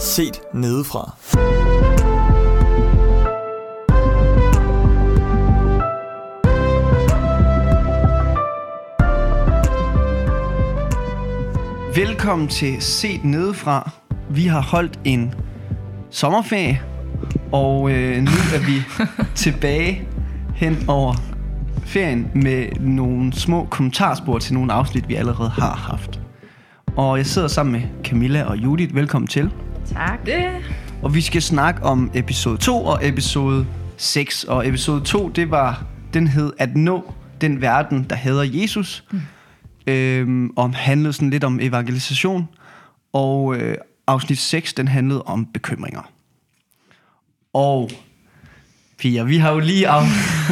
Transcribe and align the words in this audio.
Set 0.00 0.40
nedefra. 0.54 1.16
Velkommen 11.94 12.48
til 12.48 12.82
Set 12.82 13.24
Nedefra. 13.24 13.90
Vi 14.30 14.46
har 14.46 14.60
holdt 14.60 15.00
en 15.04 15.34
sommerferie, 16.10 16.82
og 17.52 17.90
øh, 17.90 18.16
nu 18.16 18.30
er 18.54 18.66
vi 18.66 19.04
tilbage 19.44 20.08
hen 20.54 20.84
over 20.88 21.14
ferien 21.84 22.30
med 22.34 22.66
nogle 22.80 23.32
små 23.32 23.64
kommentarspor 23.70 24.38
til 24.38 24.54
nogle 24.54 24.72
afsnit, 24.72 25.08
vi 25.08 25.14
allerede 25.14 25.50
har 25.50 25.74
haft. 25.74 26.20
Og 26.96 27.18
jeg 27.18 27.26
sidder 27.26 27.48
sammen 27.48 27.72
med 27.72 27.82
Camilla 28.04 28.42
og 28.44 28.56
Judith. 28.56 28.94
Velkommen 28.94 29.26
til. 29.26 29.50
Tak. 29.92 30.26
Det. 30.26 30.64
Og 31.02 31.14
vi 31.14 31.20
skal 31.20 31.42
snakke 31.42 31.82
om 31.82 32.10
episode 32.14 32.56
2 32.56 32.84
og 32.84 33.08
episode 33.08 33.66
6. 33.96 34.44
Og 34.44 34.68
episode 34.68 35.00
2, 35.00 35.28
det 35.28 35.50
var, 35.50 35.86
den 36.14 36.26
hed 36.26 36.52
At 36.58 36.76
nå 36.76 37.12
den 37.40 37.60
verden, 37.60 38.06
der 38.10 38.16
hader 38.16 38.42
Jesus. 38.42 39.04
Mm. 39.10 39.20
Øhm, 39.86 40.50
og 40.56 40.74
handlede 40.74 41.12
sådan 41.12 41.30
lidt 41.30 41.44
om 41.44 41.60
evangelisation. 41.60 42.48
Og 43.12 43.56
øh, 43.56 43.76
afsnit 44.06 44.38
6, 44.38 44.72
den 44.72 44.88
handlede 44.88 45.22
om 45.22 45.46
bekymringer. 45.46 46.10
Og 47.52 47.90
Pia, 48.98 49.22
vi 49.22 49.36
har 49.38 49.52
jo 49.52 49.58
lige, 49.58 49.88
af, 49.88 50.02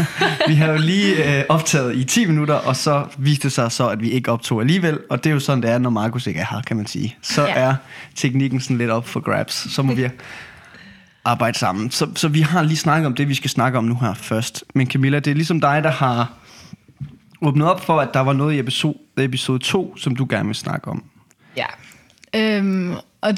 vi 0.48 0.54
har 0.54 0.66
jo 0.72 0.78
lige 0.78 1.38
øh, 1.38 1.44
optaget 1.48 1.96
i 1.96 2.04
10 2.04 2.26
minutter, 2.26 2.54
og 2.54 2.76
så 2.76 3.06
viste 3.18 3.42
det 3.42 3.52
sig 3.52 3.72
så, 3.72 3.88
at 3.88 4.00
vi 4.00 4.10
ikke 4.10 4.32
optog 4.32 4.60
alligevel. 4.60 4.98
Og 5.10 5.24
det 5.24 5.30
er 5.30 5.34
jo 5.34 5.40
sådan, 5.40 5.62
det 5.62 5.70
er, 5.70 5.78
når 5.78 5.90
Markus 5.90 6.26
ikke 6.26 6.40
er 6.40 6.46
her, 6.50 6.62
kan 6.62 6.76
man 6.76 6.86
sige. 6.86 7.16
Så 7.22 7.42
Ja. 7.46 7.52
er 7.54 7.74
teknikken 8.14 8.60
sådan 8.60 8.78
lidt 8.78 8.90
op 8.90 9.08
for 9.08 9.20
grabs. 9.20 9.72
Så 9.74 9.82
må 9.82 9.94
vi 9.94 10.08
arbejde 11.24 11.58
sammen. 11.58 11.90
Så, 11.90 12.08
så 12.14 12.28
vi 12.28 12.40
har 12.40 12.62
lige 12.62 12.76
snakket 12.76 13.06
om 13.06 13.14
det, 13.14 13.28
vi 13.28 13.34
skal 13.34 13.50
snakke 13.50 13.78
om 13.78 13.84
nu 13.84 13.98
her 14.00 14.14
først. 14.14 14.64
Men 14.74 14.90
Camilla, 14.90 15.18
det 15.18 15.30
er 15.30 15.34
ligesom 15.34 15.60
dig, 15.60 15.84
der 15.84 15.90
har 15.90 16.32
åbnet 17.42 17.68
op 17.68 17.84
for, 17.84 18.00
at 18.00 18.08
der 18.14 18.20
var 18.20 18.32
noget 18.32 18.54
i 18.54 18.58
episode, 18.58 18.98
episode 19.18 19.58
2, 19.58 19.96
som 19.96 20.16
du 20.16 20.26
gerne 20.30 20.46
vil 20.46 20.54
snakke 20.54 20.88
om. 20.88 21.04
Ja. 21.56 21.66
Øhm, 22.34 22.94
og 23.20 23.34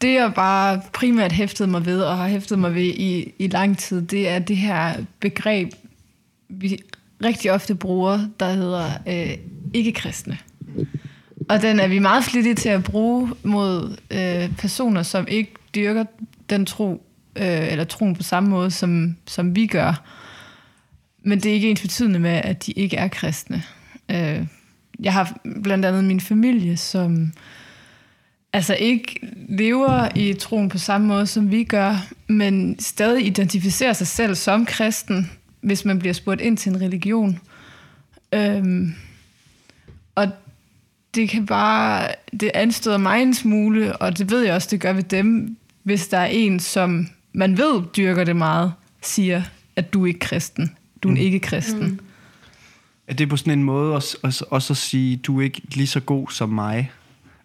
det, 0.00 0.14
jeg 0.14 0.32
bare 0.34 0.80
primært 0.92 1.32
hæftede 1.32 1.70
mig 1.70 1.86
ved, 1.86 2.00
og 2.00 2.16
har 2.16 2.28
hæftet 2.28 2.58
mig 2.58 2.74
ved 2.74 2.84
i, 2.84 3.32
i 3.38 3.46
lang 3.46 3.78
tid, 3.78 4.02
det 4.02 4.28
er 4.28 4.38
det 4.38 4.56
her 4.56 4.94
begreb, 5.20 5.72
vi 6.48 6.78
rigtig 7.24 7.52
ofte 7.52 7.74
bruger, 7.74 8.28
der 8.40 8.52
hedder 8.52 8.90
øh, 9.06 9.36
ikke-kristne. 9.74 10.38
Og 11.48 11.62
den 11.62 11.80
er 11.80 11.88
vi 11.88 11.98
meget 11.98 12.24
flittige 12.24 12.54
til 12.54 12.68
at 12.68 12.84
bruge 12.84 13.30
mod 13.42 13.96
øh, 14.10 14.56
personer, 14.56 15.02
som 15.02 15.26
ikke 15.28 15.54
dyrker 15.74 16.04
den 16.50 16.66
tro, 16.66 17.06
øh, 17.36 17.72
eller 17.72 17.84
troen 17.84 18.16
på 18.16 18.22
samme 18.22 18.50
måde, 18.50 18.70
som, 18.70 19.16
som 19.26 19.56
vi 19.56 19.66
gør. 19.66 20.04
Men 21.22 21.40
det 21.40 21.50
er 21.50 21.54
ikke 21.54 21.70
ens 21.70 21.82
betydende 21.82 22.18
med, 22.18 22.40
at 22.44 22.66
de 22.66 22.72
ikke 22.72 22.96
er 22.96 23.08
kristne. 23.08 23.62
Øh, 24.10 24.46
jeg 25.00 25.12
har 25.12 25.38
blandt 25.62 25.84
andet 25.84 26.04
min 26.04 26.20
familie, 26.20 26.76
som 26.76 27.32
altså 28.52 28.74
ikke 28.74 29.28
lever 29.48 30.08
i 30.16 30.34
troen 30.34 30.68
på 30.68 30.78
samme 30.78 31.06
måde, 31.06 31.26
som 31.26 31.50
vi 31.50 31.64
gør, 31.64 32.06
men 32.28 32.78
stadig 32.80 33.26
identificerer 33.26 33.92
sig 33.92 34.06
selv 34.06 34.34
som 34.34 34.66
kristen, 34.66 35.30
hvis 35.60 35.84
man 35.84 35.98
bliver 35.98 36.12
spurgt 36.12 36.40
ind 36.40 36.56
til 36.56 36.72
en 36.72 36.80
religion. 36.80 37.40
Øhm, 38.32 38.94
og 40.14 40.28
det 41.14 41.28
kan 41.28 41.46
bare, 41.46 42.08
det 42.40 42.50
anstøder 42.54 42.98
mig 42.98 43.22
en 43.22 43.34
smule, 43.34 43.96
og 43.96 44.18
det 44.18 44.30
ved 44.30 44.42
jeg 44.42 44.54
også, 44.54 44.68
det 44.70 44.80
gør 44.80 44.92
ved 44.92 45.02
dem, 45.02 45.56
hvis 45.82 46.08
der 46.08 46.18
er 46.18 46.26
en, 46.26 46.60
som 46.60 47.08
man 47.32 47.58
ved 47.58 47.82
dyrker 47.96 48.24
det 48.24 48.36
meget, 48.36 48.72
siger, 49.02 49.42
at 49.76 49.92
du 49.92 50.02
er 50.02 50.06
ikke 50.06 50.20
kristen. 50.20 50.76
Du 51.02 51.08
er 51.08 51.12
mm. 51.12 51.18
ikke 51.18 51.38
kristen. 51.40 51.86
Mm. 51.86 51.98
Er 53.06 53.14
det 53.14 53.28
på 53.28 53.36
sådan 53.36 53.52
en 53.52 53.64
måde 53.64 53.94
også, 53.94 54.18
også, 54.22 54.44
også 54.50 54.72
at 54.72 54.76
sige, 54.76 55.16
du 55.16 55.40
er 55.40 55.44
ikke 55.44 55.62
lige 55.74 55.86
så 55.86 56.00
god 56.00 56.28
som 56.30 56.48
mig? 56.48 56.90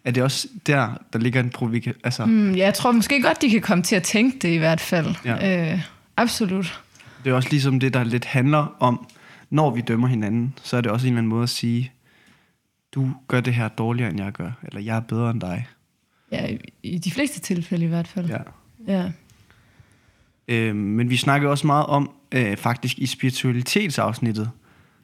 Er 0.04 0.10
det 0.10 0.22
også 0.22 0.48
der, 0.66 0.90
der 1.12 1.18
ligger 1.18 1.40
en 1.40 1.50
provika... 1.50 1.92
Altså, 2.04 2.26
mm. 2.26 2.52
Ja, 2.54 2.64
jeg 2.64 2.74
tror 2.74 2.92
måske 2.92 3.22
godt, 3.22 3.42
de 3.42 3.50
kan 3.50 3.60
komme 3.60 3.84
til 3.84 3.96
at 3.96 4.02
tænke 4.02 4.38
det 4.38 4.48
i 4.48 4.56
hvert 4.56 4.80
fald. 4.80 5.14
Ja. 5.24 5.72
Øh, 5.72 5.80
absolut. 6.16 6.80
Det 7.24 7.30
er 7.30 7.34
også 7.34 7.48
ligesom 7.50 7.80
det, 7.80 7.94
der 7.94 8.04
lidt 8.04 8.24
handler 8.24 8.76
om, 8.80 9.06
når 9.50 9.70
vi 9.70 9.80
dømmer 9.80 10.08
hinanden, 10.08 10.54
så 10.62 10.76
er 10.76 10.80
det 10.80 10.90
også 10.90 11.06
en 11.06 11.12
eller 11.12 11.18
anden 11.18 11.28
måde 11.30 11.42
at 11.42 11.48
sige, 11.48 11.92
du 12.94 13.10
gør 13.28 13.40
det 13.40 13.54
her 13.54 13.68
dårligere, 13.68 14.10
end 14.10 14.20
jeg 14.22 14.32
gør, 14.32 14.50
eller 14.62 14.80
jeg 14.80 14.96
er 14.96 15.00
bedre 15.00 15.30
end 15.30 15.40
dig. 15.40 15.66
Ja, 16.32 16.46
i- 16.46 16.58
i 16.82 16.98
de 16.98 17.10
fleste 17.10 17.40
tilfælde 17.40 17.84
i 17.84 17.88
hvert 17.88 18.08
fald. 18.08 18.26
Ja. 18.28 18.38
ja. 18.88 19.10
Øh, 20.48 20.76
men 20.76 21.10
vi 21.10 21.16
snakkede 21.16 21.50
også 21.50 21.66
meget 21.66 21.86
om, 21.86 22.10
øh, 22.32 22.56
faktisk 22.56 22.98
i 22.98 23.06
spiritualitetsafsnittet, 23.06 24.50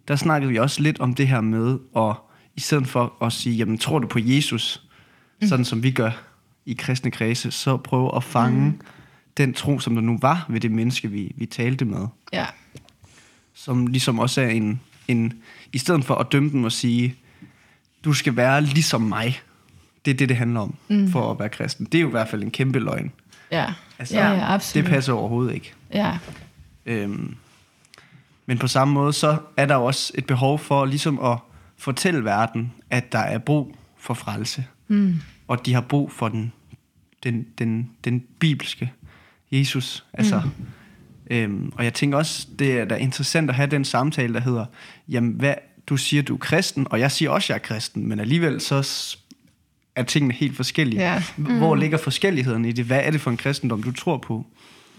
der 0.09 0.17
snakkede 0.17 0.50
vi 0.50 0.59
også 0.59 0.82
lidt 0.82 1.00
om 1.00 1.15
det 1.15 1.28
her 1.28 1.41
med, 1.41 1.78
at 1.97 2.15
i 2.56 2.61
stedet 2.61 2.87
for 2.87 3.25
at 3.25 3.32
sige, 3.32 3.56
jamen 3.56 3.78
tror 3.78 3.99
du 3.99 4.06
på 4.06 4.19
Jesus, 4.22 4.82
mm. 5.41 5.49
sådan 5.49 5.65
som 5.65 5.83
vi 5.83 5.91
gør 5.91 6.11
i 6.67 6.75
kristne 6.75 7.11
kredse, 7.11 7.51
så 7.51 7.77
prøve 7.77 8.17
at 8.17 8.25
fange 8.25 8.61
mm. 8.61 8.81
den 9.37 9.55
tro, 9.55 9.78
som 9.78 9.95
der 9.95 10.03
nu 10.03 10.19
var 10.23 10.47
ved 10.49 10.61
det 10.61 10.71
menneske, 10.71 11.11
vi, 11.11 11.33
vi 11.37 11.47
talte 11.47 11.84
med. 11.84 12.06
ja. 12.33 12.47
som 13.55 13.87
ligesom 13.87 14.19
også 14.19 14.41
er 14.41 14.49
en, 14.49 14.81
en 15.09 15.33
i 15.73 15.79
stedet 15.79 16.05
for 16.05 16.15
at 16.15 16.33
dømme 16.33 16.50
dem 16.50 16.65
og 16.65 16.73
sige, 16.73 17.15
du 18.05 18.12
skal 18.12 18.37
være 18.37 18.62
ligesom 18.62 19.00
mig. 19.00 19.41
Det 20.05 20.11
er 20.11 20.15
det, 20.15 20.29
det 20.29 20.37
handler 20.37 20.61
om 20.61 20.75
mm. 20.89 21.11
for 21.11 21.31
at 21.31 21.39
være 21.39 21.49
kristen. 21.49 21.87
Det 21.87 21.95
er 21.99 22.03
jo 22.03 22.09
i 22.09 22.11
hvert 22.11 22.29
fald 22.29 22.43
en 22.43 22.50
kæmpe 22.50 22.79
løgn. 22.79 23.12
Ja. 23.50 23.73
Altså, 23.99 24.15
ja, 24.15 24.33
ja, 24.33 24.55
absolut. 24.55 24.84
Det 24.84 24.93
passer 24.93 25.12
overhovedet 25.12 25.55
ikke. 25.55 25.73
Ja. 25.93 26.19
Øhm, 26.87 27.37
men 28.47 28.59
på 28.59 28.67
samme 28.69 28.95
måde, 28.95 29.12
så 29.12 29.39
er 29.56 29.67
der 29.67 29.75
også 29.75 30.12
et 30.15 30.27
behov 30.27 30.59
for 30.59 30.84
ligesom 30.84 31.21
at 31.21 31.39
fortælle 31.77 32.25
verden, 32.25 32.73
at 32.91 33.12
der 33.12 33.19
er 33.19 33.39
brug 33.39 33.77
for 33.99 34.15
frelse. 34.15 34.65
Mm. 34.91 35.15
Og 35.49 35.67
de 35.67 35.75
har 35.75 35.81
brug 35.81 36.12
for 36.12 36.28
den, 36.28 36.53
den, 37.23 37.47
den, 37.59 37.91
den 38.05 38.25
bibelske 38.39 38.93
Jesus. 39.53 40.05
Altså, 40.12 40.43
mm. 41.31 41.37
øhm, 41.37 41.73
og 41.77 41.84
jeg 41.84 41.95
tænker 41.95 42.19
også, 42.19 42.49
det 42.59 42.81
er 42.81 42.84
da 42.84 42.95
interessant 42.95 43.50
at 43.50 43.56
have 43.56 43.71
den 43.71 43.84
samtale, 43.84 44.34
der 44.34 44.41
hedder, 44.41 44.67
jamen 45.09 45.33
hvad, 45.33 45.55
du 45.87 45.97
siger, 45.97 46.23
du 46.23 46.34
er 46.34 46.39
kristen, 46.39 46.87
og 46.91 47.00
jeg 47.00 47.12
siger 47.12 47.31
også, 47.31 47.53
jeg 47.53 47.59
er 47.59 47.62
kristen, 47.62 48.09
men 48.09 48.21
alligevel 48.21 48.61
så 48.61 49.06
er 49.97 50.03
tingene 50.03 50.34
helt 50.34 50.56
forskellige. 50.56 51.03
Ja. 51.03 51.23
Hvor 51.37 51.75
ligger 51.75 51.99
forskelligheden 51.99 52.65
i 52.65 52.73
det? 52.73 52.84
Hvad 52.84 53.00
er 53.05 53.11
det 53.11 53.21
for 53.21 53.31
en 53.31 53.37
kristendom, 53.37 53.83
du 53.83 53.93
tror 53.93 54.19
på? 54.19 54.47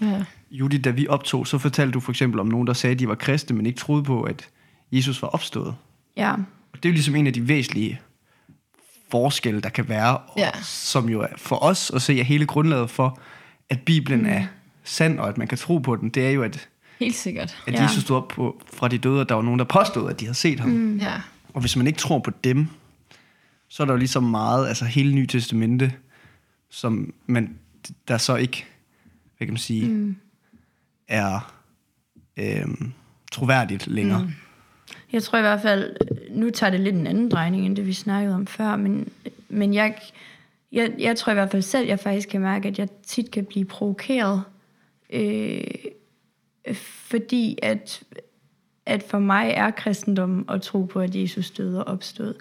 ja. 0.01 0.23
Judy, 0.51 0.81
da 0.83 0.89
vi 0.89 1.07
optog, 1.07 1.47
så 1.47 1.57
fortalte 1.57 1.91
du 1.91 1.99
for 1.99 2.11
eksempel 2.11 2.39
om 2.39 2.47
nogen, 2.47 2.67
der 2.67 2.73
sagde, 2.73 2.93
at 2.93 2.99
de 2.99 3.07
var 3.07 3.15
kristne, 3.15 3.55
men 3.55 3.65
ikke 3.65 3.79
troede 3.79 4.03
på, 4.03 4.21
at 4.21 4.49
Jesus 4.91 5.21
var 5.21 5.27
opstået. 5.27 5.75
Ja. 6.17 6.33
Og 6.73 6.83
det 6.83 6.85
er 6.85 6.89
jo 6.89 6.93
ligesom 6.93 7.15
en 7.15 7.27
af 7.27 7.33
de 7.33 7.47
væsentlige 7.47 7.99
forskelle, 9.11 9.61
der 9.61 9.69
kan 9.69 9.89
være, 9.89 10.17
og 10.17 10.33
Ja. 10.37 10.49
som 10.63 11.09
jo 11.09 11.21
er 11.21 11.27
for 11.37 11.63
os 11.63 11.91
at 11.95 12.01
se 12.01 12.19
er 12.19 12.23
hele 12.23 12.45
grundlaget 12.45 12.89
for, 12.89 13.19
at 13.69 13.79
Bibelen 13.81 14.19
mm. 14.19 14.25
er 14.29 14.43
sand, 14.83 15.19
og 15.19 15.29
at 15.29 15.37
man 15.37 15.47
kan 15.47 15.57
tro 15.57 15.77
på 15.77 15.95
den, 15.95 16.09
det 16.09 16.27
er 16.27 16.31
jo, 16.31 16.43
at, 16.43 16.67
Helt 16.99 17.15
sikkert. 17.15 17.57
at 17.67 17.73
Ja. 17.73 17.83
Jesus 17.83 18.03
stod 18.03 18.17
op 18.17 18.27
på, 18.27 18.61
fra 18.73 18.87
de 18.87 18.97
døde, 18.97 19.21
og 19.21 19.29
der 19.29 19.35
var 19.35 19.41
nogen, 19.41 19.59
der 19.59 19.65
påstod, 19.65 20.09
at 20.09 20.19
de 20.19 20.25
havde 20.25 20.37
set 20.37 20.59
ham. 20.59 20.69
Mm. 20.69 20.97
Ja. 20.97 21.13
Og 21.53 21.61
hvis 21.61 21.75
man 21.75 21.87
ikke 21.87 21.99
tror 21.99 22.19
på 22.19 22.31
dem, 22.43 22.67
så 23.67 23.83
er 23.83 23.85
der 23.85 23.93
jo 23.93 23.97
ligesom 23.97 24.23
meget, 24.23 24.67
altså 24.67 24.85
hele 24.85 25.13
Nye 25.15 25.27
Testamente, 25.27 25.93
som 26.69 27.13
man, 27.25 27.55
der 28.07 28.17
så 28.17 28.35
ikke, 28.35 28.65
hvad 29.37 29.47
kan 29.47 29.53
man 29.53 29.59
sige, 29.59 29.87
mm. 29.87 30.15
er 31.07 31.53
øhm, 32.37 32.91
troværdigt 33.31 33.87
længere. 33.87 34.21
Mm. 34.23 34.31
Jeg 35.13 35.23
tror 35.23 35.39
i 35.39 35.41
hvert 35.41 35.61
fald, 35.61 35.95
nu 36.29 36.49
tager 36.49 36.71
det 36.71 36.79
lidt 36.79 36.95
en 36.95 37.07
anden 37.07 37.29
drejning, 37.29 37.65
end 37.65 37.75
det 37.75 37.87
vi 37.87 37.93
snakkede 37.93 38.35
om 38.35 38.47
før, 38.47 38.75
men, 38.75 39.09
men 39.49 39.73
jeg, 39.73 39.95
jeg, 40.71 40.93
jeg 40.99 41.15
tror 41.15 41.31
i 41.31 41.33
hvert 41.33 41.51
fald 41.51 41.61
selv, 41.61 41.87
jeg 41.87 41.99
faktisk 41.99 42.29
kan 42.29 42.41
mærke, 42.41 42.67
at 42.67 42.79
jeg 42.79 42.87
tit 43.03 43.31
kan 43.31 43.45
blive 43.45 43.65
provokeret, 43.65 44.43
øh, 45.09 45.61
fordi 46.75 47.57
at, 47.61 48.03
at 48.85 49.03
for 49.03 49.19
mig 49.19 49.51
er 49.55 49.71
kristendom 49.71 50.45
at 50.49 50.61
tro 50.61 50.83
på, 50.83 50.99
at 50.99 51.15
Jesus 51.15 51.51
døde 51.51 51.83
og 51.83 51.93
opstod. 51.93 52.33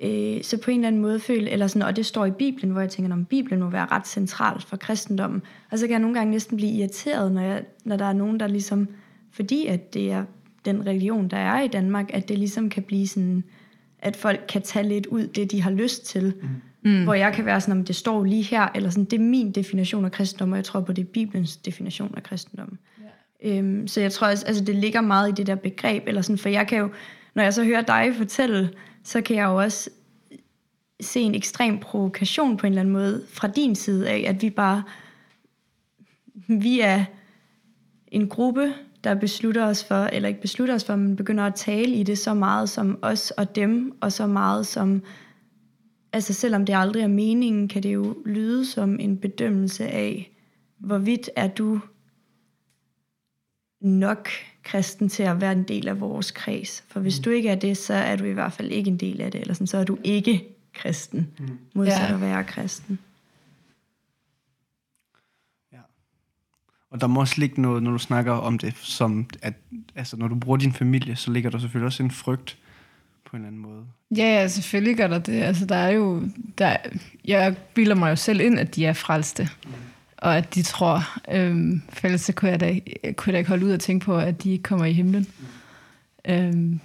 Øh, 0.00 0.42
så 0.42 0.58
på 0.58 0.70
en 0.70 0.76
eller 0.80 0.88
anden 0.88 1.02
måde 1.02 1.20
føle, 1.20 1.50
eller 1.50 1.66
sådan, 1.66 1.82
og 1.82 1.96
det 1.96 2.06
står 2.06 2.26
i 2.26 2.30
Bibelen, 2.30 2.70
hvor 2.70 2.80
jeg 2.80 2.90
tænker, 2.90 3.12
om 3.12 3.24
Bibelen 3.24 3.60
må 3.60 3.70
være 3.70 3.86
ret 3.86 4.06
centralt 4.06 4.64
for 4.64 4.76
kristendommen. 4.76 5.42
Og 5.70 5.78
så 5.78 5.86
kan 5.86 5.92
jeg 5.92 6.00
nogle 6.00 6.16
gange 6.16 6.30
næsten 6.30 6.56
blive 6.56 6.72
irriteret, 6.72 7.32
når, 7.32 7.40
jeg, 7.40 7.64
når 7.84 7.96
der 7.96 8.04
er 8.04 8.12
nogen, 8.12 8.40
der 8.40 8.46
ligesom, 8.46 8.88
fordi 9.32 9.66
at 9.66 9.94
det 9.94 10.12
er 10.12 10.24
den 10.66 10.86
religion, 10.86 11.28
der 11.28 11.36
er 11.36 11.62
i 11.62 11.68
Danmark, 11.68 12.10
at 12.12 12.28
det 12.28 12.38
ligesom 12.38 12.70
kan 12.70 12.82
blive 12.82 13.08
sådan, 13.08 13.44
at 13.98 14.16
folk 14.16 14.44
kan 14.48 14.62
tage 14.62 14.88
lidt 14.88 15.06
ud 15.06 15.26
det, 15.26 15.50
de 15.50 15.62
har 15.62 15.70
lyst 15.70 16.06
til. 16.06 16.34
Mm. 16.82 17.04
Hvor 17.04 17.14
jeg 17.14 17.32
kan 17.32 17.44
være 17.44 17.60
sådan, 17.60 17.78
om 17.78 17.84
det 17.84 17.96
står 17.96 18.24
lige 18.24 18.42
her, 18.42 18.68
eller 18.74 18.90
sådan, 18.90 19.04
det 19.04 19.12
er 19.12 19.24
min 19.24 19.52
definition 19.52 20.04
af 20.04 20.12
kristendom, 20.12 20.52
og 20.52 20.56
jeg 20.56 20.64
tror 20.64 20.80
på, 20.80 20.92
det 20.92 21.02
er 21.02 21.06
Bibelens 21.12 21.56
definition 21.56 22.14
af 22.16 22.22
kristendom. 22.22 22.78
Ja. 23.42 23.58
Øhm, 23.58 23.88
så 23.88 24.00
jeg 24.00 24.12
tror 24.12 24.26
også, 24.26 24.46
altså 24.46 24.64
det 24.64 24.76
ligger 24.76 25.00
meget 25.00 25.28
i 25.28 25.32
det 25.32 25.46
der 25.46 25.54
begreb, 25.54 26.02
eller 26.06 26.22
sådan, 26.22 26.38
for 26.38 26.48
jeg 26.48 26.66
kan 26.66 26.78
jo, 26.78 26.90
når 27.34 27.42
jeg 27.42 27.54
så 27.54 27.64
hører 27.64 27.82
dig 27.82 28.14
fortælle, 28.16 28.70
så 29.04 29.20
kan 29.20 29.36
jeg 29.36 29.44
jo 29.44 29.56
også 29.56 29.90
se 31.00 31.20
en 31.20 31.34
ekstrem 31.34 31.78
provokation 31.78 32.56
på 32.56 32.66
en 32.66 32.72
eller 32.72 32.80
anden 32.80 32.92
måde 32.92 33.22
fra 33.28 33.48
din 33.48 33.74
side 33.74 34.08
af, 34.10 34.24
at 34.28 34.42
vi 34.42 34.50
bare 34.50 34.82
vi 36.48 36.80
er 36.80 37.04
en 38.08 38.28
gruppe, 38.28 38.74
der 39.06 39.14
beslutter 39.14 39.66
os 39.66 39.84
for, 39.84 40.04
eller 40.04 40.28
ikke 40.28 40.40
beslutter 40.40 40.74
os 40.74 40.84
for, 40.84 40.96
men 40.96 41.16
begynder 41.16 41.44
at 41.44 41.54
tale 41.54 41.94
i 41.94 42.02
det 42.02 42.18
så 42.18 42.34
meget 42.34 42.68
som 42.68 42.98
os 43.02 43.30
og 43.30 43.56
dem, 43.56 43.96
og 44.00 44.12
så 44.12 44.26
meget 44.26 44.66
som, 44.66 45.02
altså 46.12 46.32
selvom 46.32 46.64
det 46.66 46.74
aldrig 46.76 47.02
er 47.02 47.08
meningen, 47.08 47.68
kan 47.68 47.82
det 47.82 47.94
jo 47.94 48.16
lyde 48.26 48.66
som 48.66 49.00
en 49.00 49.16
bedømmelse 49.18 49.86
af, 49.86 50.32
hvorvidt 50.78 51.30
er 51.36 51.48
du 51.48 51.80
nok 53.80 54.28
kristen 54.62 55.08
til 55.08 55.22
at 55.22 55.40
være 55.40 55.52
en 55.52 55.62
del 55.62 55.88
af 55.88 56.00
vores 56.00 56.30
kreds. 56.30 56.84
For 56.88 57.00
hvis 57.00 57.18
du 57.18 57.30
ikke 57.30 57.48
er 57.48 57.54
det, 57.54 57.76
så 57.76 57.94
er 57.94 58.16
du 58.16 58.24
i 58.24 58.32
hvert 58.32 58.52
fald 58.52 58.70
ikke 58.70 58.90
en 58.90 58.96
del 58.96 59.20
af 59.20 59.30
det, 59.32 59.40
eller 59.40 59.54
sådan, 59.54 59.66
så 59.66 59.78
er 59.78 59.84
du 59.84 59.98
ikke 60.04 60.56
kristen, 60.74 61.28
modsat 61.74 62.08
Ja. 62.08 62.14
at 62.14 62.20
være 62.20 62.44
kristen. 62.44 62.98
Og 66.96 67.00
der 67.00 67.06
må 67.06 67.20
også 67.20 67.34
ligge 67.38 67.62
noget, 67.62 67.82
når 67.82 67.90
du 67.90 67.98
snakker 67.98 68.32
om 68.32 68.58
det, 68.58 68.74
som 68.76 69.26
at 69.42 69.54
altså, 69.96 70.16
når 70.16 70.28
du 70.28 70.34
bruger 70.34 70.58
din 70.58 70.72
familie, 70.72 71.16
så 71.16 71.30
ligger 71.30 71.50
der 71.50 71.58
selvfølgelig 71.58 71.86
også 71.86 72.02
en 72.02 72.10
frygt 72.10 72.58
på 73.24 73.36
en 73.36 73.42
eller 73.42 73.48
anden 73.48 73.62
måde. 73.62 73.82
Ja, 74.16 74.40
ja, 74.40 74.48
selvfølgelig 74.48 74.96
gør 74.96 75.06
der 75.06 75.18
det. 75.18 75.42
Altså, 75.42 75.66
der 75.66 75.76
er 75.76 75.90
jo, 75.90 76.22
der, 76.58 76.76
jeg 77.24 77.56
bilder 77.74 77.94
mig 77.94 78.10
jo 78.10 78.16
selv 78.16 78.40
ind, 78.40 78.58
at 78.58 78.74
de 78.74 78.86
er 78.86 78.92
frelste. 78.92 79.48
Og 80.16 80.36
at 80.36 80.54
de 80.54 80.62
tror, 80.62 81.02
øhm, 81.32 81.82
for 81.88 82.06
ellers 82.06 82.20
så 82.20 82.32
kunne 82.32 82.50
jeg, 82.50 82.60
da, 82.60 82.80
jeg 83.04 83.16
kunne 83.16 83.32
da 83.32 83.38
ikke 83.38 83.50
holde 83.50 83.66
ud 83.66 83.72
og 83.72 83.80
tænke 83.80 84.04
på, 84.04 84.18
at 84.18 84.42
de 84.42 84.50
ikke 84.50 84.62
kommer 84.62 84.84
i 84.84 84.92
himlen. 84.92 85.26
Øhm, 86.28 86.80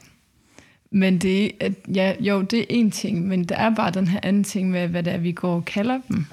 men 0.92 1.18
det, 1.18 1.52
at, 1.60 1.74
ja, 1.96 2.14
jo, 2.19 2.42
det 2.42 2.60
er 2.60 2.66
en 2.69 2.92
ting, 2.92 3.28
men 3.28 3.44
der 3.44 3.56
er 3.56 3.75
bare 3.75 3.92
den 3.92 4.07
her 4.07 4.19
anden 4.24 4.44
ting 4.44 4.69
med, 4.69 4.88
hvad 4.88 5.04
det 5.04 5.14
er, 5.14 5.18
vi 5.18 5.31
går 5.31 5.56
og 5.56 5.66
kalder 5.66 6.00
dem. 6.07 6.25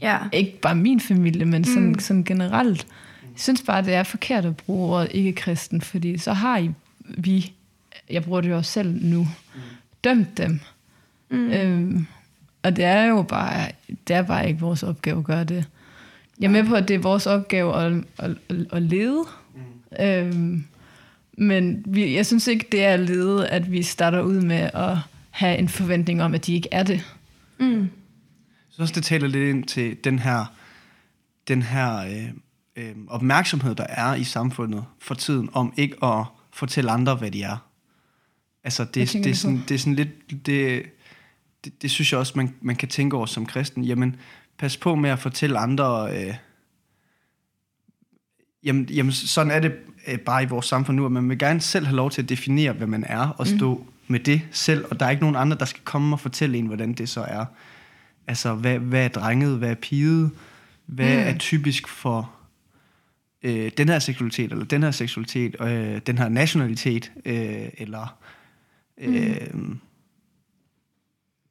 Ja. 0.00 0.18
Ikke 0.32 0.60
bare 0.60 0.74
min 0.74 1.00
familie, 1.00 1.44
men 1.44 1.64
sådan, 1.64 1.88
mm. 1.88 1.98
sådan 1.98 2.24
generelt. 2.24 2.86
Jeg 3.38 3.42
synes 3.42 3.62
bare, 3.62 3.82
det 3.82 3.94
er 3.94 4.02
forkert 4.02 4.44
at 4.44 4.56
bruge 4.56 4.96
ordet 4.96 5.08
ikke-kristen, 5.10 5.80
fordi 5.80 6.18
så 6.18 6.32
har 6.32 6.58
I, 6.58 6.70
vi, 7.00 7.52
jeg 8.10 8.24
bruger 8.24 8.40
det 8.40 8.48
jo 8.48 8.56
også 8.56 8.72
selv 8.72 9.04
nu, 9.04 9.20
mm. 9.54 9.60
dømt 10.04 10.38
dem. 10.38 10.60
Mm. 11.30 11.50
Øhm, 11.50 12.06
og 12.62 12.76
det 12.76 12.84
er 12.84 13.04
jo 13.04 13.22
bare, 13.22 13.70
det 14.08 14.16
er 14.16 14.22
bare 14.22 14.48
ikke 14.48 14.60
vores 14.60 14.82
opgave 14.82 15.18
at 15.18 15.24
gøre 15.24 15.44
det. 15.44 15.64
Jeg 16.40 16.46
er 16.46 16.50
med 16.50 16.64
på, 16.64 16.74
at 16.74 16.88
det 16.88 16.94
er 16.94 16.98
vores 16.98 17.26
opgave 17.26 17.76
at, 17.76 17.92
at, 18.18 18.30
at, 18.48 18.56
at 18.72 18.82
lede. 18.82 19.24
Mm. 19.54 20.04
Øhm, 20.04 20.64
men 21.32 21.82
vi, 21.86 22.14
jeg 22.14 22.26
synes 22.26 22.46
ikke, 22.46 22.66
det 22.72 22.84
er 22.84 22.94
at 22.94 23.00
lede, 23.00 23.48
at 23.48 23.72
vi 23.72 23.82
starter 23.82 24.20
ud 24.20 24.40
med 24.40 24.70
at 24.74 24.96
have 25.30 25.58
en 25.58 25.68
forventning 25.68 26.22
om, 26.22 26.34
at 26.34 26.46
de 26.46 26.54
ikke 26.54 26.68
er 26.72 26.82
det. 26.82 27.16
Mm. 27.58 27.90
Så 28.70 28.82
også 28.82 28.94
det 28.94 29.04
taler 29.04 29.28
lidt 29.28 29.48
ind 29.48 29.64
til 29.64 29.96
den 30.04 30.18
her, 30.18 30.54
den 31.48 31.62
her 31.62 31.98
øh, 31.98 32.30
øh, 32.78 32.94
opmærksomhed, 33.08 33.74
der 33.74 33.86
er 33.88 34.14
i 34.14 34.24
samfundet 34.24 34.84
for 35.00 35.14
tiden, 35.14 35.50
om 35.52 35.72
ikke 35.76 36.04
at 36.04 36.24
fortælle 36.52 36.90
andre, 36.90 37.14
hvad 37.14 37.30
de 37.30 37.42
er. 37.42 37.56
Altså, 38.64 38.84
det, 38.84 39.08
tænker 39.08 39.24
det, 39.24 39.30
er 39.30 39.34
sådan, 39.34 39.62
det 39.68 39.74
er 39.74 39.78
sådan 39.78 39.94
lidt... 39.94 40.08
Det, 40.46 40.82
det, 41.64 41.82
det 41.82 41.90
synes 41.90 42.12
jeg 42.12 42.20
også, 42.20 42.32
man, 42.36 42.54
man 42.60 42.76
kan 42.76 42.88
tænke 42.88 43.16
over 43.16 43.26
som 43.26 43.46
kristen. 43.46 43.84
Jamen, 43.84 44.16
pas 44.58 44.76
på 44.76 44.94
med 44.94 45.10
at 45.10 45.18
fortælle 45.18 45.58
andre... 45.58 46.16
Øh, 46.16 46.34
jamen, 48.64 48.84
jamen, 48.84 49.12
sådan 49.12 49.52
er 49.52 49.60
det 49.60 49.72
øh, 50.06 50.18
bare 50.18 50.42
i 50.42 50.46
vores 50.46 50.66
samfund 50.66 50.96
nu, 50.96 51.06
at 51.06 51.12
man 51.12 51.28
vil 51.28 51.38
gerne 51.38 51.60
selv 51.60 51.86
have 51.86 51.96
lov 51.96 52.10
til 52.10 52.22
at 52.22 52.28
definere, 52.28 52.72
hvad 52.72 52.86
man 52.86 53.04
er, 53.04 53.28
og 53.28 53.46
stå 53.46 53.74
mm. 53.74 53.84
med 54.08 54.20
det 54.20 54.42
selv, 54.50 54.84
og 54.90 55.00
der 55.00 55.06
er 55.06 55.10
ikke 55.10 55.22
nogen 55.22 55.36
andre, 55.36 55.56
der 55.58 55.64
skal 55.64 55.82
komme 55.84 56.16
og 56.16 56.20
fortælle 56.20 56.58
en, 56.58 56.66
hvordan 56.66 56.92
det 56.92 57.08
så 57.08 57.20
er. 57.20 57.44
Altså, 58.26 58.54
hvad, 58.54 58.78
hvad 58.78 59.04
er 59.04 59.08
drenget, 59.08 59.58
hvad 59.58 59.70
er 59.70 59.74
piget, 59.74 60.30
hvad 60.86 61.16
mm. 61.16 61.28
er 61.28 61.38
typisk 61.38 61.88
for 61.88 62.37
øh, 63.42 63.70
den 63.76 63.88
her 63.88 63.98
seksualitet, 63.98 64.52
eller 64.52 64.64
den 64.64 64.82
her 64.82 64.90
seksualitet, 64.90 65.56
øh, 65.60 66.00
den 66.06 66.18
her 66.18 66.28
nationalitet, 66.28 67.12
øh, 67.24 67.68
eller 67.78 68.16
øh, 68.98 69.36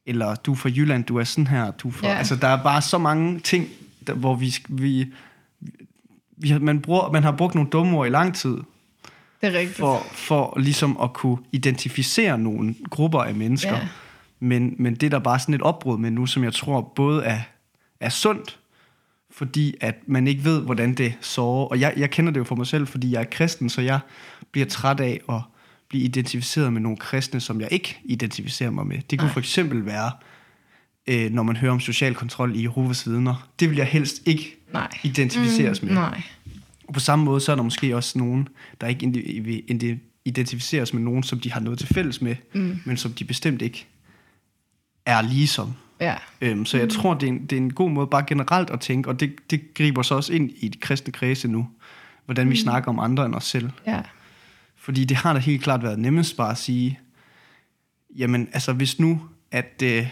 eller 0.06 0.36
du 0.36 0.52
er 0.52 0.56
fra 0.56 0.70
Jylland, 0.70 1.04
du 1.04 1.18
er 1.18 1.24
sådan 1.24 1.48
her, 1.48 1.72
du 1.72 1.88
er 1.88 1.92
fra, 1.92 2.08
Ja. 2.08 2.14
altså 2.18 2.36
der 2.36 2.48
er 2.48 2.64
bare 2.64 2.82
så 2.82 2.98
mange 2.98 3.40
ting, 3.40 3.68
der, 4.08 4.14
hvor 4.14 4.36
vi, 4.36 4.56
vi, 4.70 5.14
vi 6.38 6.58
man, 6.60 6.82
bruger, 6.82 7.12
man 7.12 7.24
har 7.24 7.32
brugt 7.32 7.56
nogle 7.56 7.70
dumme 7.70 7.98
ord 7.98 8.08
i 8.08 8.10
lang 8.10 8.36
tid, 8.36 8.50
Det 8.52 8.64
er 9.42 9.52
rigtigt. 9.54 9.78
for, 9.78 10.04
for 10.12 10.60
ligesom 10.60 10.98
at 11.04 11.14
kunne 11.14 11.38
identificere 11.52 12.38
nogle 12.38 12.76
grupper 12.90 13.20
af 13.20 13.36
mennesker. 13.36 13.76
Ja. 13.76 13.88
Men, 14.40 14.76
men 14.80 14.96
det 14.96 15.04
er 15.04 15.10
der 15.10 15.20
bare 15.20 15.40
sådan 15.40 15.56
et 15.56 15.62
opbrud 15.62 15.98
med 15.98 16.12
nu, 16.12 16.26
som 16.26 16.44
jeg 16.44 16.54
tror 16.54 16.82
både 16.96 17.24
er, 17.24 17.40
er 18.00 18.10
sundt, 18.10 18.60
fordi 19.38 19.76
at 19.82 19.96
man 20.08 20.28
ikke 20.28 20.44
ved, 20.44 20.62
hvordan 20.62 20.94
det 20.94 21.14
sårer. 21.22 21.68
Og 21.68 21.80
jeg, 21.80 21.94
jeg 21.98 22.10
kender 22.10 22.32
det 22.32 22.40
jo 22.40 22.44
for 22.44 22.56
mig 22.56 22.68
selv, 22.68 22.88
fordi 22.88 23.12
jeg 23.12 23.20
er 23.20 23.26
kristen, 23.32 23.70
så 23.70 23.82
jeg 23.82 24.00
bliver 24.52 24.68
træt 24.68 25.00
af 25.00 25.22
at 25.30 25.42
blive 25.90 26.04
identificeret 26.04 26.74
med 26.74 26.82
nogle 26.82 26.98
kristne, 26.98 27.40
som 27.40 27.62
jeg 27.62 27.68
ikke 27.72 28.00
identificerer 28.04 28.70
mig 28.70 28.88
med. 28.88 28.98
Det 29.10 29.20
kunne 29.20 29.26
Nej. 29.26 29.34
for 29.34 29.40
eksempel 29.40 29.86
være, 29.86 30.12
øh, 31.08 31.32
når 31.32 31.44
man 31.44 31.56
hører 31.56 31.72
om 31.72 31.80
social 31.80 32.16
kontrol 32.16 32.56
i 32.56 32.64
Jehovas 32.64 33.10
vidner. 33.10 33.50
Det 33.60 33.70
vil 33.70 33.78
jeg 33.78 33.86
helst 33.86 34.22
ikke 34.26 34.56
Nej. 34.74 34.90
identificeres 35.04 35.84
med. 35.84 35.94
Nej. 35.94 36.22
Og 36.88 36.94
på 36.94 37.00
samme 37.00 37.26
måde, 37.26 37.42
så 37.42 37.52
er 37.52 37.56
der 37.56 37.64
måske 37.64 37.96
også 37.96 38.20
nogen, 38.20 38.48
der 38.82 38.88
ikke 38.88 40.00
identificeres 40.26 40.94
med 40.94 41.02
nogen, 41.02 41.24
som 41.24 41.40
de 41.40 41.52
har 41.52 41.60
noget 41.60 41.80
til 41.80 41.88
fælles 41.88 42.22
med, 42.22 42.36
mm. 42.54 42.80
men 42.86 42.98
som 42.98 43.14
de 43.14 43.26
bestemt 43.26 43.62
ikke 43.62 43.88
er 45.06 45.22
ligesom. 45.22 45.74
Ja. 46.00 46.16
Øhm, 46.42 46.66
så 46.66 46.78
jeg 46.78 46.90
tror, 46.90 47.14
det 47.14 47.24
er, 47.24 47.32
en, 47.32 47.46
det 47.46 47.52
er 47.52 47.58
en 47.58 47.74
god 47.74 47.90
måde 47.90 48.08
bare 48.08 48.24
generelt 48.28 48.70
at 48.70 48.80
tænke, 48.80 49.10
og 49.10 49.20
det, 49.20 49.36
det 49.50 49.74
griber 49.74 50.02
så 50.02 50.16
også 50.16 50.34
ind 50.34 50.52
i 50.56 50.68
de 50.68 50.78
kristne 50.78 51.14
kredse 51.14 51.48
nu, 51.48 51.68
hvordan 52.26 52.48
vi 52.48 52.54
mm. 52.54 52.56
snakker 52.56 52.90
om 52.90 53.00
andre 53.00 53.26
end 53.26 53.36
os 53.36 53.46
selv. 53.46 53.70
Ja. 53.88 54.02
Fordi 54.76 55.06
det 55.06 55.18
har 55.18 55.34
da 55.34 55.40
helt 55.40 55.64
klart 55.64 55.84
været 55.84 56.00
nemmest 56.00 56.38
bare 56.38 56.52
at 56.52 56.58
sige, 56.58 57.00
jamen 58.18 58.48
altså 58.54 58.74
hvis 58.74 59.00
nu, 59.00 59.22
at, 59.52 59.82
øh, 59.84 60.08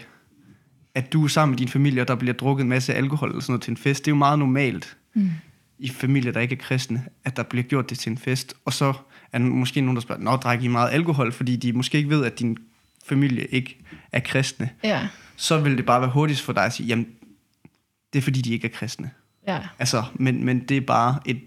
at 0.94 1.12
du 1.12 1.24
er 1.24 1.28
sammen 1.28 1.52
med 1.52 1.58
din 1.58 1.68
familie, 1.68 2.02
og 2.02 2.08
der 2.08 2.14
bliver 2.14 2.34
drukket 2.34 2.62
en 2.62 2.68
masse 2.68 2.94
alkohol 2.94 3.28
eller 3.28 3.40
sådan 3.40 3.52
noget 3.52 3.62
til 3.62 3.70
en 3.70 3.76
fest, 3.76 4.04
det 4.04 4.10
er 4.10 4.12
jo 4.12 4.18
meget 4.18 4.38
normalt 4.38 4.96
mm. 5.14 5.30
i 5.78 5.88
familier, 5.88 6.32
der 6.32 6.40
ikke 6.40 6.54
er 6.54 6.58
kristne, 6.58 7.04
at 7.24 7.36
der 7.36 7.42
bliver 7.42 7.62
gjort 7.62 7.90
det 7.90 7.98
til 7.98 8.10
en 8.10 8.18
fest. 8.18 8.54
Og 8.64 8.72
så 8.72 8.92
er 9.32 9.38
der 9.38 9.46
måske 9.46 9.80
nogen, 9.80 9.96
der 9.96 10.02
spørger, 10.02 10.22
nå, 10.22 10.36
drikker 10.36 10.64
I 10.64 10.68
meget 10.68 10.90
alkohol, 10.92 11.32
fordi 11.32 11.56
de 11.56 11.72
måske 11.72 11.98
ikke 11.98 12.10
ved, 12.10 12.24
at 12.24 12.38
din 12.38 12.58
familie 13.06 13.46
ikke 13.46 13.78
er 14.12 14.20
kristne. 14.20 14.70
Ja. 14.84 15.08
Så 15.36 15.58
vil 15.58 15.76
det 15.76 15.86
bare 15.86 16.00
være 16.00 16.10
hurtigst 16.10 16.42
for 16.42 16.52
dig 16.52 16.64
at 16.64 16.72
sige, 16.72 16.86
jamen, 16.86 17.06
det 18.12 18.18
er 18.18 18.22
fordi, 18.22 18.40
de 18.42 18.52
ikke 18.52 18.66
er 18.68 18.72
kristne. 18.72 19.10
Ja. 19.48 19.58
Altså, 19.78 20.02
men, 20.14 20.44
men 20.44 20.58
det 20.64 20.76
er 20.76 20.80
bare 20.80 21.18
et, 21.24 21.40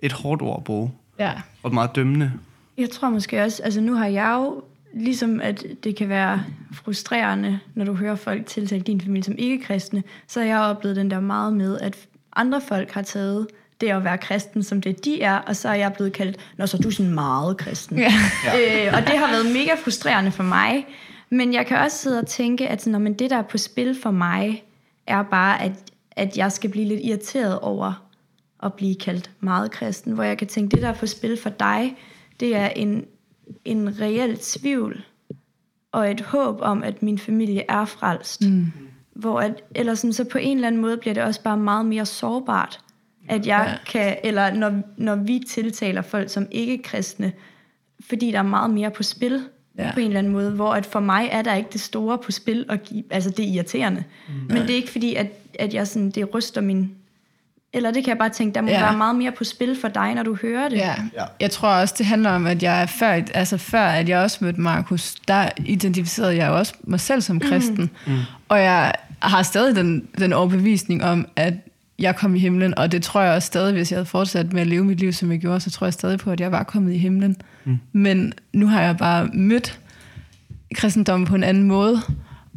et 0.00 0.12
hårdt 0.12 0.42
ord 0.42 0.58
at 0.58 0.64
bruge, 0.64 0.92
Ja. 1.18 1.32
og 1.62 1.74
meget 1.74 1.96
dømmende. 1.96 2.32
Jeg 2.78 2.90
tror 2.90 3.10
måske 3.10 3.42
også, 3.42 3.62
altså 3.62 3.80
nu 3.80 3.94
har 3.94 4.06
jeg 4.06 4.34
jo, 4.38 4.62
ligesom 4.94 5.40
at 5.40 5.64
det 5.84 5.96
kan 5.96 6.08
være 6.08 6.44
frustrerende, 6.72 7.58
når 7.74 7.84
du 7.84 7.94
hører 7.94 8.14
folk 8.16 8.46
tiltale 8.46 8.82
din 8.82 9.00
familie 9.00 9.22
som 9.24 9.34
ikke-kristne, 9.38 10.02
så 10.26 10.40
har 10.40 10.46
jeg 10.46 10.58
oplevet 10.58 10.96
den 10.96 11.10
der 11.10 11.20
meget 11.20 11.52
med, 11.52 11.78
at 11.80 11.96
andre 12.36 12.60
folk 12.68 12.90
har 12.92 13.02
taget 13.02 13.46
det 13.80 13.88
at 13.88 14.04
være 14.04 14.18
kristen 14.18 14.62
som 14.62 14.80
det 14.80 15.04
de 15.04 15.22
er, 15.22 15.34
og 15.38 15.56
så 15.56 15.68
er 15.68 15.74
jeg 15.74 15.92
blevet 15.92 16.12
kaldt, 16.12 16.36
når 16.56 16.66
så 16.66 16.76
er 16.76 16.80
du 16.80 16.90
sådan 16.90 17.14
meget 17.14 17.56
kristen. 17.56 17.98
Ja. 17.98 18.06
Øh, 18.86 18.94
og 18.94 19.00
det 19.06 19.18
har 19.18 19.30
været 19.30 19.46
mega 19.52 19.74
frustrerende 19.84 20.30
for 20.30 20.42
mig. 20.42 20.86
Men 21.30 21.54
jeg 21.54 21.66
kan 21.66 21.78
også 21.78 21.98
sidde 21.98 22.18
og 22.18 22.26
tænke, 22.26 22.68
at 22.68 22.80
sådan, 22.80 22.92
når 22.92 22.98
man 22.98 23.14
det, 23.14 23.30
der 23.30 23.36
er 23.36 23.42
på 23.42 23.58
spil 23.58 24.00
for 24.02 24.10
mig, 24.10 24.64
er 25.06 25.22
bare, 25.22 25.62
at, 25.62 25.72
at 26.10 26.38
jeg 26.38 26.52
skal 26.52 26.70
blive 26.70 26.86
lidt 26.86 27.00
irriteret 27.04 27.60
over 27.60 28.08
at 28.62 28.74
blive 28.74 28.94
kaldt 28.94 29.30
meget 29.40 29.70
kristen. 29.70 30.12
Hvor 30.12 30.22
jeg 30.22 30.38
kan 30.38 30.46
tænke, 30.46 30.74
det, 30.74 30.82
der 30.82 30.88
er 30.88 30.94
på 30.94 31.06
spil 31.06 31.36
for 31.36 31.50
dig, 31.50 31.96
det 32.40 32.56
er 32.56 32.68
en, 32.68 33.04
en 33.64 34.00
reel 34.00 34.38
tvivl 34.38 35.04
og 35.92 36.10
et 36.10 36.20
håb 36.20 36.58
om, 36.60 36.82
at 36.82 37.02
min 37.02 37.18
familie 37.18 37.64
er 37.68 37.84
frelst. 37.84 38.42
Mm. 38.42 38.66
Hvor 39.12 39.40
at, 39.40 39.62
eller 39.74 39.94
sådan, 39.94 40.12
så 40.12 40.24
på 40.24 40.38
en 40.38 40.56
eller 40.56 40.66
anden 40.66 40.80
måde 40.80 40.96
bliver 40.96 41.14
det 41.14 41.22
også 41.22 41.42
bare 41.42 41.56
meget 41.56 41.86
mere 41.86 42.06
sårbart, 42.06 42.80
at 43.28 43.46
jeg 43.46 43.78
ja. 43.86 43.90
kan, 43.92 44.16
eller 44.24 44.54
når, 44.54 44.82
når 44.96 45.14
vi 45.14 45.44
tiltaler 45.48 46.02
folk 46.02 46.30
som 46.30 46.46
ikke-kristne, 46.50 47.32
fordi 48.00 48.30
der 48.30 48.38
er 48.38 48.42
meget 48.42 48.70
mere 48.70 48.90
på 48.90 49.02
spil 49.02 49.44
Ja. 49.78 49.90
på 49.94 50.00
en 50.00 50.06
eller 50.06 50.18
anden 50.18 50.32
måde, 50.32 50.50
hvor 50.50 50.74
at 50.74 50.86
for 50.86 51.00
mig 51.00 51.28
er 51.32 51.42
der 51.42 51.54
ikke 51.54 51.70
det 51.72 51.80
store 51.80 52.18
på 52.18 52.32
spil, 52.32 52.64
og 52.68 52.78
give, 52.78 53.04
altså 53.10 53.30
det 53.30 53.44
er 53.44 53.48
irriterende. 53.52 54.04
Mm. 54.28 54.34
Men 54.48 54.56
det 54.62 54.70
er 54.70 54.74
ikke 54.74 54.90
fordi, 54.92 55.14
at, 55.14 55.26
at 55.58 55.74
jeg 55.74 55.86
sådan, 55.86 56.10
det 56.10 56.34
ryster 56.34 56.60
min... 56.60 56.90
Eller 57.72 57.90
det 57.90 58.04
kan 58.04 58.08
jeg 58.08 58.18
bare 58.18 58.28
tænke, 58.28 58.54
der 58.54 58.60
må 58.60 58.68
Ja. 58.68 58.80
være 58.80 58.96
meget 58.96 59.16
mere 59.16 59.32
på 59.32 59.44
spil 59.44 59.76
for 59.80 59.88
dig, 59.88 60.14
når 60.14 60.22
du 60.22 60.34
hører 60.42 60.68
det. 60.68 60.76
Ja. 60.76 60.94
Ja. 61.14 61.24
Jeg 61.40 61.50
tror 61.50 61.68
også, 61.68 61.94
det 61.98 62.06
handler 62.06 62.30
om, 62.30 62.46
at 62.46 62.62
jeg 62.62 62.82
er 62.82 62.86
før, 62.86 63.20
altså 63.34 63.56
før 63.56 63.82
at 63.86 64.08
jeg 64.08 64.18
også 64.18 64.38
mødte 64.40 64.60
Markus, 64.60 65.14
der 65.28 65.48
identificerede 65.66 66.36
jeg 66.36 66.48
jo 66.48 66.56
også 66.58 66.74
mig 66.84 67.00
selv 67.00 67.20
som 67.20 67.40
kristen. 67.40 67.90
Mm. 68.06 68.16
Og 68.48 68.60
jeg 68.62 68.92
har 69.22 69.42
stadig 69.42 69.76
den, 69.76 70.08
den 70.18 70.32
overbevisning 70.32 71.04
om, 71.04 71.28
at 71.36 71.54
jeg 71.98 72.16
kom 72.16 72.34
i 72.34 72.38
himlen, 72.38 72.78
og 72.78 72.92
det 72.92 73.02
tror 73.02 73.20
jeg 73.20 73.34
også 73.34 73.46
stadig, 73.46 73.72
hvis 73.72 73.92
jeg 73.92 73.96
havde 73.96 74.06
fortsat 74.06 74.52
med 74.52 74.60
at 74.60 74.66
leve 74.66 74.84
mit 74.84 74.98
liv, 74.98 75.12
som 75.12 75.30
jeg 75.30 75.40
gjorde, 75.40 75.60
så 75.60 75.70
tror 75.70 75.86
jeg 75.86 75.92
stadig 75.92 76.18
på, 76.18 76.30
at 76.30 76.40
jeg 76.40 76.52
var 76.52 76.62
kommet 76.62 76.92
i 76.92 76.98
himlen. 76.98 77.36
Mm. 77.64 77.78
Men 77.92 78.32
nu 78.52 78.66
har 78.66 78.82
jeg 78.82 78.96
bare 78.96 79.28
mødt 79.34 79.80
kristendommen 80.74 81.26
på 81.26 81.34
en 81.34 81.44
anden 81.44 81.62
måde, 81.62 82.02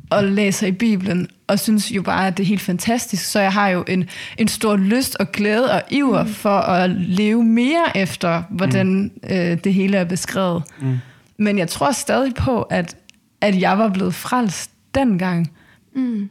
og 0.09 0.23
læser 0.23 0.67
i 0.67 0.71
Bibelen, 0.71 1.27
og 1.47 1.59
synes 1.59 1.91
jo 1.91 2.01
bare, 2.01 2.27
at 2.27 2.37
det 2.37 2.43
er 2.43 2.47
helt 2.47 2.61
fantastisk. 2.61 3.25
Så 3.25 3.39
jeg 3.39 3.53
har 3.53 3.69
jo 3.69 3.83
en, 3.87 4.09
en 4.37 4.47
stor 4.47 4.75
lyst 4.75 5.15
og 5.15 5.31
glæde 5.31 5.71
og 5.71 5.81
iver 5.91 6.23
mm. 6.23 6.29
for 6.29 6.57
at 6.59 6.89
leve 6.89 7.43
mere 7.43 7.97
efter, 7.97 8.43
hvordan 8.49 8.87
mm. 8.87 9.29
øh, 9.29 9.57
det 9.63 9.73
hele 9.73 9.97
er 9.97 10.03
beskrevet. 10.03 10.63
Mm. 10.81 10.97
Men 11.37 11.57
jeg 11.57 11.67
tror 11.67 11.91
stadig 11.91 12.35
på, 12.35 12.61
at, 12.61 12.97
at 13.41 13.61
jeg 13.61 13.77
var 13.77 13.89
blevet 13.89 14.15
frelst 14.15 14.71
dengang, 14.95 15.51
mm. 15.95 16.29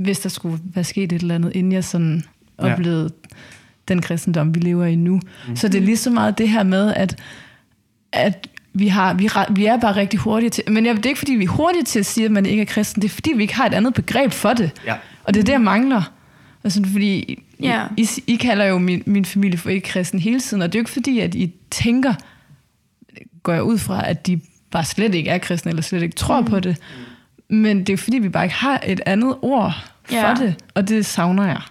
Hvis 0.00 0.18
der 0.18 0.28
skulle 0.28 0.58
være 0.74 0.84
sket 0.84 1.12
et 1.12 1.22
eller 1.22 1.34
andet, 1.34 1.52
inden 1.54 1.72
jeg 1.72 1.84
sådan 1.84 2.24
oplevede 2.58 3.10
ja. 3.30 3.36
den 3.88 4.02
kristendom, 4.02 4.54
vi 4.54 4.60
lever 4.60 4.84
i 4.84 4.94
nu. 4.94 5.20
Mm. 5.48 5.56
Så 5.56 5.68
det 5.68 5.80
er 5.80 5.84
lige 5.84 5.96
så 5.96 6.10
meget 6.10 6.38
det 6.38 6.48
her 6.48 6.62
med, 6.62 6.94
at, 6.94 7.18
at 8.12 8.48
vi, 8.72 8.88
har, 8.88 9.14
vi, 9.14 9.28
vi 9.50 9.66
er 9.66 9.76
bare 9.76 9.96
rigtig 9.96 10.20
hurtige 10.20 10.50
til, 10.50 10.64
men 10.70 10.84
det 10.84 11.06
er 11.06 11.08
ikke 11.08 11.18
fordi, 11.18 11.32
vi 11.32 11.44
er 11.44 11.48
hurtige 11.48 11.84
til 11.84 11.98
at 11.98 12.06
sige, 12.06 12.24
at 12.24 12.30
man 12.30 12.46
ikke 12.46 12.60
er 12.60 12.66
kristen, 12.66 13.02
det 13.02 13.08
er 13.08 13.12
fordi, 13.12 13.32
vi 13.36 13.42
ikke 13.42 13.54
har 13.54 13.66
et 13.66 13.74
andet 13.74 13.94
begreb 13.94 14.32
for 14.32 14.52
det. 14.52 14.70
Ja. 14.86 14.94
Og 15.24 15.34
det 15.34 15.40
er 15.40 15.44
det, 15.44 15.52
jeg 15.52 15.60
mangler. 15.60 16.12
Altså, 16.64 16.82
fordi 16.92 17.42
ja. 17.62 17.86
I, 17.96 18.08
I, 18.26 18.36
kalder 18.36 18.64
jo 18.64 18.78
min, 18.78 19.02
min 19.06 19.24
familie 19.24 19.58
for 19.58 19.70
ikke 19.70 19.88
kristen 19.88 20.20
hele 20.20 20.40
tiden, 20.40 20.62
og 20.62 20.72
det 20.72 20.78
er 20.78 20.80
jo 20.80 20.82
ikke 20.82 20.90
fordi, 20.90 21.20
at 21.20 21.34
I 21.34 21.54
tænker, 21.70 22.14
går 23.42 23.52
jeg 23.52 23.62
ud 23.62 23.78
fra, 23.78 24.08
at 24.08 24.26
de 24.26 24.40
bare 24.70 24.84
slet 24.84 25.14
ikke 25.14 25.30
er 25.30 25.38
kristne, 25.38 25.68
eller 25.68 25.82
slet 25.82 26.02
ikke 26.02 26.16
tror 26.16 26.40
mm. 26.40 26.46
på 26.46 26.60
det. 26.60 26.76
Men 27.48 27.78
det 27.84 27.92
er 27.92 27.96
fordi, 27.96 28.18
vi 28.18 28.28
bare 28.28 28.44
ikke 28.44 28.56
har 28.56 28.80
et 28.86 29.00
andet 29.06 29.36
ord 29.42 29.89
for 30.04 30.14
ja. 30.14 30.34
det, 30.34 30.64
og 30.74 30.88
det 30.88 31.06
savner 31.06 31.46
jeg. 31.46 31.62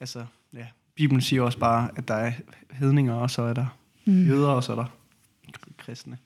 Altså, 0.00 0.24
ja. 0.54 0.66
Bibelen 0.94 1.20
siger 1.20 1.42
også 1.42 1.58
bare, 1.58 1.88
at 1.96 2.08
der 2.08 2.14
er 2.14 2.32
hedninger, 2.72 3.14
og 3.14 3.30
så 3.30 3.42
er 3.42 3.52
der 3.52 3.66
mm. 4.04 4.26
jøder, 4.26 4.48
og 4.48 4.64
så 4.64 4.72
er 4.72 4.76
der 4.76 4.86
kristne. 5.78 6.18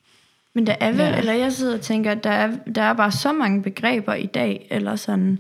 Men 0.55 0.67
der 0.67 0.77
er 0.81 0.91
vel, 0.91 1.01
ja. 1.01 1.19
eller 1.19 1.33
jeg 1.33 1.53
sidder 1.53 1.75
og 1.75 1.81
tænker, 1.81 2.11
at 2.11 2.25
der 2.25 2.31
er, 2.31 2.57
der 2.75 2.83
er 2.83 2.93
bare 2.93 3.13
så 3.13 3.33
mange 3.33 3.63
begreber 3.63 4.15
i 4.15 4.27
dag, 4.27 4.67
eller 4.71 4.97
sådan, 4.97 5.39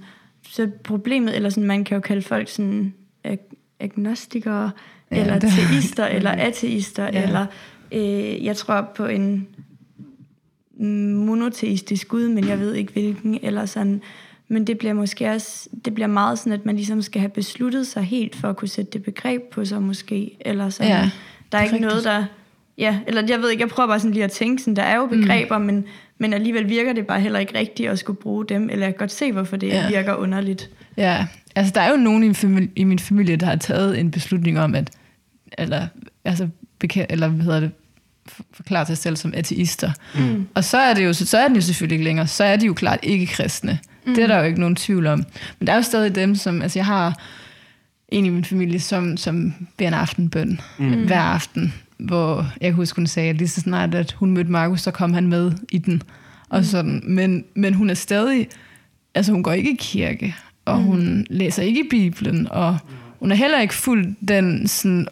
så 0.48 0.70
problemet, 0.84 1.36
eller 1.36 1.50
sådan, 1.50 1.66
man 1.66 1.84
kan 1.84 1.94
jo 1.94 2.00
kalde 2.00 2.22
folk 2.22 2.48
sådan 2.48 2.94
ag- 3.24 3.56
agnostikere, 3.80 4.70
ja, 5.10 5.20
eller 5.20 5.38
det. 5.38 5.52
teister, 5.52 6.06
eller 6.06 6.30
ateister, 6.30 7.04
ja. 7.04 7.22
eller 7.22 7.46
øh, 7.92 8.44
jeg 8.44 8.56
tror 8.56 8.90
på 8.94 9.06
en 9.06 9.48
monoteistisk 10.86 12.08
gud, 12.08 12.28
men 12.28 12.48
jeg 12.48 12.58
ved 12.58 12.74
ikke 12.74 12.92
hvilken, 12.92 13.38
eller 13.42 13.66
sådan, 13.66 14.02
men 14.48 14.66
det 14.66 14.78
bliver 14.78 14.94
måske 14.94 15.30
også, 15.30 15.68
det 15.84 15.94
bliver 15.94 16.06
meget 16.06 16.38
sådan, 16.38 16.52
at 16.52 16.66
man 16.66 16.76
ligesom 16.76 17.02
skal 17.02 17.20
have 17.20 17.30
besluttet 17.30 17.86
sig 17.86 18.02
helt 18.02 18.36
for 18.36 18.48
at 18.48 18.56
kunne 18.56 18.68
sætte 18.68 18.90
det 18.90 19.02
begreb 19.02 19.42
på 19.42 19.64
sig 19.64 19.82
måske, 19.82 20.36
eller 20.40 20.70
sådan. 20.70 20.92
Ja, 20.92 21.10
der 21.52 21.58
er 21.58 21.62
ikke 21.62 21.74
rigtigt. 21.74 21.90
noget, 21.90 22.04
der... 22.04 22.24
Ja, 22.78 22.98
eller 23.06 23.22
jeg 23.28 23.40
ved 23.40 23.50
ikke, 23.50 23.60
jeg 23.60 23.68
prøver 23.68 23.86
bare 23.86 24.00
sådan 24.00 24.12
lige 24.12 24.24
at 24.24 24.30
tænke, 24.30 24.62
sådan, 24.62 24.76
der 24.76 24.82
er 24.82 24.96
jo 24.96 25.04
mm. 25.06 25.20
begreber, 25.20 25.58
mm. 25.58 25.64
men, 25.64 25.84
men 26.18 26.32
alligevel 26.32 26.68
virker 26.68 26.92
det 26.92 27.06
bare 27.06 27.20
heller 27.20 27.38
ikke 27.38 27.58
rigtigt 27.58 27.90
at 27.90 27.98
skulle 27.98 28.16
bruge 28.16 28.46
dem, 28.46 28.70
eller 28.70 28.86
jeg 28.86 28.94
kan 28.94 28.98
godt 28.98 29.12
se, 29.12 29.32
hvorfor 29.32 29.56
det 29.56 29.68
ja. 29.68 29.88
virker 29.88 30.14
underligt. 30.14 30.70
Ja, 30.96 31.26
altså 31.54 31.72
der 31.74 31.80
er 31.80 31.90
jo 31.90 31.96
nogen 31.96 32.22
i 32.22 32.26
min, 32.26 32.34
familie, 32.34 32.70
i 32.76 32.84
min 32.84 32.98
familie, 32.98 33.36
der 33.36 33.46
har 33.46 33.56
taget 33.56 34.00
en 34.00 34.10
beslutning 34.10 34.60
om, 34.60 34.74
at, 34.74 34.90
eller, 35.58 35.86
altså, 36.24 36.48
eller 37.08 37.28
hvad 37.28 37.44
hedder 37.44 37.60
det, 37.60 37.70
forklare 38.52 38.86
sig 38.86 38.98
selv 38.98 39.16
som 39.16 39.32
ateister. 39.36 39.92
Mm. 40.14 40.46
Og 40.54 40.64
så 40.64 40.78
er 40.78 40.94
det 40.94 41.04
jo 41.04 41.12
så 41.12 41.38
er 41.38 41.46
den 41.46 41.56
jo 41.56 41.62
selvfølgelig 41.62 41.94
ikke 41.94 42.04
længere. 42.04 42.26
Så 42.26 42.44
er 42.44 42.56
de 42.56 42.66
jo 42.66 42.74
klart 42.74 42.98
ikke 43.02 43.26
kristne. 43.26 43.78
Mm. 44.06 44.14
Det 44.14 44.22
er 44.22 44.26
der 44.26 44.38
jo 44.38 44.44
ikke 44.44 44.60
nogen 44.60 44.76
tvivl 44.76 45.06
om. 45.06 45.24
Men 45.58 45.66
der 45.66 45.72
er 45.72 45.76
jo 45.76 45.82
stadig 45.82 46.14
dem, 46.14 46.34
som... 46.34 46.62
Altså 46.62 46.78
jeg 46.78 46.86
har 46.86 47.20
en 48.08 48.26
i 48.26 48.28
min 48.28 48.44
familie, 48.44 48.80
som, 48.80 49.16
som 49.16 49.54
beder 49.76 49.88
en 49.88 49.94
aftenbøn 49.94 50.60
mm. 50.78 51.06
hver 51.06 51.20
aften. 51.20 51.74
Hvor 51.98 52.46
jeg 52.60 52.68
kan 52.70 52.74
huske, 52.74 52.96
hun 52.96 53.06
sagde, 53.06 53.30
at 53.30 53.36
lige 53.36 53.48
så 53.48 53.60
snart, 53.60 53.94
at 53.94 54.12
hun 54.12 54.30
mødte 54.30 54.50
Markus, 54.50 54.80
så 54.80 54.90
kom 54.90 55.14
han 55.14 55.26
med 55.26 55.52
i 55.72 55.78
den. 55.78 56.02
Og 56.48 56.58
mm. 56.58 56.64
sådan. 56.64 57.02
Men, 57.04 57.44
men 57.54 57.74
hun 57.74 57.90
er 57.90 57.94
stadig... 57.94 58.48
Altså 59.14 59.32
hun 59.32 59.42
går 59.42 59.52
ikke 59.52 59.72
i 59.72 59.76
kirke, 59.78 60.36
og 60.64 60.78
mm. 60.78 60.84
hun 60.84 61.26
læser 61.30 61.62
ikke 61.62 61.80
i 61.80 61.88
Bibelen, 61.90 62.48
og 62.50 62.78
hun 63.18 63.32
er 63.32 63.36
heller 63.36 63.60
ikke 63.60 63.74
fuld 63.74 64.14
den 64.28 64.68
sådan, 64.68 65.08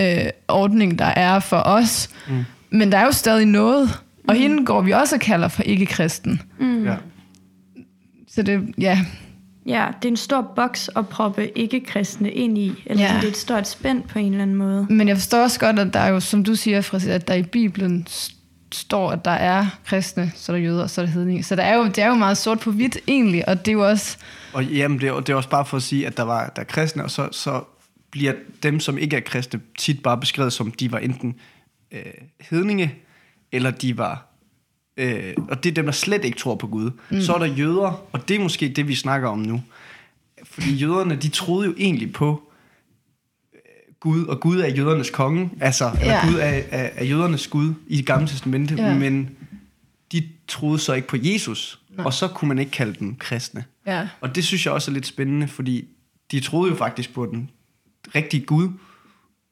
øh, 0.00 0.30
ordning, 0.48 0.98
der 0.98 1.04
er 1.04 1.40
for 1.40 1.62
os. 1.64 2.08
Mm. 2.28 2.44
Men 2.70 2.92
der 2.92 2.98
er 2.98 3.04
jo 3.04 3.12
stadig 3.12 3.46
noget. 3.46 4.00
Og 4.28 4.34
mm. 4.34 4.40
hende 4.40 4.64
går 4.64 4.80
vi 4.80 4.90
også 4.90 5.14
og 5.14 5.20
kalder 5.20 5.48
for 5.48 5.62
ikke-kristen. 5.62 6.42
Mm. 6.58 6.84
Ja. 6.84 6.94
Så 8.28 8.42
det, 8.42 8.74
ja. 8.78 9.00
Ja, 9.66 9.86
det 10.02 10.08
er 10.08 10.12
en 10.12 10.16
stor 10.16 10.52
boks 10.56 10.90
at 10.96 11.08
proppe 11.08 11.58
ikke-kristne 11.58 12.30
ind 12.30 12.58
i. 12.58 12.82
Eller 12.86 13.04
ja. 13.04 13.14
det 13.16 13.24
er 13.24 13.28
et 13.28 13.36
stort 13.36 13.68
spænd 13.68 14.02
på 14.02 14.18
en 14.18 14.32
eller 14.32 14.42
anden 14.42 14.56
måde. 14.56 14.86
Men 14.90 15.08
jeg 15.08 15.16
forstår 15.16 15.42
også 15.42 15.60
godt, 15.60 15.78
at 15.78 15.94
der 15.94 16.00
er 16.00 16.08
jo, 16.08 16.20
som 16.20 16.44
du 16.44 16.54
siger, 16.54 16.80
Fris, 16.80 17.06
at 17.06 17.28
der 17.28 17.34
i 17.34 17.42
Bibelen 17.42 18.06
står, 18.72 19.10
at 19.10 19.24
der 19.24 19.30
er 19.30 19.66
kristne, 19.86 20.32
så 20.34 20.52
er 20.52 20.56
der 20.56 20.62
jøder, 20.62 20.86
så 20.86 21.00
er 21.00 21.06
der 21.06 21.12
hedninge. 21.12 21.42
Så 21.42 21.56
der 21.56 21.62
er 21.62 21.76
jo, 21.76 21.84
det 21.84 21.98
er 21.98 22.06
jo 22.06 22.14
meget 22.14 22.38
sort 22.38 22.60
på 22.60 22.70
hvidt 22.70 22.98
egentlig, 23.08 23.48
og 23.48 23.58
det 23.58 23.68
er 23.68 23.72
jo 23.72 23.88
også... 23.88 24.16
Og 24.52 24.64
jamen, 24.64 25.00
det 25.00 25.08
er, 25.08 25.20
det 25.20 25.28
er 25.28 25.36
også 25.36 25.48
bare 25.48 25.64
for 25.64 25.76
at 25.76 25.82
sige, 25.82 26.06
at 26.06 26.16
der 26.16 26.22
var 26.22 26.52
der 26.56 26.62
er 26.62 26.66
kristne, 26.66 27.04
og 27.04 27.10
så, 27.10 27.28
så 27.32 27.60
bliver 28.14 28.34
dem, 28.62 28.80
som 28.80 28.98
ikke 28.98 29.16
er 29.16 29.20
kristne, 29.20 29.60
tit 29.78 30.02
bare 30.02 30.20
beskrevet 30.20 30.52
som, 30.52 30.70
de 30.70 30.92
var 30.92 30.98
enten 30.98 31.34
øh, 31.92 32.02
hedninge, 32.40 32.94
eller 33.52 33.70
de 33.70 33.98
var 33.98 34.34
øh, 34.96 35.34
og 35.48 35.64
det 35.64 35.70
er 35.70 35.74
dem, 35.74 35.84
der 35.84 35.92
slet 35.92 36.24
ikke 36.24 36.38
tror 36.38 36.54
på 36.54 36.66
Gud. 36.66 36.90
Mm. 37.10 37.20
Så 37.20 37.34
er 37.34 37.38
der 37.38 37.46
jøder, 37.46 38.06
og 38.12 38.28
det 38.28 38.36
er 38.36 38.40
måske 38.40 38.68
det, 38.68 38.88
vi 38.88 38.94
snakker 38.94 39.28
om 39.28 39.38
nu. 39.38 39.62
Fordi 40.44 40.74
jøderne, 40.74 41.16
de 41.16 41.28
troede 41.28 41.66
jo 41.66 41.74
egentlig 41.78 42.12
på 42.12 42.52
øh, 43.54 43.60
Gud, 44.00 44.24
og 44.24 44.40
Gud 44.40 44.60
er 44.60 44.68
jødernes 44.68 45.10
konge, 45.10 45.50
altså, 45.60 45.84
ja. 45.84 46.00
eller 46.00 46.32
Gud 46.32 46.38
er, 46.40 46.62
er, 46.70 46.90
er 46.94 47.04
jødernes 47.04 47.48
Gud 47.48 47.74
i 47.86 47.96
det 47.96 48.06
gamle 48.06 48.28
testamente, 48.28 48.74
ja. 48.74 48.98
men 48.98 49.30
de 50.12 50.28
troede 50.48 50.78
så 50.78 50.92
ikke 50.92 51.08
på 51.08 51.16
Jesus, 51.20 51.80
Nej. 51.96 52.06
og 52.06 52.12
så 52.12 52.28
kunne 52.28 52.48
man 52.48 52.58
ikke 52.58 52.72
kalde 52.72 52.94
dem 52.98 53.16
kristne. 53.16 53.64
Ja. 53.86 54.08
Og 54.20 54.34
det 54.34 54.44
synes 54.44 54.66
jeg 54.66 54.74
også 54.74 54.90
er 54.90 54.92
lidt 54.92 55.06
spændende, 55.06 55.48
fordi 55.48 55.88
de 56.30 56.40
troede 56.40 56.70
jo 56.70 56.76
faktisk 56.76 57.14
på 57.14 57.26
den 57.26 57.50
rigtige 58.14 58.46
Gud, 58.46 58.68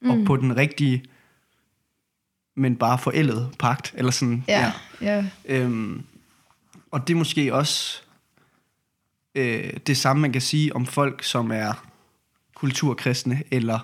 mm. 0.00 0.10
og 0.10 0.18
på 0.26 0.36
den 0.36 0.56
rigtige 0.56 1.04
men 2.54 2.76
bare 2.76 2.98
forældet 2.98 3.50
pagt, 3.58 3.94
eller 3.96 4.10
sådan. 4.10 4.44
Ja, 4.48 4.72
ja. 5.00 5.14
ja. 5.14 5.24
Øhm, 5.44 6.02
og 6.90 7.08
det 7.08 7.14
er 7.14 7.18
måske 7.18 7.54
også 7.54 8.02
øh, 9.34 9.72
det 9.86 9.96
samme, 9.96 10.22
man 10.22 10.32
kan 10.32 10.40
sige 10.40 10.76
om 10.76 10.86
folk, 10.86 11.22
som 11.24 11.50
er 11.50 11.86
kulturkristne, 12.54 13.42
eller 13.50 13.78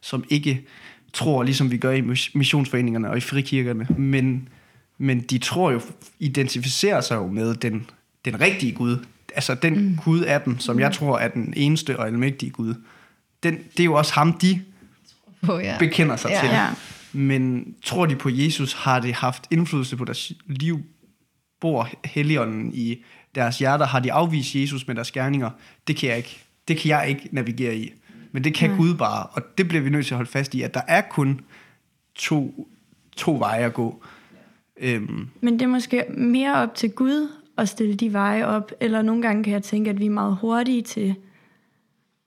som 0.00 0.24
ikke 0.28 0.66
tror, 1.12 1.42
ligesom 1.42 1.70
vi 1.70 1.76
gør 1.76 1.90
i 1.90 2.00
missionsforeningerne 2.34 3.10
og 3.10 3.16
i 3.16 3.20
frikirkerne, 3.20 3.86
men, 3.98 4.48
men 4.98 5.20
de 5.20 5.38
tror 5.38 5.70
jo, 5.70 5.80
identificerer 6.18 7.00
sig 7.00 7.16
jo 7.16 7.26
med 7.26 7.54
den, 7.54 7.90
den 8.24 8.40
rigtige 8.40 8.72
Gud. 8.72 9.04
Altså 9.34 9.54
den 9.54 9.88
mm. 9.88 9.98
Gud 10.04 10.20
af 10.20 10.40
dem, 10.40 10.58
som 10.58 10.76
mm. 10.76 10.80
jeg 10.80 10.92
tror 10.92 11.18
er 11.18 11.28
den 11.28 11.54
eneste 11.56 11.98
og 11.98 12.06
almægtige 12.06 12.50
Gud. 12.50 12.74
Den, 13.42 13.58
det 13.76 13.80
er 13.80 13.84
jo 13.84 13.94
også 13.94 14.12
ham, 14.12 14.32
de 14.32 14.62
oh, 15.48 15.62
ja. 15.64 15.76
bekender 15.78 16.16
sig 16.16 16.30
ja. 16.30 16.40
til. 16.40 16.48
Ja. 16.48 16.68
Men 17.12 17.74
tror 17.84 18.06
de 18.06 18.16
på 18.16 18.28
Jesus, 18.28 18.72
har 18.72 19.00
det 19.00 19.14
haft 19.14 19.46
indflydelse 19.50 19.96
på 19.96 20.04
deres 20.04 20.32
liv? 20.46 20.80
Bor 21.60 21.88
Helligånden 22.04 22.74
i 22.74 23.04
deres 23.34 23.58
hjerter? 23.58 23.86
Har 23.86 24.00
de 24.00 24.12
afvist 24.12 24.54
Jesus 24.54 24.86
med 24.86 24.94
deres 24.94 25.10
gerninger? 25.10 25.50
Det 25.86 25.96
kan 25.96 26.08
jeg 26.08 26.16
ikke, 26.16 26.44
det 26.68 26.76
kan 26.76 26.88
jeg 26.88 27.08
ikke 27.08 27.28
navigere 27.32 27.76
i. 27.76 27.92
Men 28.32 28.44
det 28.44 28.54
kan 28.54 28.70
Nej. 28.70 28.78
Gud 28.78 28.94
bare, 28.94 29.26
og 29.26 29.42
det 29.58 29.68
bliver 29.68 29.82
vi 29.82 29.90
nødt 29.90 30.06
til 30.06 30.14
at 30.14 30.16
holde 30.16 30.30
fast 30.30 30.54
i, 30.54 30.62
at 30.62 30.74
der 30.74 30.80
er 30.88 31.00
kun 31.00 31.40
to, 32.14 32.68
to 33.16 33.36
veje 33.38 33.64
at 33.64 33.74
gå. 33.74 34.04
Øhm. 34.80 35.28
Men 35.40 35.54
det 35.54 35.62
er 35.62 35.66
måske 35.66 36.04
mere 36.16 36.56
op 36.56 36.74
til 36.74 36.90
Gud 36.90 37.28
at 37.58 37.68
stille 37.68 37.94
de 37.94 38.12
veje 38.12 38.46
op, 38.46 38.72
eller 38.80 39.02
nogle 39.02 39.22
gange 39.22 39.44
kan 39.44 39.52
jeg 39.52 39.62
tænke, 39.62 39.90
at 39.90 39.98
vi 39.98 40.06
er 40.06 40.10
meget 40.10 40.36
hurtige 40.40 40.82
til 40.82 41.14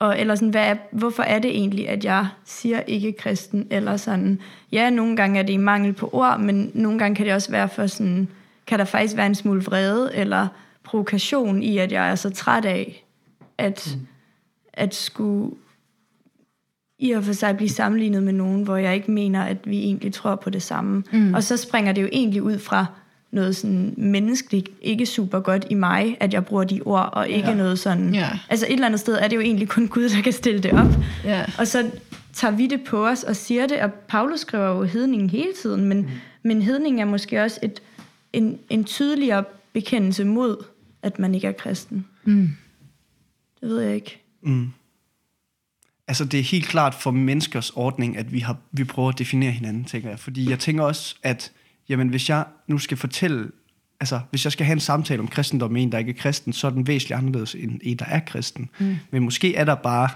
og, 0.06 0.20
eller 0.20 0.36
sådan, 0.36 0.50
hvad 0.50 0.68
er, 0.68 0.76
hvorfor 0.92 1.24
er 1.24 1.40
det 1.40 1.52
egentlig, 1.52 1.90
at 1.90 2.06
jeg 2.06 2.28
siger 2.46 2.80
ikke 2.80 3.14
kristen? 3.14 3.68
Eller 3.70 3.98
sådan, 3.98 4.40
ja, 4.72 4.90
nogle 4.90 5.16
gange 5.16 5.40
er 5.40 5.44
det 5.44 5.54
i 5.54 5.58
mangel 5.58 5.94
på 5.94 6.10
ord, 6.14 6.40
men 6.40 6.72
nogle 6.74 7.00
gange 7.00 7.16
kan 7.16 7.26
det 7.26 7.34
også 7.34 7.52
være 7.52 7.70
for 7.70 7.88
sådan, 7.88 8.28
kan 8.68 8.80
der 8.80 8.86
faktisk 8.86 9.18
være 9.18 9.26
en 9.26 9.36
smule 9.36 9.64
vrede 9.64 10.16
eller 10.16 10.48
provokation 10.84 11.64
i, 11.64 11.78
at 11.78 11.92
jeg 11.92 12.10
er 12.12 12.16
så 12.16 12.30
træt 12.30 12.66
af, 12.66 13.06
at, 13.58 13.96
mm. 13.96 14.08
at 14.74 14.96
skulle 14.96 15.56
i 17.00 17.12
og 17.12 17.24
for 17.24 17.34
sig 17.34 17.58
blive 17.58 17.70
sammenlignet 17.70 18.24
med 18.24 18.34
nogen, 18.34 18.64
hvor 18.64 18.78
jeg 18.78 18.96
ikke 18.96 19.12
mener, 19.12 19.44
at 19.44 19.58
vi 19.66 19.84
egentlig 19.84 20.14
tror 20.14 20.36
på 20.36 20.50
det 20.50 20.62
samme. 20.62 21.04
Mm. 21.12 21.34
Og 21.34 21.44
så 21.44 21.58
springer 21.58 21.92
det 21.92 22.02
jo 22.02 22.10
egentlig 22.12 22.44
ud 22.44 22.60
fra, 22.60 22.86
noget 23.36 23.56
sådan 23.56 23.94
menneskeligt 23.98 24.70
ikke 24.82 25.06
super 25.06 25.40
godt 25.40 25.68
i 25.70 25.74
mig, 25.74 26.18
at 26.20 26.34
jeg 26.34 26.46
bruger 26.46 26.64
de 26.64 26.82
ord, 26.82 27.10
og 27.14 27.30
ikke 27.30 27.50
ja. 27.50 27.56
noget 27.56 27.80
sådan... 27.80 28.14
Ja. 28.14 28.30
Altså 28.50 28.66
et 28.66 28.74
eller 28.74 28.86
andet 28.86 29.00
sted 29.00 29.14
er 29.14 29.28
det 29.28 29.36
jo 29.36 29.42
egentlig 29.42 29.68
kun 29.68 29.88
Gud, 29.88 30.10
der 30.10 30.22
kan 30.22 30.34
stille 30.34 30.64
det 30.64 30.72
op. 30.72 30.88
Ja. 31.24 31.46
Og 31.60 31.68
så 31.68 31.92
tager 32.34 32.56
vi 32.56 32.68
det 32.68 32.82
på 32.84 33.08
os 33.08 33.24
og 33.24 33.36
siger 33.36 33.68
det, 33.68 33.80
og 33.80 33.94
Paulus 33.94 34.40
skriver 34.40 34.68
jo 34.68 34.84
hedningen 34.84 35.30
hele 35.30 35.54
tiden, 35.62 35.86
men, 35.86 35.98
mm. 35.98 36.08
men 36.44 36.62
hedningen 36.62 37.00
er 37.00 37.06
måske 37.06 37.44
også 37.44 37.60
et, 37.64 37.82
en, 38.34 38.60
en 38.70 38.84
tydeligere 38.84 39.44
bekendelse 39.74 40.26
mod, 40.26 40.64
at 41.04 41.20
man 41.20 41.36
ikke 41.36 41.48
er 41.48 41.52
kristen. 41.52 42.06
Mm. 42.24 42.50
Det 43.62 43.70
ved 43.70 43.82
jeg 43.82 43.96
ikke. 43.96 44.22
Mm. 44.42 44.68
Altså 46.08 46.26
det 46.26 46.40
er 46.40 46.44
helt 46.44 46.66
klart 46.66 46.94
for 46.94 47.12
menneskers 47.12 47.70
ordning, 47.70 48.18
at 48.18 48.32
vi, 48.34 48.40
har, 48.40 48.58
vi 48.72 48.84
prøver 48.84 49.10
at 49.10 49.20
definere 49.20 49.52
hinanden, 49.52 49.86
tænker 49.86 50.10
jeg. 50.10 50.20
Fordi 50.20 50.50
jeg 50.50 50.60
tænker 50.60 50.84
også, 50.84 51.16
at 51.24 51.52
jamen 51.90 52.10
hvis 52.10 52.30
jeg 52.30 52.46
nu 52.68 52.78
skal 52.78 52.98
fortælle 52.98 53.52
Altså, 54.00 54.20
hvis 54.30 54.46
jeg 54.46 54.52
skal 54.52 54.66
have 54.66 54.74
en 54.74 54.80
samtale 54.80 55.22
om 55.22 55.28
kristendom 55.28 55.72
med 55.72 55.84
en, 55.84 55.92
der 55.92 55.98
ikke 55.98 56.12
er 56.12 56.16
kristen, 56.16 56.54
så 56.54 56.68
er 56.68 56.72
den 56.72 56.88
væsentligt 56.88 57.18
anderledes 57.18 57.56
end 57.56 57.80
en, 57.84 57.98
der 57.98 58.06
er 58.06 58.20
kristen. 58.20 58.70
Mm. 58.80 58.96
Men 59.12 59.24
måske 59.24 59.56
er 59.56 59.66
der 59.66 59.76
bare... 59.76 60.10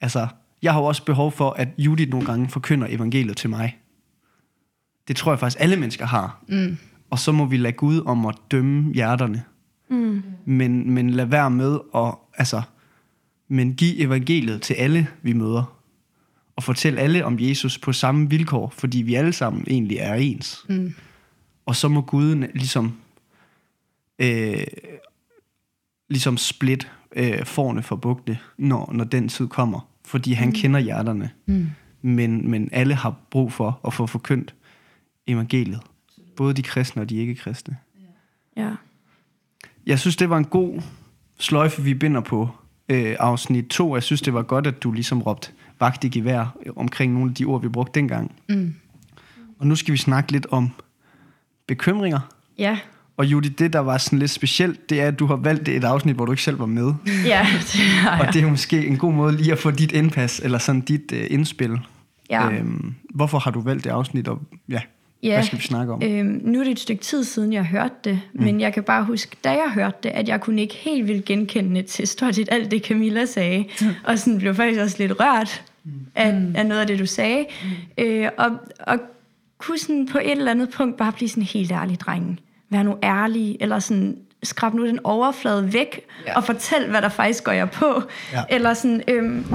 Altså, 0.00 0.26
jeg 0.62 0.72
har 0.72 0.80
jo 0.80 0.86
også 0.86 1.04
behov 1.04 1.32
for, 1.32 1.50
at 1.50 1.68
Judith 1.78 2.10
nogle 2.10 2.26
gange 2.26 2.48
forkynder 2.48 2.86
evangeliet 2.90 3.36
til 3.36 3.50
mig. 3.50 3.78
Det 5.08 5.16
tror 5.16 5.32
jeg 5.32 5.38
faktisk, 5.38 5.60
alle 5.60 5.76
mennesker 5.76 6.06
har. 6.06 6.44
Mm. 6.48 6.76
Og 7.10 7.18
så 7.18 7.32
må 7.32 7.46
vi 7.46 7.56
lade 7.56 7.72
Gud 7.72 8.02
om 8.06 8.26
at 8.26 8.34
dømme 8.50 8.92
hjerterne. 8.92 9.42
Mm. 9.90 10.22
Men, 10.44 10.90
men 10.90 11.10
lad 11.10 11.26
være 11.26 11.50
med 11.50 11.78
at... 11.94 12.14
Altså, 12.34 12.62
men 13.48 13.74
give 13.74 13.98
evangeliet 13.98 14.62
til 14.62 14.74
alle, 14.74 15.06
vi 15.22 15.32
møder. 15.32 15.78
Og 16.56 16.62
fortæl 16.62 16.98
alle 16.98 17.24
om 17.24 17.36
Jesus 17.40 17.78
på 17.78 17.92
samme 17.92 18.30
vilkår, 18.30 18.72
fordi 18.76 19.02
vi 19.02 19.14
alle 19.14 19.32
sammen 19.32 19.64
egentlig 19.66 19.96
er 19.96 20.14
ens. 20.14 20.64
Mm. 20.68 20.94
Og 21.66 21.76
så 21.76 21.88
må 21.88 22.00
Gud 22.00 22.48
ligesom, 22.54 22.96
øh, 24.18 24.66
ligesom 26.08 26.36
split 26.36 26.90
øh, 27.16 27.44
forne 27.44 27.82
for 27.82 27.96
bugte, 27.96 28.38
når, 28.58 28.92
når 28.92 29.04
den 29.04 29.28
tid 29.28 29.48
kommer. 29.48 29.88
Fordi 30.04 30.32
han 30.32 30.48
mm. 30.48 30.54
kender 30.54 30.80
hjerterne. 30.80 31.30
Mm. 31.46 31.70
Men, 32.02 32.50
men 32.50 32.68
alle 32.72 32.94
har 32.94 33.16
brug 33.30 33.52
for 33.52 33.80
at 33.86 33.94
få 33.94 34.06
forkyndt 34.06 34.54
evangeliet. 35.26 35.80
Både 36.36 36.54
de 36.54 36.62
kristne 36.62 37.02
og 37.02 37.10
de 37.10 37.16
ikke-kristne. 37.16 37.76
Ja. 38.56 38.70
Jeg 39.86 39.98
synes, 39.98 40.16
det 40.16 40.30
var 40.30 40.38
en 40.38 40.44
god 40.44 40.82
sløjfe, 41.38 41.82
vi 41.82 41.94
binder 41.94 42.20
på 42.20 42.48
øh, 42.88 43.16
afsnit 43.18 43.64
2. 43.64 43.94
Jeg 43.94 44.02
synes, 44.02 44.22
det 44.22 44.34
var 44.34 44.42
godt, 44.42 44.66
at 44.66 44.82
du 44.82 44.92
ligesom 44.92 45.22
råbte 45.22 45.50
vagt 45.80 46.04
i 46.04 46.08
gevær 46.08 46.56
omkring 46.76 47.12
nogle 47.12 47.30
af 47.30 47.34
de 47.34 47.44
ord, 47.44 47.62
vi 47.62 47.68
brugte 47.68 48.00
dengang. 48.00 48.34
Mm. 48.48 48.74
Og 49.58 49.66
nu 49.66 49.76
skal 49.76 49.92
vi 49.92 49.98
snakke 49.98 50.32
lidt 50.32 50.46
om 50.50 50.70
bekymringer. 51.66 52.20
Ja. 52.58 52.78
Og 53.16 53.26
Judy, 53.26 53.46
det 53.58 53.72
der 53.72 53.78
var 53.78 53.98
sådan 53.98 54.18
lidt 54.18 54.30
specielt, 54.30 54.90
det 54.90 55.00
er, 55.00 55.08
at 55.08 55.18
du 55.18 55.26
har 55.26 55.36
valgt 55.36 55.68
et 55.68 55.84
afsnit, 55.84 56.16
hvor 56.16 56.24
du 56.24 56.32
ikke 56.32 56.42
selv 56.42 56.58
var 56.58 56.66
med. 56.66 56.92
Ja, 57.26 57.46
det 57.60 57.80
har 57.80 58.16
jeg. 58.16 58.26
Og 58.26 58.34
det 58.34 58.42
er 58.42 58.50
måske 58.50 58.86
en 58.86 58.98
god 58.98 59.12
måde 59.12 59.36
lige 59.36 59.52
at 59.52 59.58
få 59.58 59.70
dit 59.70 59.92
indpas, 59.92 60.40
eller 60.44 60.58
sådan 60.58 60.80
dit 60.80 61.12
uh, 61.12 61.18
indspil. 61.30 61.78
Ja. 62.30 62.50
Øhm, 62.50 62.94
hvorfor 63.14 63.38
har 63.38 63.50
du 63.50 63.60
valgt 63.60 63.84
det 63.84 63.90
afsnit, 63.90 64.28
og 64.28 64.42
ja, 64.68 64.80
Ja, 65.24 65.34
hvad 65.34 65.42
skal 65.44 65.58
vi 65.58 65.62
snakke 65.62 65.92
om? 65.92 66.02
Øhm, 66.02 66.40
nu 66.44 66.60
er 66.60 66.64
det 66.64 66.70
et 66.70 66.80
stykke 66.80 67.02
tid 67.02 67.24
siden, 67.24 67.52
jeg 67.52 67.64
hørte 67.64 67.94
det, 68.04 68.20
mm. 68.32 68.44
men 68.44 68.60
jeg 68.60 68.72
kan 68.72 68.82
bare 68.82 69.04
huske, 69.04 69.36
da 69.44 69.50
jeg 69.50 69.70
hørte 69.74 69.96
det, 70.02 70.08
at 70.08 70.28
jeg 70.28 70.40
kunne 70.40 70.62
ikke 70.62 70.74
helt 70.74 71.08
vildt 71.08 71.24
genkende 71.24 71.82
til 71.82 72.08
stort 72.08 72.34
set 72.34 72.48
alt 72.52 72.70
det, 72.70 72.82
Camilla 72.82 73.24
sagde. 73.26 73.64
Mm. 73.80 73.86
Og 74.08 74.18
sådan 74.18 74.38
blev 74.38 74.54
faktisk 74.54 74.80
også 74.80 74.96
lidt 74.98 75.12
rørt 75.20 75.62
af, 76.14 76.34
mm. 76.34 76.54
af 76.56 76.66
noget 76.66 76.80
af 76.80 76.86
det, 76.86 76.98
du 76.98 77.06
sagde. 77.06 77.46
Mm. 77.98 78.04
Øh, 78.04 78.30
og, 78.38 78.50
og 78.78 78.98
kunne 79.58 79.78
sådan 79.78 80.08
på 80.12 80.18
et 80.18 80.30
eller 80.30 80.50
andet 80.50 80.70
punkt 80.70 80.96
bare 80.96 81.12
blive 81.12 81.28
sådan 81.28 81.42
helt 81.42 81.72
ærlig, 81.72 82.00
drengen. 82.00 82.38
Vær 82.70 82.82
nu 82.82 82.96
ærlig, 83.02 83.56
eller 83.60 83.78
sådan 83.78 84.16
skrab 84.42 84.74
nu 84.74 84.86
den 84.86 84.98
overflade 85.04 85.72
væk, 85.72 86.00
Ja. 86.26 86.36
og 86.36 86.44
fortæl, 86.44 86.90
hvad 86.90 87.02
der 87.02 87.08
faktisk 87.08 87.44
går 87.44 87.52
jeg 87.52 87.70
på. 87.70 88.02
Ja. 88.32 88.42
Eller 88.50 88.74
sådan, 88.74 89.02
øhm, 89.08 89.46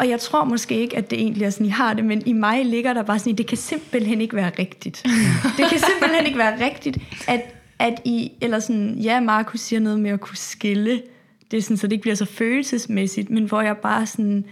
og 0.00 0.08
jeg 0.08 0.20
tror 0.20 0.44
måske 0.44 0.80
ikke, 0.80 0.96
at 0.96 1.10
det 1.10 1.20
egentlig 1.20 1.44
er 1.44 1.50
sådan, 1.50 1.66
I 1.66 1.68
har 1.68 1.94
det, 1.94 2.04
men 2.04 2.22
i 2.26 2.32
mig 2.32 2.66
ligger 2.66 2.94
der 2.94 3.02
bare 3.02 3.18
sådan, 3.18 3.36
det 3.36 3.46
kan 3.46 3.58
simpelthen 3.58 4.20
ikke 4.20 4.36
være 4.36 4.52
rigtigt. 4.58 5.02
det 5.56 5.66
kan 5.70 5.78
simpelthen 5.78 6.26
ikke 6.26 6.38
være 6.38 6.64
rigtigt, 6.64 6.98
at, 7.28 7.40
at 7.78 8.00
I, 8.04 8.32
eller 8.40 8.58
sådan, 8.58 8.94
ja, 8.98 9.20
Markus 9.20 9.60
siger 9.60 9.80
noget 9.80 10.00
med 10.00 10.10
at 10.10 10.20
kunne 10.20 10.36
skille, 10.36 11.02
det 11.50 11.56
er 11.56 11.62
sådan, 11.62 11.76
så 11.76 11.86
det 11.86 11.92
ikke 11.92 12.02
bliver 12.02 12.14
så 12.14 12.24
følelsesmæssigt, 12.24 13.30
men 13.30 13.44
hvor 13.44 13.60
jeg 13.60 13.76
bare 13.76 14.06
sådan, 14.06 14.44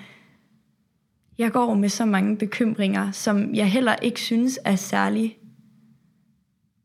jeg 1.39 1.53
går 1.53 1.75
med 1.75 1.89
så 1.89 2.05
mange 2.05 2.37
bekymringer, 2.37 3.11
som 3.11 3.55
jeg 3.55 3.71
heller 3.71 3.97
ikke 3.97 4.21
synes 4.21 4.59
er 4.65 4.77
særlig 4.77 5.39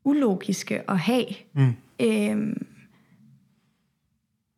ulogiske 0.03 0.91
at 0.91 0.99
have. 0.99 1.25
Mm. 1.53 1.73
Øhm, 1.99 2.65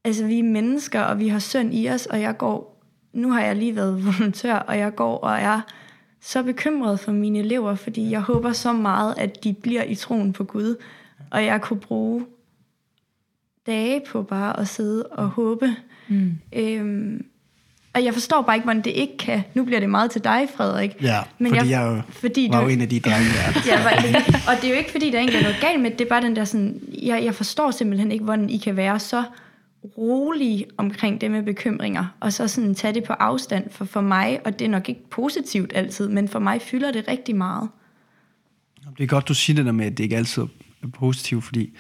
altså, 0.03 0.25
vi 0.25 0.39
er 0.39 0.43
mennesker, 0.43 1.01
og 1.01 1.19
vi 1.19 1.27
har 1.27 1.39
synd 1.39 1.73
i 1.73 1.89
os, 1.89 2.05
og 2.05 2.21
jeg 2.21 2.37
går... 2.37 2.74
Nu 3.15 3.31
har 3.31 3.41
jeg 3.41 3.55
lige 3.55 3.75
været 3.75 4.05
volontør, 4.05 4.55
og 4.55 4.77
jeg 4.77 4.95
går 4.95 5.17
og 5.17 5.37
er 5.39 5.61
så 6.21 6.43
bekymret 6.43 6.99
for 6.99 7.11
mine 7.11 7.39
elever, 7.39 7.75
fordi 7.75 8.11
jeg 8.11 8.21
håber 8.21 8.51
så 8.53 8.73
meget, 8.73 9.13
at 9.17 9.43
de 9.43 9.53
bliver 9.53 9.83
i 9.83 9.95
troen 9.95 10.33
på 10.33 10.43
Gud. 10.43 10.75
Og 11.31 11.45
jeg 11.45 11.61
kunne 11.61 11.79
bruge 11.79 12.25
dage 13.67 14.01
på 14.11 14.23
bare 14.23 14.59
at 14.59 14.67
sidde 14.67 15.03
og 15.03 15.27
håbe. 15.27 15.75
Mm. 16.07 16.31
Øhm, 16.53 17.25
og 17.93 18.03
jeg 18.03 18.13
forstår 18.13 18.41
bare 18.41 18.55
ikke, 18.55 18.63
hvordan 18.63 18.81
det 18.81 18.91
ikke 18.91 19.17
kan. 19.17 19.43
Nu 19.53 19.63
bliver 19.65 19.79
det 19.79 19.89
meget 19.89 20.11
til 20.11 20.23
dig, 20.23 20.47
Frederik. 20.55 20.91
Ja, 21.01 21.19
Men 21.39 21.55
fordi 21.55 21.69
jeg- 21.71 21.81
jeg, 21.81 21.95
jo, 21.97 22.01
fordi 22.13 22.47
var 22.51 22.59
du- 22.59 22.67
jo 22.67 22.73
en 22.73 22.81
af 22.81 22.89
de 22.89 22.99
drenge, 22.99 23.25
der 23.29 23.61
Ja, 23.71 23.83
var- 23.83 24.51
og 24.55 24.61
det 24.61 24.65
er 24.65 24.69
jo 24.69 24.75
ikke, 24.77 24.91
fordi 24.91 25.11
der 25.11 25.17
egentlig 25.19 25.37
er 25.39 25.43
noget 25.43 25.57
galt 25.61 25.81
med 25.81 25.89
det, 25.91 25.99
det 25.99 26.05
er 26.05 26.09
bare 26.09 26.21
den 26.21 26.35
der 26.35 26.45
sådan, 26.45 26.81
jeg, 27.03 27.23
jeg 27.23 27.35
forstår 27.35 27.71
simpelthen 27.71 28.11
ikke, 28.11 28.23
hvordan 28.25 28.49
I 28.49 28.57
kan 28.57 28.75
være 28.75 28.99
så 28.99 29.23
rolige 29.97 30.65
omkring 30.77 31.21
det 31.21 31.31
med 31.31 31.43
bekymringer, 31.43 32.05
og 32.19 32.33
så 32.33 32.47
sådan 32.47 32.75
tage 32.75 32.93
det 32.93 33.03
på 33.03 33.13
afstand, 33.13 33.69
for 33.69 33.85
for 33.85 34.01
mig, 34.01 34.39
og 34.45 34.59
det 34.59 34.65
er 34.65 34.69
nok 34.69 34.89
ikke 34.89 35.09
positivt 35.09 35.71
altid, 35.75 36.09
men 36.09 36.27
for 36.27 36.39
mig 36.39 36.61
fylder 36.61 36.91
det 36.91 37.07
rigtig 37.07 37.35
meget. 37.35 37.69
Det 38.97 39.03
er 39.03 39.07
godt, 39.07 39.27
du 39.27 39.33
siger 39.33 39.55
det 39.55 39.65
der 39.65 39.71
med, 39.71 39.85
at 39.85 39.97
det 39.97 40.03
ikke 40.03 40.17
altid 40.17 40.43
er 40.83 40.87
positivt, 40.93 41.43
fordi 41.43 41.77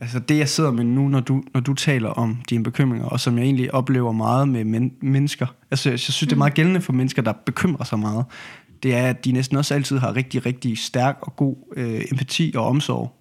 altså 0.00 0.18
det, 0.18 0.38
jeg 0.38 0.48
sidder 0.48 0.70
med 0.70 0.84
nu, 0.84 1.08
når 1.08 1.20
du, 1.20 1.42
når 1.54 1.60
du 1.60 1.74
taler 1.74 2.08
om 2.08 2.42
dine 2.50 2.64
bekymringer, 2.64 3.06
og 3.06 3.20
som 3.20 3.38
jeg 3.38 3.44
egentlig 3.44 3.74
oplever 3.74 4.12
meget 4.12 4.48
med 4.48 4.64
men, 4.64 4.92
mennesker, 5.00 5.46
altså 5.70 5.90
jeg 5.90 5.98
synes, 5.98 6.18
det 6.18 6.32
er 6.32 6.36
meget 6.36 6.54
gældende 6.54 6.80
for 6.80 6.92
mennesker, 6.92 7.22
der 7.22 7.32
bekymrer 7.32 7.84
sig 7.84 7.98
meget, 7.98 8.24
det 8.82 8.94
er, 8.94 9.06
at 9.10 9.24
de 9.24 9.32
næsten 9.32 9.56
også 9.56 9.74
altid 9.74 9.98
har 9.98 10.16
rigtig, 10.16 10.46
rigtig 10.46 10.78
stærk 10.78 11.18
og 11.20 11.36
god 11.36 11.56
øh, 11.76 12.00
empati 12.12 12.52
og 12.56 12.66
omsorg 12.66 13.17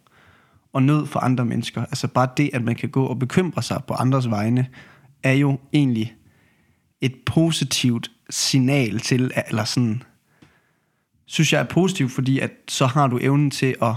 og 0.74 0.84
nød 0.84 1.06
for 1.06 1.20
andre 1.20 1.46
mennesker. 1.46 1.82
Altså 1.82 2.08
bare 2.08 2.28
det, 2.38 2.50
at 2.54 2.64
man 2.64 2.76
kan 2.76 2.90
gå 2.90 3.06
og 3.06 3.20
bekymre 3.20 3.64
sig 3.64 3.82
på 3.88 3.94
andres 3.94 4.30
vegne, 4.30 4.68
er 5.24 5.34
jo 5.34 5.60
egentlig 5.74 6.16
et 7.02 7.16
positivt 7.26 8.12
signal 8.30 9.00
til, 9.00 9.32
eller 9.48 9.64
sådan, 9.64 10.04
synes 11.26 11.54
jeg 11.54 11.60
er 11.62 11.66
positivt, 11.66 12.12
fordi 12.12 12.40
at 12.40 12.52
så 12.68 12.86
har 12.86 13.08
du 13.08 13.20
evnen 13.22 13.52
til 13.52 13.76
at, 13.82 13.94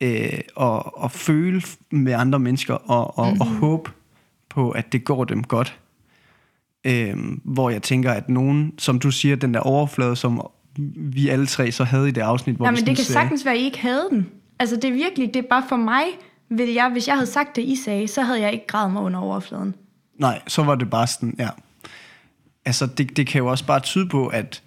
øh, 0.00 0.40
at, 0.60 0.82
at 1.04 1.10
føle 1.10 1.62
med 1.90 2.12
andre 2.12 2.38
mennesker 2.38 2.74
og, 2.74 3.18
og, 3.18 3.26
mm-hmm. 3.26 3.40
og 3.40 3.46
håbe 3.46 3.90
på, 4.48 4.70
at 4.70 4.92
det 4.92 5.04
går 5.04 5.24
dem 5.24 5.42
godt. 5.44 5.78
Øh, 6.86 7.16
hvor 7.44 7.70
jeg 7.70 7.82
tænker, 7.82 8.12
at 8.12 8.28
nogen, 8.28 8.72
som 8.78 8.98
du 8.98 9.10
siger, 9.10 9.36
den 9.36 9.54
der 9.54 9.60
overflade, 9.60 10.16
som 10.16 10.50
vi 10.96 11.28
alle 11.28 11.46
tre 11.46 11.72
så 11.72 11.84
havde 11.84 12.08
i 12.08 12.10
det 12.10 12.20
afsnit, 12.20 12.56
hvor 12.56 12.66
vi 12.66 12.70
men 12.70 12.76
det 12.76 12.86
kan 12.86 12.96
sagde- 12.96 13.12
sagtens 13.12 13.44
være, 13.44 13.54
at 13.54 13.60
I 13.60 13.64
ikke 13.64 13.78
havde 13.78 14.08
den. 14.10 14.26
Altså 14.62 14.76
det 14.76 14.84
er 14.84 14.92
virkelig, 14.92 15.34
det 15.34 15.44
er 15.44 15.48
bare 15.50 15.64
for 15.68 15.76
mig, 15.76 16.04
vil 16.48 16.68
jeg, 16.68 16.88
hvis 16.88 17.08
jeg 17.08 17.14
havde 17.14 17.30
sagt 17.30 17.56
det, 17.56 17.62
I 17.62 17.76
sagde, 17.76 18.08
så 18.08 18.22
havde 18.22 18.40
jeg 18.40 18.52
ikke 18.52 18.66
gravet 18.66 18.92
mig 18.92 19.02
under 19.02 19.20
overfladen. 19.20 19.74
Nej, 20.18 20.42
så 20.46 20.62
var 20.62 20.74
det 20.74 20.90
bare 20.90 21.06
sådan, 21.06 21.34
ja. 21.38 21.48
Altså, 22.64 22.86
det, 22.86 23.16
det 23.16 23.26
kan 23.26 23.38
jo 23.38 23.46
også 23.46 23.66
bare 23.66 23.80
tyde 23.80 24.08
på, 24.08 24.26
at, 24.26 24.62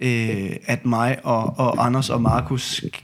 øh, 0.00 0.56
at 0.64 0.86
mig 0.86 1.18
og, 1.24 1.58
og 1.58 1.86
Anders 1.86 2.10
og 2.10 2.22
Markus 2.22 2.82
sk- 2.82 3.02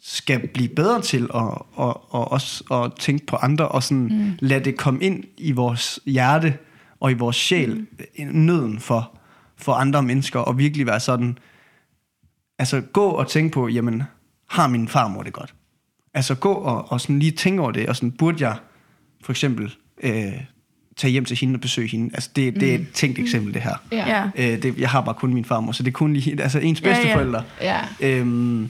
skal 0.00 0.48
blive 0.48 0.68
bedre 0.68 1.02
til 1.02 1.22
at, 1.22 1.62
og, 1.74 2.14
og 2.14 2.32
også 2.32 2.64
at 2.72 3.00
tænke 3.00 3.26
på 3.26 3.36
andre, 3.36 3.68
og 3.68 3.82
sådan 3.82 4.08
mm. 4.10 4.32
lade 4.38 4.64
det 4.64 4.78
komme 4.78 5.02
ind 5.02 5.24
i 5.36 5.52
vores 5.52 6.00
hjerte 6.06 6.58
og 7.00 7.10
i 7.10 7.14
vores 7.14 7.36
sjæl, 7.36 7.86
mm. 8.18 8.26
nøden 8.26 8.80
for, 8.80 9.18
for 9.56 9.72
andre 9.72 10.02
mennesker, 10.02 10.40
og 10.40 10.58
virkelig 10.58 10.86
være 10.86 11.00
sådan, 11.00 11.38
altså 12.58 12.80
gå 12.80 13.04
og 13.04 13.28
tænke 13.28 13.52
på, 13.52 13.68
jamen, 13.68 14.02
har 14.50 14.68
min 14.68 14.88
farmor 14.88 15.22
det 15.22 15.32
godt? 15.32 15.54
Altså 16.14 16.34
gå 16.34 16.52
og, 16.52 16.92
og 16.92 17.00
sådan 17.00 17.18
lige 17.18 17.30
tænke 17.32 17.62
over 17.62 17.70
det, 17.70 17.86
og 17.88 17.96
sådan, 17.96 18.10
burde 18.12 18.44
jeg 18.44 18.56
for 19.24 19.32
eksempel 19.32 19.74
øh, 20.02 20.12
tage 20.96 21.10
hjem 21.10 21.24
til 21.24 21.36
hende 21.36 21.56
og 21.56 21.60
besøge 21.60 21.88
hende? 21.88 22.10
Altså 22.14 22.30
det, 22.36 22.54
det 22.54 22.70
er 22.70 22.74
et 22.74 22.86
tænkt 22.94 23.18
eksempel, 23.18 23.54
det 23.54 23.62
her. 23.62 23.74
Ja. 23.92 24.08
Ja. 24.36 24.52
Øh, 24.52 24.62
det, 24.62 24.78
jeg 24.78 24.90
har 24.90 25.00
bare 25.00 25.14
kun 25.14 25.34
min 25.34 25.44
farmor, 25.44 25.72
så 25.72 25.82
det 25.82 25.88
er 25.88 25.92
kun 25.92 26.12
lige, 26.12 26.42
altså 26.42 26.58
ens 26.58 26.82
Ja, 26.82 26.88
ja. 26.88 26.94
bedsteforældre. 26.94 27.42
ja. 27.60 27.80
Øhm, 28.00 28.68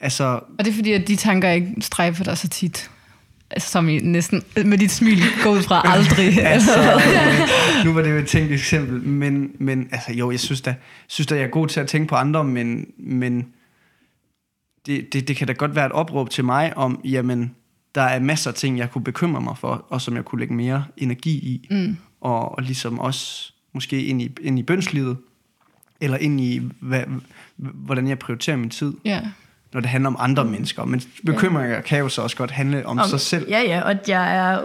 altså, 0.00 0.24
Og 0.58 0.64
det 0.64 0.68
er 0.68 0.74
fordi, 0.74 0.92
at 0.92 1.08
de 1.08 1.16
tanker 1.16 1.50
ikke 1.50 1.74
strejfer 1.80 2.24
dig 2.24 2.38
så 2.38 2.48
tit. 2.48 2.90
Altså, 3.50 3.70
som 3.70 3.88
I 3.88 3.98
næsten 3.98 4.42
med 4.64 4.78
dit 4.78 4.90
smil 4.90 5.18
går 5.42 5.50
ud 5.50 5.62
fra 5.62 5.82
aldrig. 5.94 6.42
altså 6.46 6.70
øh, 6.82 7.84
nu 7.84 7.92
var 7.92 8.02
det 8.02 8.10
jo 8.10 8.16
et 8.16 8.26
tænkt 8.26 8.52
eksempel, 8.52 9.02
men, 9.02 9.50
men 9.58 9.88
altså, 9.92 10.12
jo, 10.12 10.30
jeg 10.30 10.40
synes 10.40 10.60
da, 10.60 10.74
synes 11.06 11.26
da, 11.26 11.34
jeg 11.34 11.44
er 11.44 11.48
god 11.48 11.68
til 11.68 11.80
at 11.80 11.88
tænke 11.88 12.08
på 12.08 12.14
andre, 12.14 12.44
men, 12.44 12.86
men 12.98 13.46
det, 14.86 15.12
det, 15.12 15.28
det 15.28 15.36
kan 15.36 15.46
da 15.46 15.52
godt 15.52 15.74
være 15.74 15.86
et 15.86 15.92
opråb 15.92 16.30
til 16.30 16.44
mig 16.44 16.76
om, 16.76 17.00
jamen, 17.04 17.54
der 17.94 18.02
er 18.02 18.20
masser 18.20 18.50
af 18.50 18.54
ting, 18.54 18.78
jeg 18.78 18.90
kunne 18.90 19.04
bekymre 19.04 19.40
mig 19.40 19.58
for, 19.58 19.86
og 19.88 20.00
som 20.00 20.16
jeg 20.16 20.24
kunne 20.24 20.38
lægge 20.38 20.54
mere 20.54 20.84
energi 20.96 21.30
i, 21.30 21.68
mm. 21.70 21.96
og, 22.20 22.58
og 22.58 22.62
ligesom 22.62 22.98
også 22.98 23.52
måske 23.72 24.04
ind 24.04 24.22
i, 24.22 24.30
ind 24.42 24.58
i 24.58 24.62
bønslivet, 24.62 25.16
eller 26.00 26.16
ind 26.16 26.40
i, 26.40 26.60
hvad, 26.80 27.02
hvordan 27.56 28.08
jeg 28.08 28.18
prioriterer 28.18 28.56
min 28.56 28.70
tid, 28.70 28.92
ja. 29.04 29.20
når 29.72 29.80
det 29.80 29.90
handler 29.90 30.10
om 30.10 30.16
andre 30.18 30.44
mennesker. 30.44 30.84
Men 30.84 31.02
bekymringer 31.26 31.80
kan 31.80 31.98
jo 31.98 32.08
så 32.08 32.22
også 32.22 32.36
godt 32.36 32.50
handle 32.50 32.86
om, 32.86 32.98
om 32.98 33.08
sig 33.08 33.20
selv. 33.20 33.46
Ja, 33.48 33.60
ja, 33.60 33.80
og 33.80 33.96
jeg 34.08 34.36
er 34.36 34.58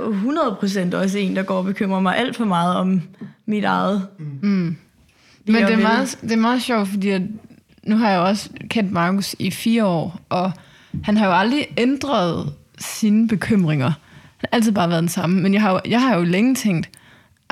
100% 0.93 0.95
også 0.95 1.17
en, 1.17 1.35
der 1.35 1.43
går 1.43 1.57
og 1.57 1.65
bekymrer 1.65 1.99
mig 1.99 2.17
alt 2.17 2.35
for 2.35 2.45
meget 2.45 2.75
om 2.75 3.01
mit 3.45 3.63
eget. 3.63 4.07
Mm. 4.19 4.27
Men 4.47 4.77
Lige 5.45 5.65
det 5.65 5.73
er, 5.73 5.81
meget, 5.81 6.19
det 6.21 6.31
er 6.31 6.37
meget 6.37 6.61
sjovt, 6.61 6.87
fordi 6.87 7.09
at 7.09 7.21
nu 7.87 7.97
har 7.97 8.09
jeg 8.09 8.17
jo 8.17 8.23
også 8.23 8.49
kendt 8.69 8.91
Markus 8.91 9.35
i 9.39 9.51
fire 9.51 9.85
år, 9.85 10.19
og 10.29 10.51
han 11.03 11.17
har 11.17 11.25
jo 11.25 11.33
aldrig 11.33 11.67
ændret 11.77 12.53
sine 12.77 13.27
bekymringer. 13.27 13.85
Han 14.37 14.49
har 14.51 14.57
altid 14.57 14.71
bare 14.71 14.89
været 14.89 15.01
den 15.01 15.09
samme. 15.09 15.41
Men 15.41 15.53
jeg 15.53 15.61
har 15.61 15.71
jo, 15.71 15.79
jeg 15.89 16.01
har 16.01 16.17
jo 16.17 16.23
længe 16.23 16.55
tænkt, 16.55 16.89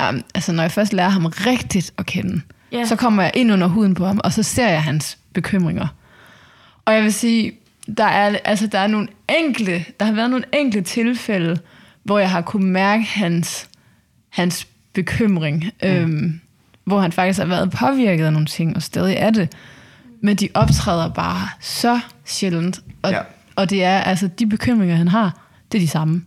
um, 0.08 0.22
altså 0.34 0.52
når 0.52 0.62
jeg 0.62 0.72
først 0.72 0.92
lærer 0.92 1.08
ham 1.08 1.26
rigtigt 1.26 1.92
at 1.98 2.06
kende, 2.06 2.40
Ja. 2.72 2.84
så 2.84 2.96
kommer 2.96 3.22
jeg 3.22 3.32
ind 3.34 3.52
under 3.52 3.66
huden 3.66 3.94
på 3.94 4.06
ham, 4.06 4.20
og 4.24 4.32
så 4.32 4.42
ser 4.42 4.68
jeg 4.68 4.82
hans 4.82 5.18
bekymringer. 5.32 5.86
Og 6.84 6.94
jeg 6.94 7.02
vil 7.02 7.12
sige, 7.12 7.52
der 7.96 8.04
er, 8.04 8.36
altså, 8.44 8.66
der 8.66 8.78
er 8.78 8.86
nogle 8.86 9.08
enkelte, 9.38 9.84
der 10.00 10.06
har 10.06 10.12
været 10.12 10.30
nogle 10.30 10.44
enkelte 10.52 10.90
tilfælde, 10.90 11.58
hvor 12.02 12.18
jeg 12.18 12.30
har 12.30 12.40
kunne 12.40 12.66
mærke 12.70 13.02
hans, 13.02 13.68
hans 14.28 14.66
bekymring, 14.92 15.64
mm. 15.82 15.88
øhm, 15.88 16.40
hvor 16.84 17.00
han 17.00 17.12
faktisk 17.12 17.38
har 17.38 17.46
været 17.46 17.70
påvirket 17.70 18.24
af 18.24 18.32
nogle 18.32 18.46
ting, 18.46 18.76
og 18.76 18.82
stadig 18.82 19.14
er 19.18 19.30
det. 19.30 19.52
Men 20.22 20.36
de 20.36 20.48
optræder 20.54 21.08
bare 21.08 21.48
så 21.60 22.00
sjældent. 22.24 22.80
Og, 23.02 23.10
Ja. 23.10 23.20
og 23.56 23.70
det 23.70 23.84
er, 23.84 23.98
altså, 23.98 24.26
de 24.38 24.46
bekymringer, 24.46 24.96
han 24.96 25.08
har, 25.08 25.40
det 25.72 25.78
er 25.78 25.82
de 25.82 25.88
samme. 25.88 26.22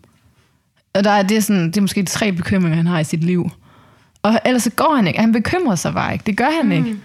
Og 0.93 1.03
der 1.03 1.11
er, 1.11 1.23
det, 1.23 1.37
er 1.37 1.41
sådan, 1.41 1.65
det 1.67 1.77
er 1.77 1.81
måske 1.81 2.03
tre 2.03 2.31
bekymringer, 2.31 2.75
han 2.75 2.87
har 2.87 2.99
i 2.99 3.03
sit 3.03 3.23
liv. 3.23 3.49
Og 4.23 4.39
ellers 4.45 4.63
så 4.63 4.71
går 4.71 4.95
han 4.95 5.07
ikke. 5.07 5.19
Han 5.19 5.31
bekymrer 5.31 5.75
sig 5.75 5.93
bare 5.93 6.13
ikke. 6.13 6.23
Det 6.25 6.37
gør 6.37 6.49
han 6.61 6.65
mm. 6.65 6.71
ikke. 6.71 6.97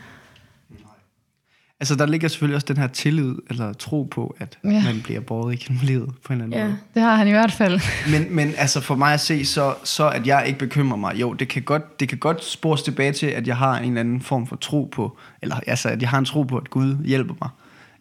Altså, 1.81 1.95
der 1.95 2.07
ligger 2.07 2.29
selvfølgelig 2.29 2.55
også 2.55 2.67
den 2.67 2.77
her 2.77 2.87
tillid, 2.87 3.35
eller 3.51 3.73
tro 3.73 4.03
på, 4.03 4.37
at 4.39 4.59
ja. 4.65 4.69
Man 4.85 5.01
bliver 5.05 5.21
båret 5.21 5.53
igennem 5.55 5.81
livet 5.93 6.13
på 6.25 6.33
en 6.33 6.41
eller 6.41 6.45
anden 6.45 6.61
Ja. 6.61 6.67
måde. 6.67 6.79
Det 6.95 7.03
har 7.03 7.15
han 7.17 7.29
i 7.29 7.31
hvert 7.31 7.53
fald. 7.53 7.81
Men, 8.13 8.35
men 8.37 8.55
altså 8.57 8.81
for 8.81 8.95
mig 8.95 9.15
at 9.15 9.21
se, 9.21 9.45
så, 9.45 9.75
så 9.85 10.09
at 10.11 10.27
jeg 10.27 10.45
ikke 10.47 10.59
bekymrer 10.59 10.97
mig, 10.97 11.21
jo, 11.21 11.33
det 11.33 11.49
kan, 11.49 11.63
godt, 11.63 12.01
det 12.01 12.09
kan 12.09 12.19
godt 12.19 12.45
spores 12.45 12.83
tilbage 12.83 13.13
til, 13.13 13.27
at 13.27 13.47
jeg 13.47 13.57
har 13.57 13.79
en 13.79 13.85
eller 13.89 14.01
anden 14.01 14.21
form 14.21 14.47
for 14.47 14.57
tro 14.57 14.85
på, 14.93 15.19
eller 15.43 15.61
altså, 15.67 15.89
at 15.89 16.01
jeg 16.03 16.11
har 16.11 16.19
en 16.19 16.25
tro 16.25 16.43
på, 16.43 16.57
at 16.57 16.71
Gud 16.71 17.05
hjælper 17.05 17.35
mig. 17.41 17.51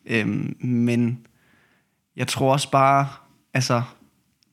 Øhm, 0.05 0.55
men 0.59 1.19
jeg 2.15 2.27
tror 2.27 2.51
også 2.53 2.71
bare, 2.71 3.07
altså, 3.53 3.81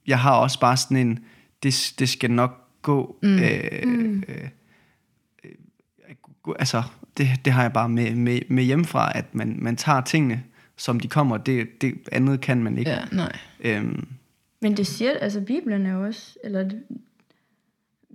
jeg 0.07 0.19
har 0.19 0.33
også 0.35 0.61
bare 0.61 0.77
sådan 0.77 0.97
en, 0.97 1.19
det, 1.63 1.93
det 1.99 2.09
skal 2.09 2.31
nok 2.31 2.57
gå, 2.83 3.17
mm. 3.23 3.39
Øh, 3.39 3.61
øh, 3.83 4.23
øh, 5.45 5.51
gå- 6.43 6.57
altså, 6.59 6.83
det, 7.21 7.29
det 7.45 7.53
har 7.53 7.63
jeg 7.63 7.73
bare 7.73 7.89
med, 7.89 8.15
med, 8.15 8.41
med 8.49 8.65
hjemmefra, 8.65 9.13
at 9.19 9.35
man, 9.35 9.57
man 9.59 9.77
tager 9.77 10.01
tingene, 10.01 10.43
som 10.77 11.01
de 11.01 11.09
kommer, 11.09 11.37
det, 11.37 11.83
det 11.83 11.95
andet 12.13 12.41
kan 12.41 12.63
man 12.63 12.79
ikke. 12.79 12.91
Ja, 12.91 13.01
nej. 13.13 13.37
Øhm, 13.61 14.07
Men 14.61 14.77
det 14.77 14.87
siger, 14.87 15.11
altså 15.21 15.41
Bibelen 15.41 15.87
er 15.87 15.93
jo 15.93 16.05
også, 16.05 16.37
eller 16.45 16.71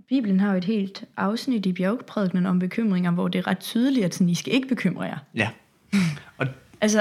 Bibelen 0.10 0.40
har 0.40 0.52
jo 0.52 0.58
et 0.58 0.64
helt 0.64 1.04
afsnit 1.18 1.66
i 1.66 1.74
bjergprædikenen 1.74 2.46
om 2.46 2.60
bekymringer, 2.60 3.12
hvor 3.12 3.28
det 3.28 3.40
er 3.40 3.48
ret 3.48 3.60
tydeligt, 3.60 4.06
at 4.06 4.14
sådan, 4.14 4.30
I 4.30 4.36
skal 4.36 4.54
ikke 4.54 4.68
bekymre 4.68 5.04
jer. 5.04 5.18
ja. 5.36 5.50
Og 6.38 6.48
Altså, 6.82 7.00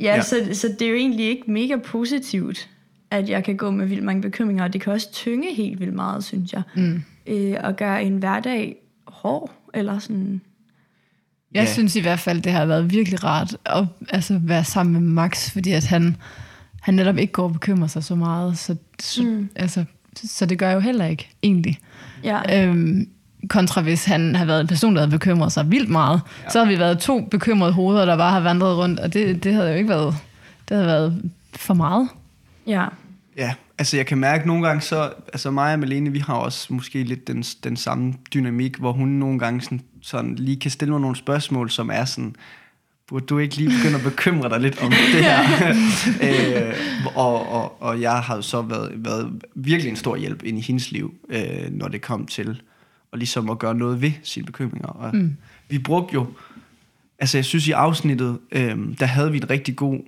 Ja. 0.00 0.14
ja. 0.14 0.22
Så, 0.22 0.36
så 0.52 0.68
det 0.78 0.82
er 0.82 0.90
jo 0.90 0.96
egentlig 0.96 1.26
ikke 1.26 1.50
mega 1.50 1.76
positivt, 1.76 2.70
at 3.10 3.28
jeg 3.28 3.44
kan 3.44 3.56
gå 3.56 3.70
med 3.70 3.86
vildt 3.86 4.04
mange 4.04 4.22
bekymringer, 4.22 4.64
og 4.64 4.72
det 4.72 4.80
kan 4.80 4.92
også 4.92 5.12
tynge 5.12 5.54
helt 5.54 5.80
vildt 5.80 5.94
meget, 5.94 6.24
synes 6.24 6.52
jeg. 6.52 6.62
Mm. 6.76 7.02
Øh, 7.26 7.54
og 7.62 7.76
gøre 7.76 8.04
en 8.04 8.16
hverdag 8.18 8.76
hård, 9.06 9.52
eller 9.74 9.98
sådan... 9.98 10.40
Jeg 11.54 11.64
Ja. 11.64 11.72
synes 11.72 11.96
i 11.96 12.00
hvert 12.00 12.20
fald, 12.20 12.42
det 12.42 12.52
har 12.52 12.64
været 12.64 12.90
virkelig 12.90 13.24
rart 13.24 13.56
at 13.66 13.84
altså, 14.08 14.38
være 14.42 14.64
sammen 14.64 14.92
med 14.92 15.00
Max, 15.00 15.50
fordi 15.50 15.72
at 15.72 15.84
han, 15.86 16.16
han 16.80 16.94
netop 16.94 17.18
ikke 17.18 17.32
går 17.32 17.44
og 17.44 17.52
bekymrer 17.52 17.86
sig 17.88 18.04
så 18.04 18.14
meget. 18.14 18.58
Så, 18.58 18.76
så, 19.00 19.22
mm. 19.22 19.48
altså, 19.56 19.84
så 20.24 20.46
det 20.46 20.58
gør 20.58 20.68
jeg 20.68 20.74
jo 20.74 20.80
heller 20.80 21.06
ikke, 21.06 21.28
egentlig. 21.42 21.78
Ja, 22.24 22.62
Øhm, 22.68 23.08
kontra 23.48 23.80
hvis 23.80 24.04
han 24.04 24.36
har 24.36 24.44
været 24.44 24.60
en 24.60 24.66
person, 24.66 24.94
der 24.94 25.00
havde 25.00 25.10
bekymret 25.10 25.52
sig 25.52 25.70
vildt 25.70 25.88
meget, 25.90 26.20
ja. 26.44 26.50
så 26.50 26.58
har 26.58 26.66
vi 26.66 26.78
været 26.78 26.98
to 26.98 27.20
bekymrede 27.30 27.72
hoveder, 27.72 28.04
der 28.04 28.16
bare 28.16 28.30
har 28.32 28.40
vandret 28.40 28.76
rundt, 28.78 29.00
og 29.00 29.12
det, 29.12 29.44
det 29.44 29.54
havde 29.54 29.68
jo 29.70 29.74
ikke 29.76 29.88
været, 29.88 30.14
det 30.68 30.76
havde 30.76 30.86
været 30.86 31.30
for 31.56 31.74
meget. 31.74 32.08
ja. 32.66 32.84
Ja, 33.36 33.54
altså 33.78 33.96
jeg 33.96 34.06
kan 34.06 34.18
mærke 34.18 34.46
nogle 34.46 34.66
gange 34.66 34.80
så, 34.80 35.12
altså 35.32 35.50
mig 35.50 35.72
og 35.72 35.78
Malene, 35.78 36.12
vi 36.12 36.18
har 36.18 36.34
også 36.34 36.72
måske 36.72 37.02
lidt 37.02 37.26
den, 37.26 37.42
den 37.42 37.76
samme 37.76 38.14
dynamik, 38.34 38.76
hvor 38.76 38.92
hun 38.92 39.08
nogle 39.08 39.38
gange 39.38 39.60
sådan, 39.60 39.80
sådan 40.02 40.34
lige 40.34 40.60
kan 40.60 40.70
stille 40.70 40.92
mig 40.92 41.00
nogle 41.00 41.16
spørgsmål, 41.16 41.70
som 41.70 41.90
er 41.90 42.04
sådan, 42.04 42.36
burde 43.06 43.26
du 43.26 43.38
ikke 43.38 43.56
lige 43.56 43.70
begynde 43.70 43.98
at 43.98 44.02
bekymre 44.04 44.48
dig 44.48 44.60
lidt 44.60 44.82
om 44.82 44.90
det 45.12 45.24
her? 45.24 45.42
øh, 46.26 46.74
og, 47.14 47.48
og, 47.48 47.82
og 47.82 48.00
jeg 48.00 48.18
har 48.18 48.36
jo 48.36 48.42
så 48.42 48.62
været, 48.62 48.92
været 48.96 49.42
virkelig 49.54 49.90
en 49.90 49.96
stor 49.96 50.16
hjælp 50.16 50.42
ind 50.42 50.58
i 50.58 50.60
hendes 50.60 50.92
liv, 50.92 51.14
øh, 51.28 51.70
når 51.70 51.88
det 51.88 52.02
kom 52.02 52.26
til 52.26 52.62
og 53.12 53.18
ligesom 53.18 53.50
at 53.50 53.58
gøre 53.58 53.74
noget 53.74 54.02
ved 54.02 54.12
sine 54.22 54.46
bekymringer. 54.46 54.88
Og 54.88 55.16
mm. 55.16 55.36
Vi 55.68 55.78
brugte 55.78 56.14
jo, 56.14 56.26
altså 57.18 57.38
jeg 57.38 57.44
synes 57.44 57.68
i 57.68 57.72
afsnittet, 57.72 58.38
øh, 58.52 58.78
der 58.98 59.06
havde 59.06 59.32
vi 59.32 59.36
en 59.36 59.50
rigtig 59.50 59.76
god 59.76 60.00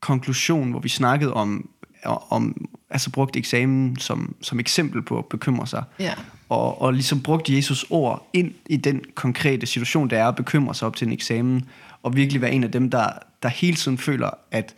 konklusion, 0.00 0.70
hvor 0.70 0.80
vi 0.80 0.88
snakkede 0.88 1.34
om, 1.34 1.68
om 2.04 2.68
altså 2.94 3.10
brugte 3.10 3.38
eksamen 3.38 3.96
som, 3.98 4.36
som 4.40 4.60
eksempel 4.60 5.02
på 5.02 5.18
at 5.18 5.26
bekymre 5.26 5.66
sig. 5.66 5.84
Ja. 6.00 6.14
Og, 6.48 6.82
og 6.82 6.92
ligesom 6.92 7.22
brugte 7.22 7.56
Jesus 7.56 7.86
ord 7.90 8.28
ind 8.32 8.52
i 8.70 8.76
den 8.76 9.00
konkrete 9.14 9.66
situation, 9.66 10.10
der 10.10 10.18
er 10.18 10.28
at 10.28 10.36
bekymre 10.36 10.74
sig 10.74 10.86
op 10.88 10.96
til 10.96 11.06
en 11.06 11.12
eksamen, 11.12 11.64
og 12.02 12.16
virkelig 12.16 12.40
være 12.42 12.52
en 12.52 12.64
af 12.64 12.72
dem, 12.72 12.90
der, 12.90 13.08
der 13.42 13.48
hele 13.48 13.76
tiden 13.76 13.98
føler, 13.98 14.30
at 14.50 14.74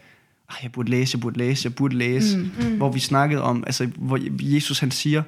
"Ej, 0.50 0.56
jeg 0.62 0.72
burde 0.72 0.90
læse, 0.90 1.16
jeg 1.16 1.20
burde 1.20 1.38
læse, 1.38 1.66
jeg 1.66 1.74
burde 1.74 1.96
læse. 1.96 2.38
Mm, 2.38 2.50
mm. 2.60 2.76
Hvor 2.76 2.92
vi 2.92 2.98
snakkede 3.00 3.42
om, 3.42 3.64
altså 3.66 3.86
hvor 3.96 4.18
Jesus 4.54 4.78
han 4.78 4.90
siger, 4.90 5.22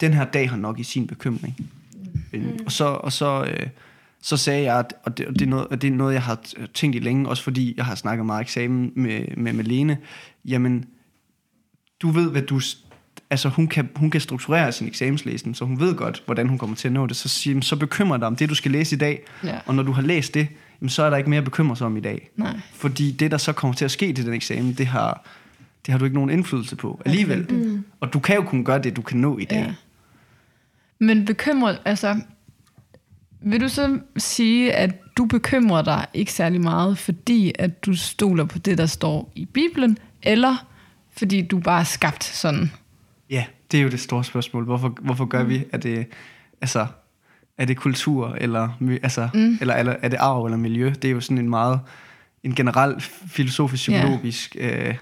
den 0.00 0.12
her 0.14 0.24
dag 0.24 0.50
har 0.50 0.56
nok 0.56 0.78
i 0.78 0.82
sin 0.82 1.06
bekymring. 1.06 1.70
Mm. 2.32 2.58
Og 2.66 2.72
så, 2.72 2.84
og 2.84 3.12
så, 3.12 3.44
øh, 3.44 3.66
så 4.22 4.36
sagde 4.36 4.64
jeg, 4.64 4.78
at- 4.78 4.94
og 5.04 5.18
det, 5.18 5.26
og 5.26 5.34
det, 5.34 5.42
er 5.42 5.46
noget, 5.46 5.66
og 5.66 5.82
det 5.82 5.88
er 5.88 5.94
noget, 5.94 6.14
jeg 6.14 6.22
har 6.22 6.38
tænkt 6.74 6.96
i 6.96 6.98
længe, 6.98 7.28
også 7.28 7.42
fordi 7.42 7.74
jeg 7.76 7.84
har 7.84 7.94
snakket 7.94 8.26
meget 8.26 8.40
eksamen 8.40 8.92
med, 8.94 9.36
med 9.36 9.52
Malene, 9.52 9.98
jamen, 10.44 10.84
du 12.00 12.10
ved, 12.10 12.30
hvad 12.30 12.42
du... 12.42 12.60
Altså, 13.30 13.48
hun 13.48 13.68
kan, 13.68 13.88
hun 13.96 14.10
kan 14.10 14.20
strukturere 14.20 14.72
sin 14.72 14.86
eksamenslæsning, 14.86 15.56
så 15.56 15.64
hun 15.64 15.80
ved 15.80 15.94
godt, 15.94 16.22
hvordan 16.26 16.48
hun 16.48 16.58
kommer 16.58 16.76
til 16.76 16.88
at 16.88 16.92
nå 16.92 17.06
det. 17.06 17.16
Så, 17.16 17.28
siger, 17.28 17.60
så 17.60 17.76
bekymrer 17.76 18.16
dig 18.16 18.26
om 18.26 18.36
det, 18.36 18.48
du 18.48 18.54
skal 18.54 18.70
læse 18.70 18.96
i 18.96 18.98
dag. 18.98 19.22
Ja. 19.44 19.58
Og 19.66 19.74
når 19.74 19.82
du 19.82 19.92
har 19.92 20.02
læst 20.02 20.34
det, 20.34 20.48
jamen, 20.80 20.88
så 20.88 21.02
er 21.02 21.10
der 21.10 21.16
ikke 21.16 21.30
mere 21.30 21.38
at 21.38 21.44
bekymre 21.44 21.76
sig 21.76 21.86
om 21.86 21.96
i 21.96 22.00
dag. 22.00 22.30
Nej. 22.36 22.60
Fordi 22.72 23.10
det, 23.10 23.30
der 23.30 23.36
så 23.36 23.52
kommer 23.52 23.74
til 23.74 23.84
at 23.84 23.90
ske 23.90 24.12
til 24.12 24.26
den 24.26 24.34
eksamen, 24.34 24.72
det 24.72 24.86
har, 24.86 25.24
det 25.86 25.92
har 25.92 25.98
du 25.98 26.04
ikke 26.04 26.14
nogen 26.14 26.30
indflydelse 26.30 26.76
på 26.76 27.02
alligevel. 27.04 27.46
Mm. 27.50 27.84
Og 28.00 28.12
du 28.12 28.20
kan 28.20 28.36
jo 28.36 28.42
kun 28.42 28.64
gøre 28.64 28.78
det, 28.78 28.96
du 28.96 29.02
kan 29.02 29.18
nå 29.18 29.38
i 29.38 29.44
dag. 29.44 29.58
Ja. 29.58 29.74
Men 30.98 31.24
bekymret, 31.24 31.78
altså, 31.84 32.20
vil 33.42 33.60
du 33.60 33.68
så 33.68 33.98
sige, 34.16 34.72
at 34.72 35.16
du 35.16 35.24
bekymrer 35.24 35.82
dig 35.82 36.06
ikke 36.14 36.32
særlig 36.32 36.60
meget, 36.60 36.98
fordi 36.98 37.52
at 37.58 37.84
du 37.86 37.94
stoler 37.96 38.44
på 38.44 38.58
det, 38.58 38.78
der 38.78 38.86
står 38.86 39.32
i 39.34 39.44
Bibelen, 39.44 39.98
eller 40.22 40.66
fordi 41.16 41.42
du 41.42 41.58
bare 41.58 41.80
er 41.80 41.84
skabt 41.84 42.24
sådan? 42.24 42.70
Ja, 43.30 43.44
det 43.72 43.78
er 43.78 43.82
jo 43.84 43.88
det 43.88 44.00
store 44.00 44.24
spørgsmål. 44.24 44.64
Hvorfor, 44.64 44.96
hvorfor 45.00 45.24
gør 45.24 45.42
vi? 45.44 45.64
Er 45.72 45.78
det, 45.78 46.06
altså, 46.60 46.86
er 47.58 47.64
det 47.64 47.76
kultur, 47.76 48.34
eller, 48.40 48.68
altså, 49.02 49.28
mm. 49.34 49.58
eller, 49.60 49.74
eller 49.74 49.96
er 50.02 50.08
det 50.08 50.16
arv 50.20 50.44
eller 50.44 50.58
miljø? 50.58 50.92
Det 51.02 51.04
er 51.04 51.12
jo 51.12 51.20
sådan 51.20 51.38
en 51.38 51.50
meget 51.50 51.80
en 52.44 52.54
generel 52.54 52.94
filosofisk, 53.28 53.88
Ja. 53.88 53.98
psykologisk 54.00 54.56
øh, 54.60 54.94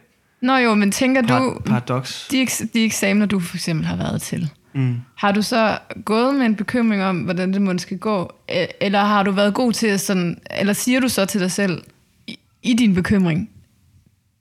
Nå 0.43 0.57
jo, 0.57 0.75
men 0.75 0.93
tænker 0.93 1.21
du, 1.23 1.27
par, 1.29 1.63
paradoks. 1.67 2.29
de, 2.31 2.43
eks- 2.43 2.67
de 2.75 2.85
eksamener, 2.85 3.27
du 3.27 3.41
for 3.41 3.57
eksempel 3.57 3.87
har 3.87 3.97
været 3.97 4.23
til, 4.23 4.51
Mm. 4.73 4.97
har 5.17 5.33
du 5.33 5.43
så 5.43 5.79
gået 6.05 6.35
med 6.35 6.47
en 6.47 6.57
bekymring 6.57 7.03
om, 7.05 7.19
hvordan 7.21 7.53
det 7.53 7.63
måske 7.63 7.83
skal 7.83 7.99
gå, 7.99 8.33
eller 8.81 9.05
har 9.05 9.23
du 9.23 9.31
været 9.31 9.55
god 9.55 9.73
til 9.73 9.87
at 9.87 10.01
sådan, 10.01 10.41
eller 10.59 10.73
siger 10.73 11.01
du 11.01 11.09
så 11.09 11.25
til 11.27 11.41
dig 11.41 11.51
selv, 11.53 11.83
i, 12.27 12.39
i 12.63 12.75
din 12.75 12.95
bekymring, 12.95 13.51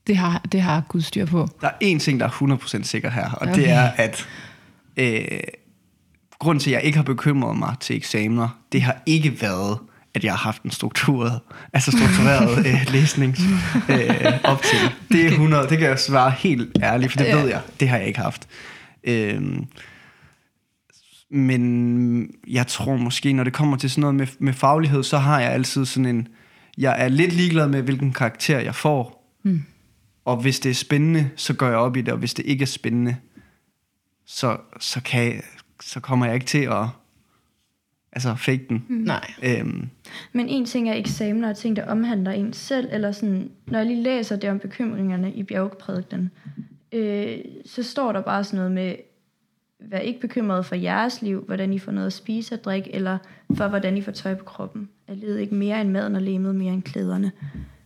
det 0.08 0.18
har, 0.18 0.42
det 0.52 0.62
har 0.62 0.82
Gud 0.88 1.02
styr 1.02 1.26
på? 1.26 1.48
Der 1.62 1.68
er 1.68 1.94
én 1.96 2.00
ting, 2.00 2.20
der 2.20 2.26
er 2.26 2.58
100% 2.80 2.84
sikker 2.84 3.10
her, 3.10 3.32
og 3.32 3.42
okay. 3.42 3.56
Det 3.56 3.70
er, 3.70 3.82
at 3.98 4.28
øh, 4.98 5.40
grunden 6.40 6.60
til, 6.60 6.70
at 6.72 6.76
jeg 6.76 6.84
ikke 6.84 6.96
har 6.96 7.04
bekymret 7.04 7.58
mig 7.58 7.76
til 7.80 7.96
eksamener, 7.96 8.60
det 8.72 8.82
har 8.82 8.98
ikke 9.06 9.42
været, 9.42 9.78
at 10.14 10.24
jeg 10.24 10.32
har 10.34 10.38
haft 10.38 10.64
en 10.64 10.72
struktureret, 10.72 11.40
altså 11.74 11.92
struktureret 11.92 12.58
øh, 12.68 12.94
læsning 12.94 13.36
øh, 13.90 14.40
op 14.44 14.62
til. 14.62 14.80
Det 15.12 15.26
er 15.26 15.30
100, 15.30 15.70
det 15.70 15.78
kan 15.78 15.88
jeg 15.88 16.00
svare 16.00 16.32
helt 16.32 16.78
ærligt, 16.84 17.12
for 17.12 17.20
det 17.20 17.26
Ja. 17.26 17.36
ved 17.36 17.50
jeg, 17.50 17.62
det 17.80 17.90
har 17.90 17.98
jeg 17.98 18.08
ikke 18.08 18.20
haft. 18.20 18.48
Øh, 19.04 19.42
men 21.32 22.30
jeg 22.48 22.68
tror 22.68 22.96
måske, 22.98 23.34
når 23.34 23.44
det 23.44 23.54
kommer 23.54 23.78
til 23.78 23.90
sådan 23.90 24.02
noget 24.02 24.16
med, 24.16 24.28
med 24.40 24.54
faglighed, 24.54 25.04
så 25.04 25.18
har 25.18 25.40
jeg 25.40 25.52
altid 25.52 25.86
sådan 25.86 26.06
en... 26.06 26.28
Jeg 26.78 26.96
er 26.98 27.08
lidt 27.08 27.34
ligeglad 27.34 27.68
med, 27.68 27.82
hvilken 27.82 28.14
karakter 28.14 28.60
jeg 28.60 28.76
får. 28.76 29.34
Mm. 29.44 29.64
Og 30.28 30.38
hvis 30.38 30.60
det 30.60 30.70
er 30.70 30.74
spændende, 30.74 31.30
så 31.36 31.54
går 31.54 31.66
jeg 31.66 31.78
op 31.78 31.98
i 31.98 32.02
det, 32.02 32.14
og 32.14 32.20
hvis 32.20 32.34
det 32.34 32.46
ikke 32.46 32.62
er 32.62 32.68
spændende, 32.68 33.16
så, 34.26 34.58
så, 34.80 35.02
kan 35.04 35.24
jeg, 35.24 35.42
så 35.82 36.00
kommer 36.00 36.26
jeg 36.26 36.36
ikke 36.36 36.46
til 36.46 36.64
at 36.64 36.86
altså 38.12 38.36
fake 38.36 38.66
den. 38.70 38.86
Mm. 38.90 38.96
Nej. 38.96 39.34
Øhm, 39.44 39.90
Men 40.32 40.50
en 40.50 40.66
ting 40.66 40.90
er 40.90 40.94
eksamener 40.94 41.50
og 41.50 41.58
ting, 41.58 41.76
der 41.76 41.86
omhandler 41.86 42.32
en 42.32 42.54
selv, 42.54 42.90
eller 42.92 43.12
sådan, 43.12 43.52
når 43.66 43.80
jeg 43.80 43.88
lige 43.88 44.04
læser 44.04 44.36
det 44.36 44.50
om 44.50 44.60
bekymringerne 44.60 45.34
i 45.34 45.44
bjergprædikten, 45.44 46.32
øh, 46.92 47.38
så 47.66 47.84
står 47.84 48.12
der 48.12 48.22
bare 48.22 48.44
sådan 48.44 48.58
noget 48.58 48.72
med, 48.72 48.96
vær 49.80 50.00
ikke 50.00 50.20
bekymret 50.20 50.66
for 50.66 50.76
jeres 50.76 51.22
liv, 51.22 51.44
hvordan 51.46 51.74
I 51.74 51.80
får 51.80 51.92
noget 51.92 52.08
at 52.08 52.14
spise 52.14 52.56
og 52.56 52.64
drikke, 52.64 52.96
eller 52.96 53.18
for 53.56 53.68
hvordan 53.68 53.98
I 53.98 54.02
får 54.02 54.12
tøj 54.12 54.34
på 54.34 54.44
kroppen. 54.44 54.90
Er 55.08 55.16
livet 55.16 55.40
ikke 55.40 55.56
mere 55.56 55.82
end 55.82 55.90
maden 55.90 56.16
og 56.16 56.22
lemet 56.22 56.56
mere 56.56 56.74
end 56.74 56.84
klæderne? 56.84 57.32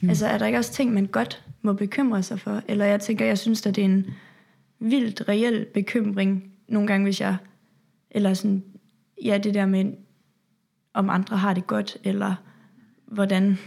Mm. 0.02 0.10
Altså 0.10 0.28
er 0.28 0.38
der 0.38 0.46
ikke 0.46 0.58
også 0.58 0.74
ting, 0.74 0.94
man 0.94 1.06
godt 1.06 1.44
må 1.62 1.74
bekymre 1.74 2.24
sig 2.24 2.40
for. 2.40 2.62
Eller 2.68 2.86
jeg 2.86 3.02
tænker, 3.02 3.26
jeg 3.26 3.38
synes, 3.38 3.66
at 3.66 3.76
det 3.76 3.82
er 3.82 3.86
en 3.86 4.06
vildt 4.80 5.24
reel 5.30 5.66
bekymring, 5.74 6.44
nogle 6.68 6.88
gange, 6.88 7.04
hvis 7.04 7.22
jeg, 7.22 7.36
eller 8.12 8.34
sådan, 8.34 8.64
ja, 9.24 9.38
det 9.38 9.54
der 9.54 9.66
med, 9.66 9.86
om 10.94 11.10
andre 11.10 11.38
har 11.38 11.54
det 11.54 11.68
godt, 11.68 11.98
eller 12.04 12.36
hvordan, 13.06 13.58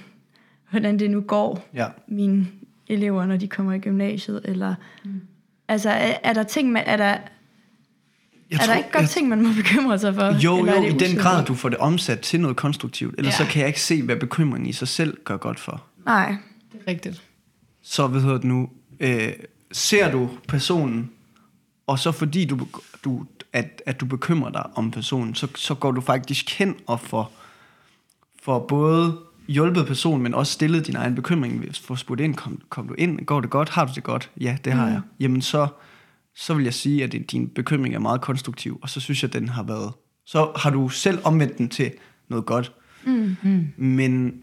hvordan 0.71 0.99
det 0.99 1.11
nu 1.11 1.21
går 1.21 1.69
Ja. 1.75 1.87
mine 2.09 2.47
elever, 2.87 3.27
når 3.27 3.37
de 3.37 3.49
kommer 3.49 3.73
i 3.73 3.79
gymnasiet, 3.79 4.41
eller, 4.45 4.75
mm. 5.05 5.21
altså, 5.69 5.91
er, 5.91 6.15
er 6.23 6.33
der 6.33 6.43
ting, 6.43 6.73
man, 6.73 6.83
er 6.87 6.97
der, 6.97 7.05
Jeg 8.51 8.61
er 8.63 8.67
der 8.67 8.75
ikke 8.77 8.91
godt 8.93 9.03
jeg, 9.03 9.09
ting, 9.11 9.29
man 9.29 9.43
må 9.43 9.49
bekymre 9.57 9.99
sig 9.99 10.15
for? 10.15 10.25
Jo, 10.45 10.67
jo, 10.67 10.83
i 10.83 10.91
den 10.93 11.17
grad, 11.19 11.45
du 11.45 11.55
får 11.55 11.69
det 11.69 11.79
omsat 11.79 12.21
til 12.21 12.41
noget 12.41 12.57
konstruktivt. 12.57 13.15
Ellers 13.19 13.41
Ja. 13.41 13.45
så 13.45 13.51
kan 13.53 13.61
jeg 13.61 13.69
ikke 13.69 13.81
se, 13.81 14.03
hvad 14.03 14.17
bekymringen 14.17 14.69
i 14.69 14.73
sig 14.73 14.89
selv 14.89 15.19
gør 15.25 15.37
godt 15.37 15.61
for. 15.61 15.85
Nej, 16.07 16.37
Det 16.73 16.81
er 16.87 16.91
rigtigt. 16.91 17.23
Så 17.83 18.07
hvad 18.07 18.21
hedder 18.21 18.35
det 18.37 18.45
nu? 18.45 18.69
Øh, 19.01 19.33
ser 19.73 20.11
du 20.11 20.31
personen, 20.49 21.11
og 21.87 21.99
så 21.99 22.13
fordi 22.13 22.45
du, 22.45 22.67
du, 23.05 23.25
at, 23.53 23.83
at 23.87 24.01
du 24.01 24.07
bekymrer 24.07 24.51
dig 24.51 24.67
om 24.77 24.91
personen, 24.91 25.35
så, 25.35 25.49
så 25.55 25.75
går 25.75 25.91
du 25.93 26.01
faktisk 26.01 26.59
hen 26.59 26.77
og 26.87 27.01
får, 27.01 27.33
får 28.43 28.67
både 28.69 29.19
hjulpet 29.49 29.87
personen, 29.87 30.23
men 30.23 30.35
også 30.35 30.53
stillet 30.53 30.87
din 30.87 30.97
egen 30.97 31.15
bekymring. 31.15 31.65
For 31.75 31.95
spurgt 31.95 32.21
ind, 32.21 32.35
kom, 32.35 32.61
kom 32.69 32.89
du 32.89 32.95
ind? 32.95 33.27
Går 33.27 33.41
det 33.41 33.51
godt? 33.51 33.69
Har 33.69 33.85
du 33.85 33.93
det 33.95 34.03
godt? 34.03 34.31
Ja, 34.41 34.57
det 34.65 34.73
har 34.73 34.87
Mm. 34.87 34.93
jeg. 34.93 35.01
Jamen 35.21 35.43
så, 35.43 35.67
så 36.37 36.55
vil 36.55 36.65
jeg 36.65 36.75
sige, 36.75 37.05
at 37.05 37.13
din 37.31 37.49
bekymring 37.49 37.95
er 37.95 37.99
meget 37.99 38.21
konstruktiv, 38.21 38.79
og 38.83 38.91
så 38.91 39.01
synes 39.01 39.23
jeg, 39.23 39.29
at 39.35 39.41
den 39.41 39.49
har 39.49 39.63
været... 39.63 39.93
Så 40.27 40.53
har 40.57 40.71
du 40.71 40.89
selv 40.89 41.19
omvendt 41.25 41.59
den 41.59 41.69
til 41.69 41.93
noget 42.29 42.47
godt. 42.47 42.73
Mm. 43.07 43.37
Mm. 43.43 43.67
Men 43.77 44.35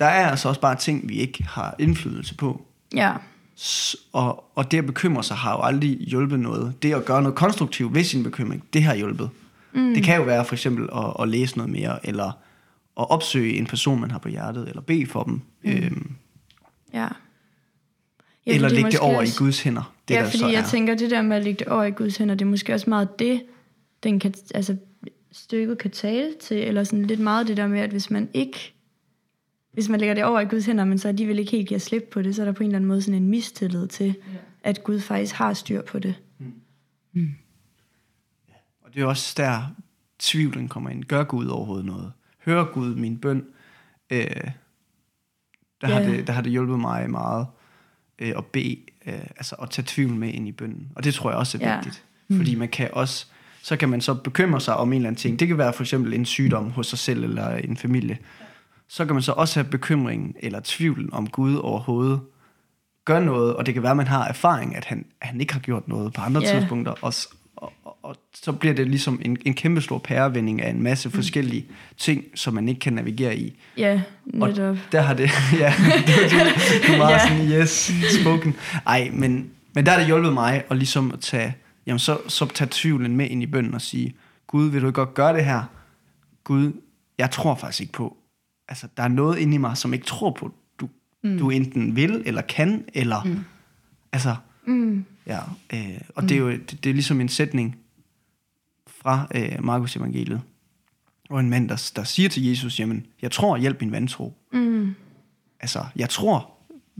der 0.00 0.06
er 0.06 0.30
altså 0.30 0.48
også 0.48 0.60
bare 0.60 0.76
ting, 0.76 1.08
vi 1.08 1.14
ikke 1.14 1.44
har 1.44 1.74
indflydelse 1.78 2.34
på. 2.34 2.62
ja, 2.94 3.12
og, 4.12 4.44
og 4.54 4.70
det 4.70 4.78
at 4.78 4.86
bekymre 4.86 5.24
sig 5.24 5.36
har 5.36 5.52
jo 5.52 5.62
aldrig 5.62 5.90
hjulpet 5.98 6.40
noget. 6.40 6.82
Det 6.82 6.94
at 6.94 7.04
gøre 7.04 7.22
noget 7.22 7.36
konstruktivt 7.36 7.94
ved 7.94 8.04
sin 8.04 8.22
bekymring, 8.22 8.64
det 8.72 8.82
har 8.82 8.94
hjulpet. 8.94 9.30
Mm. 9.74 9.94
Det 9.94 10.02
kan 10.04 10.16
jo 10.16 10.22
være 10.22 10.44
for 10.44 10.54
eksempel 10.54 10.88
at, 10.94 11.12
at 11.22 11.28
læse 11.28 11.56
noget 11.56 11.72
mere, 11.72 12.06
eller 12.06 12.26
at 13.00 13.10
opsøge 13.10 13.52
en 13.56 13.66
person, 13.66 14.00
man 14.00 14.10
har 14.10 14.18
på 14.18 14.28
hjertet, 14.28 14.68
eller 14.68 14.80
bede 14.82 15.06
for 15.06 15.22
dem. 15.22 15.40
Mm. 15.62 15.70
Øhm, 15.70 16.12
ja. 16.94 17.08
ja, 18.46 18.54
eller 18.54 18.68
lægge 18.68 18.90
det 18.90 19.00
over 19.00 19.18
også- 19.20 19.42
i 19.42 19.44
Guds 19.44 19.62
hænder. 19.62 19.94
Det, 20.08 20.14
ja, 20.14 20.20
der 20.20 20.30
fordi 20.30 20.44
jeg 20.44 20.54
er. 20.60 20.66
tænker, 20.66 20.94
det 20.94 21.10
der 21.10 21.22
med 21.22 21.36
at 21.36 21.44
lægge 21.44 21.58
det 21.58 21.68
over 21.72 21.84
i 21.84 21.90
Guds 21.90 22.16
hænder, 22.16 22.34
det 22.34 22.44
er 22.44 22.50
måske 22.50 22.74
også 22.74 22.90
meget 22.90 23.18
det, 23.18 23.42
den 24.02 24.20
kan, 24.20 24.34
altså, 24.54 24.76
stykket 25.32 25.78
kan 25.78 25.90
tale 25.90 26.34
til, 26.42 26.56
eller 26.56 26.84
sådan 26.84 27.04
lidt 27.04 27.20
meget 27.20 27.48
det 27.48 27.56
der 27.56 27.66
med, 27.66 27.80
at 27.80 27.90
hvis 27.90 28.10
man 28.10 28.28
ikke, 28.34 28.74
hvis 29.72 29.88
man 29.88 30.00
lægger 30.00 30.14
det 30.14 30.24
over 30.24 30.40
i 30.40 30.44
Guds 30.44 30.66
hænder, 30.66 30.84
men 30.84 30.98
så 30.98 31.08
alligevel 31.08 31.38
ikke 31.38 31.50
helt 31.50 31.68
giver 31.68 31.80
slip 31.80 32.02
på 32.12 32.22
det, 32.22 32.34
så 32.34 32.42
er 32.42 32.46
der 32.46 32.52
på 32.52 32.62
en 32.62 32.66
eller 32.68 32.78
anden 32.78 32.88
måde 32.88 33.02
sådan 33.02 33.22
en 33.22 33.28
mistillid 33.28 33.88
til, 33.88 34.06
ja. 34.06 34.12
at 34.62 34.84
Gud 34.84 35.00
faktisk 35.00 35.34
har 35.34 35.54
styr 35.54 35.82
på 35.82 35.98
det. 35.98 36.14
Og 38.82 38.94
det 38.94 39.02
er 39.02 39.06
også 39.06 39.34
der, 39.36 39.62
tvivlen 40.18 40.68
kommer 40.68 40.90
ind. 40.90 41.04
Gør 41.04 41.24
Gud 41.24 41.46
overhovedet 41.46 41.86
noget? 41.86 42.12
Hører 42.44 42.64
Gud 42.72 42.94
min 42.94 43.18
bøn? 43.18 43.44
Øh, 44.10 44.26
der, 45.80 45.86
har 45.86 46.00
Ja. 46.00 46.10
det, 46.10 46.26
der 46.26 46.32
har 46.32 46.42
det 46.42 46.52
hjulpet 46.52 46.78
mig 46.80 47.10
meget 47.10 47.46
øh, 48.18 48.32
at 48.36 48.46
bede, 48.46 48.76
øh, 49.06 49.12
altså 49.14 49.54
at 49.54 49.70
tage 49.70 49.84
tvivl 49.88 50.12
med 50.14 50.28
ind 50.34 50.48
i 50.48 50.52
bønnen. 50.52 50.88
Og 50.96 51.04
det 51.04 51.14
tror 51.14 51.30
jeg 51.30 51.38
også 51.38 51.58
er 51.60 51.68
Ja. 51.70 51.76
vigtigt. 51.76 52.04
Fordi 52.36 52.54
man 52.54 52.68
kan 52.68 52.88
også, 52.92 53.26
så 53.62 53.76
kan 53.76 53.88
man 53.88 54.00
så 54.00 54.14
bekymre 54.14 54.60
sig 54.60 54.76
om 54.76 54.92
en 54.92 54.96
eller 54.96 55.08
anden 55.08 55.18
ting. 55.20 55.40
Det 55.40 55.48
kan 55.48 55.58
være 55.58 55.72
for 55.72 55.82
eksempel 55.82 56.14
en 56.14 56.24
sygdom 56.24 56.70
hos 56.70 56.86
sig 56.86 56.98
selv 56.98 57.24
eller 57.24 57.56
en 57.56 57.76
familie. 57.76 58.18
Så 58.92 59.04
kan 59.04 59.14
man 59.14 59.22
så 59.22 59.32
også 59.32 59.60
have 59.60 59.70
bekymringen 59.70 60.34
eller 60.40 60.60
tvivlen 60.64 61.12
om 61.12 61.28
Gud 61.28 61.56
overhovedet 61.56 62.20
gør 63.04 63.20
noget, 63.20 63.54
og 63.56 63.66
det 63.66 63.74
kan 63.74 63.82
være, 63.82 63.90
at 63.90 63.96
man 63.96 64.06
har 64.06 64.28
erfaring, 64.28 64.76
at 64.76 64.84
han, 64.84 65.04
at 65.20 65.26
han 65.28 65.40
ikke 65.40 65.52
har 65.52 65.60
gjort 65.60 65.88
noget 65.88 66.12
på 66.12 66.20
andre 66.20 66.40
Ja. 66.40 66.58
tidspunkter, 66.58 66.92
og, 67.02 67.14
og, 67.56 67.72
og, 67.84 67.96
og 68.02 68.16
så 68.34 68.52
bliver 68.52 68.74
det 68.74 68.88
ligesom 68.88 69.20
en, 69.24 69.36
en 69.44 69.54
kæmpe 69.54 69.80
stor 69.80 69.98
pærevending 69.98 70.62
af 70.62 70.70
en 70.70 70.82
masse 70.82 71.08
Mm. 71.08 71.12
forskellige 71.14 71.66
ting, 71.98 72.24
som 72.34 72.54
man 72.54 72.68
ikke 72.68 72.78
kan 72.78 72.92
navigere 72.92 73.36
i. 73.36 73.58
Ja, 73.76 74.02
Og 74.40 74.48
netop. 74.48 74.76
der 74.92 75.00
har 75.00 75.14
det, 75.14 75.30
ja, 75.62 75.72
du 76.86 76.92
er 76.92 76.98
meget 76.98 77.12
Ja. 77.12 77.18
sådan, 77.28 77.46
yes, 77.62 77.92
spoken. 78.20 78.54
Ej, 78.86 79.10
men, 79.12 79.50
men 79.74 79.86
der 79.86 79.92
har 79.92 79.98
det 79.98 80.06
hjulpet 80.06 80.32
mig 80.32 80.62
at 80.70 80.76
ligesom 80.76 81.10
at 81.12 81.20
tage, 81.20 81.54
jamen 81.86 81.98
så, 81.98 82.18
så 82.28 82.46
tage 82.46 82.68
tvivlen 82.70 83.16
med 83.16 83.26
ind 83.30 83.42
i 83.42 83.46
bønnen 83.46 83.74
og 83.74 83.80
sige, 83.82 84.14
Gud, 84.46 84.70
vil 84.70 84.82
du 84.82 84.86
ikke 84.86 84.94
godt 84.96 85.14
gøre 85.14 85.36
det 85.36 85.44
her? 85.44 85.62
Gud, 86.44 86.72
jeg 87.18 87.30
tror 87.30 87.54
faktisk 87.54 87.80
ikke 87.80 87.92
på. 87.92 88.16
Altså, 88.70 88.88
der 88.96 89.02
er 89.02 89.08
noget 89.08 89.38
inde 89.38 89.54
i 89.54 89.58
mig, 89.58 89.76
som 89.76 89.94
ikke 89.94 90.06
tror 90.06 90.30
på, 90.38 90.52
du, 90.80 90.88
mm. 91.24 91.38
du 91.38 91.50
enten 91.50 91.96
vil, 91.96 92.22
eller 92.26 92.42
kan, 92.42 92.84
eller, 92.94 93.24
mm. 93.24 93.44
altså, 94.12 94.36
Mm. 94.66 95.04
ja. 95.26 95.38
Øh, 95.72 96.00
og 96.16 96.22
mm. 96.22 96.28
det 96.28 96.34
er 96.34 96.38
jo, 96.38 96.50
det, 96.50 96.84
det 96.84 96.90
er 96.90 96.94
ligesom 96.94 97.20
en 97.20 97.28
sætning 97.28 97.76
fra 99.02 99.26
øh, 99.34 99.64
Markus 99.64 99.96
evangeliet, 99.96 100.40
og 101.30 101.40
en 101.40 101.50
mand, 101.50 101.68
der, 101.68 101.90
der 101.96 102.04
siger 102.04 102.28
til 102.28 102.44
Jesus, 102.46 102.80
jamen, 102.80 103.06
jeg 103.22 103.30
tror, 103.30 103.56
hjælp 103.56 103.80
min 103.80 103.92
vantro. 103.92 104.34
Mm. 104.52 104.94
Altså, 105.60 105.84
jeg 105.96 106.08
tror, 106.08 106.50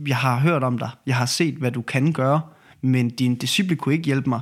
jeg 0.07 0.17
har 0.17 0.39
hørt 0.39 0.63
om 0.63 0.77
dig, 0.77 0.89
jeg 1.05 1.15
har 1.15 1.25
set, 1.25 1.55
hvad 1.55 1.71
du 1.71 1.81
kan 1.81 2.13
gøre, 2.13 2.41
men 2.81 3.09
din 3.09 3.35
disciple 3.35 3.75
kunne 3.75 3.93
ikke 3.93 4.05
hjælpe 4.05 4.29
mig. 4.29 4.41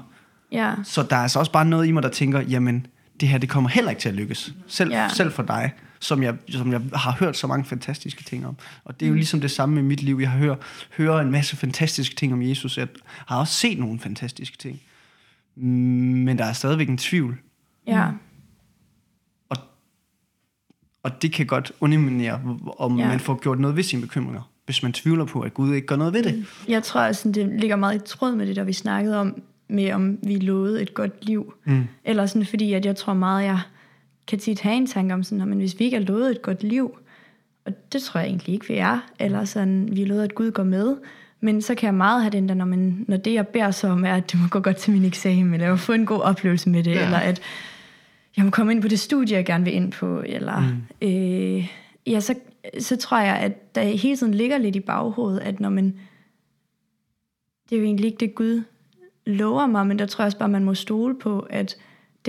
Ja, 0.51 0.73
Så 0.83 1.03
der 1.03 1.15
er 1.15 1.21
altså 1.21 1.39
også 1.39 1.51
bare 1.51 1.65
noget 1.65 1.87
i 1.87 1.91
mig, 1.91 2.03
der 2.03 2.09
tænker, 2.09 2.39
jamen, 2.41 2.87
det 3.19 3.29
her, 3.29 3.37
det 3.37 3.49
kommer 3.49 3.69
heller 3.69 3.89
ikke 3.91 4.01
til 4.01 4.09
at 4.09 4.15
lykkes. 4.15 4.53
Selv, 4.67 4.91
Ja. 4.91 5.01
ja. 5.01 5.09
selv 5.09 5.31
for 5.31 5.43
dig, 5.43 5.71
som 5.99 6.23
jeg, 6.23 6.35
som 6.49 6.71
jeg 6.71 6.81
har 6.93 7.12
hørt 7.19 7.38
så 7.38 7.47
mange 7.47 7.65
fantastiske 7.65 8.23
ting 8.23 8.47
om. 8.47 8.57
Og 8.83 8.99
det 8.99 9.05
er 9.05 9.09
jo 9.09 9.15
ligesom 9.15 9.41
det 9.41 9.51
samme 9.51 9.75
med 9.75 9.83
mit 9.83 10.03
liv. 10.03 10.17
Jeg 10.21 10.29
har 10.31 10.38
hørt, 10.39 10.57
hører 10.97 11.19
en 11.21 11.31
masse 11.31 11.55
fantastiske 11.55 12.15
ting 12.15 12.33
om 12.33 12.41
Jesus. 12.41 12.77
Jeg 12.77 12.88
har 13.27 13.39
også 13.39 13.53
set 13.53 13.79
nogle 13.79 13.99
fantastiske 13.99 14.57
ting. 14.57 14.81
Men 15.55 16.38
der 16.38 16.45
er 16.45 16.53
stadigvæk 16.53 16.89
en 16.89 16.97
tvivl. 16.97 17.38
ja, 17.88 18.07
Og, 19.49 19.57
og 21.03 21.21
det 21.21 21.33
kan 21.33 21.45
godt 21.45 21.71
underminere, 21.79 22.57
om 22.77 22.99
Ja. 22.99 23.07
man 23.07 23.19
får 23.19 23.39
gjort 23.41 23.59
noget 23.59 23.75
ved 23.75 23.83
sine 23.83 24.01
bekymringer. 24.01 24.51
Hvis 24.65 24.83
man 24.83 24.93
tvivler 24.93 25.25
på, 25.25 25.41
at 25.41 25.53
Gud 25.53 25.73
ikke 25.75 25.88
gør 25.88 25.95
noget 25.95 26.13
ved 26.13 26.23
det. 26.23 26.45
Jeg 26.67 26.83
tror, 26.83 27.01
at 27.01 27.17
sådan, 27.17 27.31
det 27.33 27.59
ligger 27.59 27.75
meget 27.75 27.95
i 27.95 27.99
tråd 28.07 28.35
med 28.35 28.47
det, 28.47 28.55
der 28.55 28.63
vi 28.63 28.73
snakkede 28.73 29.17
om, 29.19 29.41
med 29.69 29.91
om 29.91 30.17
vi 30.23 30.35
lovede 30.39 30.81
et 30.81 30.93
godt 30.93 31.25
liv. 31.25 31.53
Mm. 31.65 31.83
Eller 32.05 32.25
sådan, 32.25 32.45
fordi 32.45 32.73
at 32.73 32.85
jeg 32.85 32.95
tror 32.95 33.13
meget, 33.13 33.43
jeg 33.45 33.59
kan 34.29 34.39
tit 34.39 34.59
have 34.59 34.75
en 34.75 34.87
tanke 34.87 35.13
om 35.13 35.23
sådan, 35.23 35.37
"Nå, 35.37 35.45
men 35.45 35.59
hvis 35.59 35.79
vi 35.79 35.85
ikke 35.85 35.97
har 35.97 36.05
lovet 36.05 36.31
et 36.31 36.41
godt 36.41 36.63
liv, 36.63 36.97
og 37.65 37.73
det 37.93 38.01
tror 38.01 38.19
jeg 38.19 38.27
egentlig 38.27 38.53
ikke, 38.53 38.67
vi 38.67 38.73
er, 38.73 38.99
eller 39.19 39.45
sådan, 39.45 39.89
vi 39.91 39.99
har 39.99 40.07
lovet, 40.07 40.23
at 40.23 40.35
Gud 40.35 40.51
går 40.51 40.63
med, 40.63 40.95
men 41.41 41.61
så 41.61 41.75
kan 41.75 41.87
jeg 41.87 41.93
meget 41.93 42.21
have 42.21 42.31
den 42.31 42.49
der, 42.49 42.55
når, 42.55 42.65
man, 42.65 43.05
når 43.07 43.17
det 43.17 43.33
jeg 43.33 43.47
beder 43.47 43.71
så 43.71 43.87
om 43.87 44.05
er, 44.05 44.13
at 44.13 44.31
det 44.31 44.39
må 44.41 44.47
gå 44.47 44.59
godt 44.59 44.77
til 44.77 44.93
min 44.93 45.05
eksamen, 45.05 45.53
eller 45.53 45.69
må 45.69 45.75
få 45.75 45.93
en 45.93 46.05
god 46.05 46.21
oplevelse 46.21 46.69
med 46.69 46.83
det. 46.83 46.91
Ja. 46.91 47.05
eller 47.05 47.17
at 47.17 47.41
jeg 48.37 48.45
må 48.45 48.51
komme 48.51 48.71
ind 48.71 48.81
på 48.81 48.87
det 48.87 48.99
studie, 48.99 49.35
jeg 49.35 49.45
gerne 49.45 49.63
vil 49.63 49.73
ind 49.73 49.91
på, 49.91 50.23
eller 50.25 50.59
mm. 50.59 51.07
øh, 51.07 51.67
ja, 52.07 52.19
så, 52.19 52.35
så 52.79 52.97
tror 52.97 53.19
jeg, 53.19 53.35
at 53.35 53.75
der 53.75 53.81
hele 53.83 54.17
tiden 54.17 54.33
ligger 54.33 54.57
lidt 54.57 54.75
i 54.75 54.79
baghovedet, 54.79 55.39
at 55.39 55.59
når 55.59 55.69
man, 55.69 55.85
det 57.69 57.75
er 57.75 57.79
jo 57.79 57.85
egentlig 57.85 58.05
ikke 58.05 58.19
det 58.19 58.35
Gud 58.35 58.63
lover 59.25 59.67
mig, 59.67 59.87
men 59.87 59.99
der 59.99 60.05
tror 60.05 60.23
jeg 60.23 60.25
også 60.25 60.37
bare, 60.37 60.49
man 60.49 60.63
må 60.63 60.73
stole 60.73 61.15
på, 61.15 61.39
at 61.39 61.77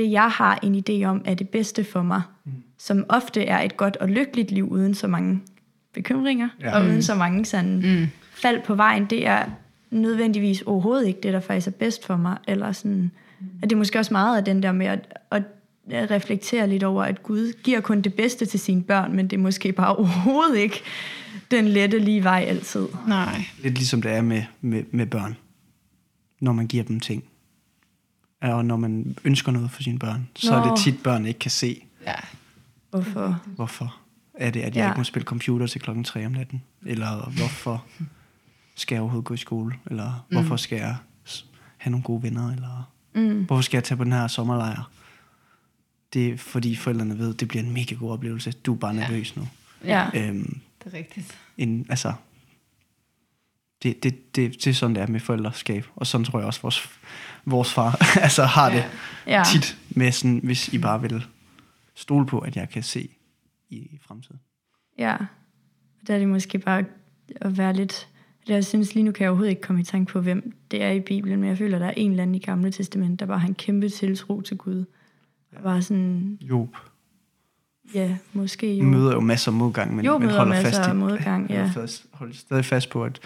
det 0.01 0.11
jeg 0.11 0.31
har 0.31 0.59
en 0.63 0.85
idé 0.89 1.05
om, 1.05 1.23
er 1.25 1.35
det 1.35 1.49
bedste 1.49 1.85
for 1.85 2.03
mig, 2.03 2.23
mm. 2.45 2.53
som 2.79 3.05
ofte 3.09 3.45
er 3.45 3.61
et 3.61 3.77
godt 3.77 3.97
og 3.97 4.09
lykkeligt 4.09 4.51
liv, 4.51 4.69
uden 4.71 4.95
så 4.95 5.07
mange 5.07 5.41
bekymringer, 5.95 6.49
ja. 6.61 6.79
Og 6.79 6.85
uden 6.85 7.03
så 7.03 7.15
mange 7.15 7.45
sådan 7.45 7.77
mm. 7.77 8.07
fald 8.33 8.63
på 8.63 8.75
vejen, 8.75 9.07
det 9.07 9.27
er 9.27 9.45
nødvendigvis 9.91 10.63
overhovedet 10.63 11.07
ikke 11.07 11.21
det, 11.23 11.33
der 11.33 11.41
faktisk 11.41 11.67
er 11.67 11.71
bedst 11.71 12.07
for 12.07 12.17
mig, 12.17 12.37
eller 12.49 12.73
sådan, 12.73 13.11
at 13.63 13.71
det 13.71 13.77
er 13.77 13.79
måske 13.79 13.99
også 13.99 14.15
meget 14.15 14.39
af 14.39 14.45
den 14.45 14.63
der 14.63 14.73
med 14.73 14.87
at, 14.87 15.19
at 15.31 15.43
at 15.91 16.11
reflektere 16.11 16.69
lidt 16.69 16.83
over, 16.83 17.05
at 17.05 17.23
Gud 17.23 17.53
giver 17.63 17.81
kun 17.81 18.01
det 18.01 18.15
bedste 18.15 18.47
til 18.47 18.61
sine 18.61 18.83
børn, 18.83 19.17
men 19.17 19.29
det 19.29 19.37
er 19.37 19.41
måske 19.41 19.73
bare 19.73 19.97
overhovedet 19.97 20.57
ikke 20.57 20.81
den 21.51 21.69
lette 21.69 21.99
lige 21.99 22.25
vej 22.25 22.45
altid. 22.49 22.87
Nej. 23.09 23.45
Lidt 23.63 23.75
ligesom 23.75 24.03
det 24.03 24.13
er 24.13 24.23
med, 24.23 24.43
med, 24.61 24.83
med 24.91 25.07
børn, 25.07 25.37
når 26.41 26.53
man 26.53 26.67
giver 26.67 26.85
dem 26.85 27.01
ting. 27.01 27.25
Ja, 28.43 28.55
Og 28.55 28.65
når 28.65 28.77
man 28.77 29.17
ønsker 29.25 29.53
noget 29.53 29.71
for 29.71 29.83
sine 29.83 29.99
børn, 29.99 30.29
så 30.37 30.55
er 30.55 30.67
Nå. 30.67 30.75
det 30.77 30.83
tit, 30.85 31.03
børn 31.03 31.27
ikke 31.27 31.39
kan 31.39 31.51
se, 31.51 31.83
Ja. 32.07 32.15
Hvorfor? 32.91 33.41
hvorfor 33.47 33.97
er 34.35 34.51
det, 34.51 34.61
at 34.61 34.77
jeg 34.77 34.83
Ja. 34.83 34.89
ikke 34.91 34.99
må 35.01 35.05
spille 35.05 35.25
computer 35.25 35.67
til 35.67 35.81
klokken 35.81 36.05
3 36.05 36.27
om 36.27 36.33
natten. 36.33 36.63
Eller 36.87 37.31
hvorfor 37.37 37.85
skal 38.77 38.95
jeg 38.95 39.03
overhovedet 39.03 39.27
gå 39.27 39.35
i 39.35 39.37
skole? 39.37 39.75
Eller 39.91 40.27
hvorfor 40.31 40.57
skal 40.57 40.79
jeg 40.79 40.97
have 41.77 41.91
nogle 41.91 42.05
gode 42.05 42.23
venner? 42.23 42.51
Eller 42.53 42.91
Mm. 43.15 43.45
hvorfor 43.45 43.63
skal 43.63 43.77
jeg 43.77 43.85
tage 43.85 43.99
på 43.99 44.05
den 44.05 44.13
her 44.13 44.27
sommerlejr? 44.27 44.91
Det 46.13 46.29
er 46.29 46.37
fordi 46.37 46.77
forældrene 46.77 47.19
ved, 47.19 47.35
at 47.35 47.41
det 47.41 47.49
bliver 47.49 47.63
en 47.65 47.73
mega 47.73 47.95
god 47.95 48.11
oplevelse. 48.13 48.53
Du 48.53 48.73
er 48.75 48.79
bare 48.79 48.95
nervøs 48.95 49.37
nu. 49.37 49.49
Ja. 49.85 50.07
Øhm, 50.15 50.61
Det 50.85 50.93
er 50.95 50.99
rigtigt. 50.99 51.39
en, 51.59 51.87
altså, 51.89 52.13
det, 53.83 54.03
det, 54.03 54.37
det, 54.37 54.65
det 54.65 54.67
er 54.67 54.75
sådan, 54.75 54.95
det 54.97 55.03
er 55.03 55.07
med 55.07 55.21
forældreskab. 55.21 55.87
Og 55.97 56.07
sådan 56.07 56.25
tror 56.25 56.39
jeg 56.39 56.47
også, 56.47 56.63
vores, 56.63 56.89
vores 57.45 57.73
far 57.73 57.99
altså, 58.23 58.45
har 58.45 58.71
det 58.71 58.85
Ja. 59.27 59.43
tit 59.53 59.79
med 59.91 60.13
sådan, 60.13 60.41
hvis 60.43 60.69
I 60.69 60.79
bare 60.79 61.01
vil 61.01 61.27
stole 61.95 62.27
på, 62.27 62.39
at 62.39 62.57
jeg 62.57 62.69
kan 62.69 62.83
se 62.83 63.09
i, 63.69 63.77
i 63.77 63.99
fremtiden. 64.03 64.41
Ja. 64.99 65.17
Der 66.07 66.15
er 66.15 66.19
det 66.19 66.29
måske 66.29 66.59
bare 66.59 66.85
at 67.37 67.59
være 67.59 67.73
lidt 67.73 68.09
Det, 68.47 68.51
jeg 68.51 68.65
synes 68.65 68.95
lige 68.95 69.05
nu 69.05 69.13
kan 69.13 69.23
jeg 69.23 69.31
overhovedet 69.31 69.51
ikke 69.51 69.63
komme 69.63 69.81
i 69.81 69.85
tanke 69.85 70.13
på, 70.13 70.21
hvem 70.21 70.53
det 70.71 70.83
er 70.83 70.91
i 70.91 71.01
Bibelen, 71.01 71.41
men 71.41 71.49
jeg 71.49 71.59
føler, 71.59 71.79
der 71.79 71.87
er 71.87 71.95
en 71.97 72.11
eller 72.11 72.23
anden 72.23 72.35
i 72.35 72.39
Gamle 72.39 72.73
Testament, 72.73 73.21
der 73.21 73.27
bare 73.27 73.39
har 73.39 73.49
en 73.49 73.55
kæmpe 73.55 73.89
tiltro 73.89 74.41
til 74.41 74.57
Gud. 74.57 74.85
Og 75.57 75.63
bare 75.63 75.83
sådan, 75.83 76.39
Job 76.41 76.77
ja, 77.95 78.17
måske 78.33 78.75
jo. 78.75 78.85
jo. 78.85 78.91
møder 78.91 79.13
jo 79.13 79.21
masser 79.21 79.51
af 79.51 79.59
modgang, 79.59 79.97
men, 79.97 80.05
Job 80.05 80.21
men 80.21 80.31
holder 80.31 80.45
masser 80.45 80.71
fast 80.71 80.79
i, 80.79 80.91
af 80.91 80.97
modgang, 80.97 81.49
ja. 81.51 81.57
holder 81.57 81.73
fast, 81.73 82.07
holder 82.13 82.35
stadig 82.35 82.65
fast 82.65 82.91
på, 82.91 83.05
at 83.05 83.21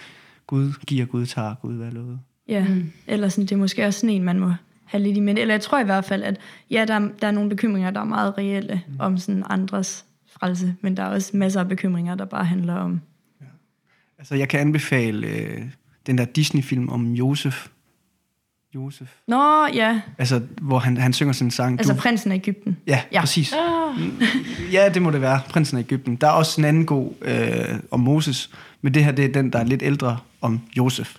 Gud 0.46 0.72
giver, 0.86 1.06
Gud 1.06 1.26
tager, 1.26 1.54
Gud 1.62 1.74
hvad 1.74 1.90
lovet. 1.90 2.18
Ja, 2.48 2.66
mm. 2.68 2.92
eller 3.06 3.28
sådan, 3.28 3.44
det 3.44 3.52
er 3.52 3.56
måske 3.56 3.86
også 3.86 4.00
sådan 4.00 4.14
en, 4.14 4.22
man 4.22 4.38
må 4.40 4.52
have 4.84 5.02
lidt 5.02 5.16
i 5.16 5.20
mente. 5.20 5.42
Eller 5.42 5.54
jeg 5.54 5.62
tror 5.62 5.80
i 5.80 5.84
hvert 5.84 6.04
fald, 6.04 6.22
at 6.22 6.36
ja, 6.70 6.84
der, 6.88 6.94
er- 6.94 7.08
der 7.20 7.26
er 7.26 7.30
nogle 7.30 7.50
bekymringer, 7.50 7.90
der 7.90 8.00
er 8.00 8.04
meget 8.04 8.38
reelle 8.38 8.82
mm. 8.88 8.94
om 8.98 9.18
sådan 9.18 9.44
andres 9.50 10.04
frelse, 10.32 10.74
men 10.80 10.96
der 10.96 11.02
er 11.02 11.06
også 11.08 11.36
masser 11.36 11.60
af 11.60 11.68
bekymringer, 11.68 12.14
der 12.14 12.24
bare 12.24 12.44
handler 12.44 12.74
om... 12.74 13.00
Altså, 14.18 14.34
jeg 14.34 14.48
kan 14.48 14.60
anbefale 14.60 15.26
øh, 15.26 15.62
den 16.06 16.18
der 16.18 16.24
Disney-film 16.24 16.88
om 16.88 17.12
Josef. 17.12 17.68
Josef. 18.74 19.14
Nå, 19.28 19.66
ja, 19.74 20.00
Altså, 20.18 20.42
hvor 20.60 20.78
han, 20.78 20.96
han 20.96 21.12
synger 21.12 21.32
sin 21.32 21.50
sang. 21.50 21.78
altså 21.80 21.92
du, 21.92 21.98
prinsen 21.98 22.32
af 22.32 22.36
Ægypten. 22.36 22.76
ja, 22.86 22.92
ja, 22.92 23.00
ja. 23.12 23.20
præcis. 23.20 23.52
Oh. 23.52 23.98
Ja, 24.72 24.88
det 24.88 25.02
må 25.02 25.10
det 25.10 25.20
være. 25.20 25.40
Prinsen 25.48 25.78
af 25.78 25.82
Ægypten. 25.82 26.16
Der 26.16 26.26
er 26.26 26.30
også 26.30 26.60
en 26.60 26.64
anden 26.64 26.86
god 26.86 27.12
øh, 27.22 27.78
om 27.90 28.00
Moses, 28.00 28.50
men 28.84 28.94
det 28.94 29.04
her 29.04 29.12
det 29.12 29.24
er 29.24 29.32
den, 29.32 29.52
der 29.52 29.58
er 29.58 29.64
lidt 29.64 29.82
ældre 29.82 30.18
om 30.40 30.60
Josef. 30.76 31.16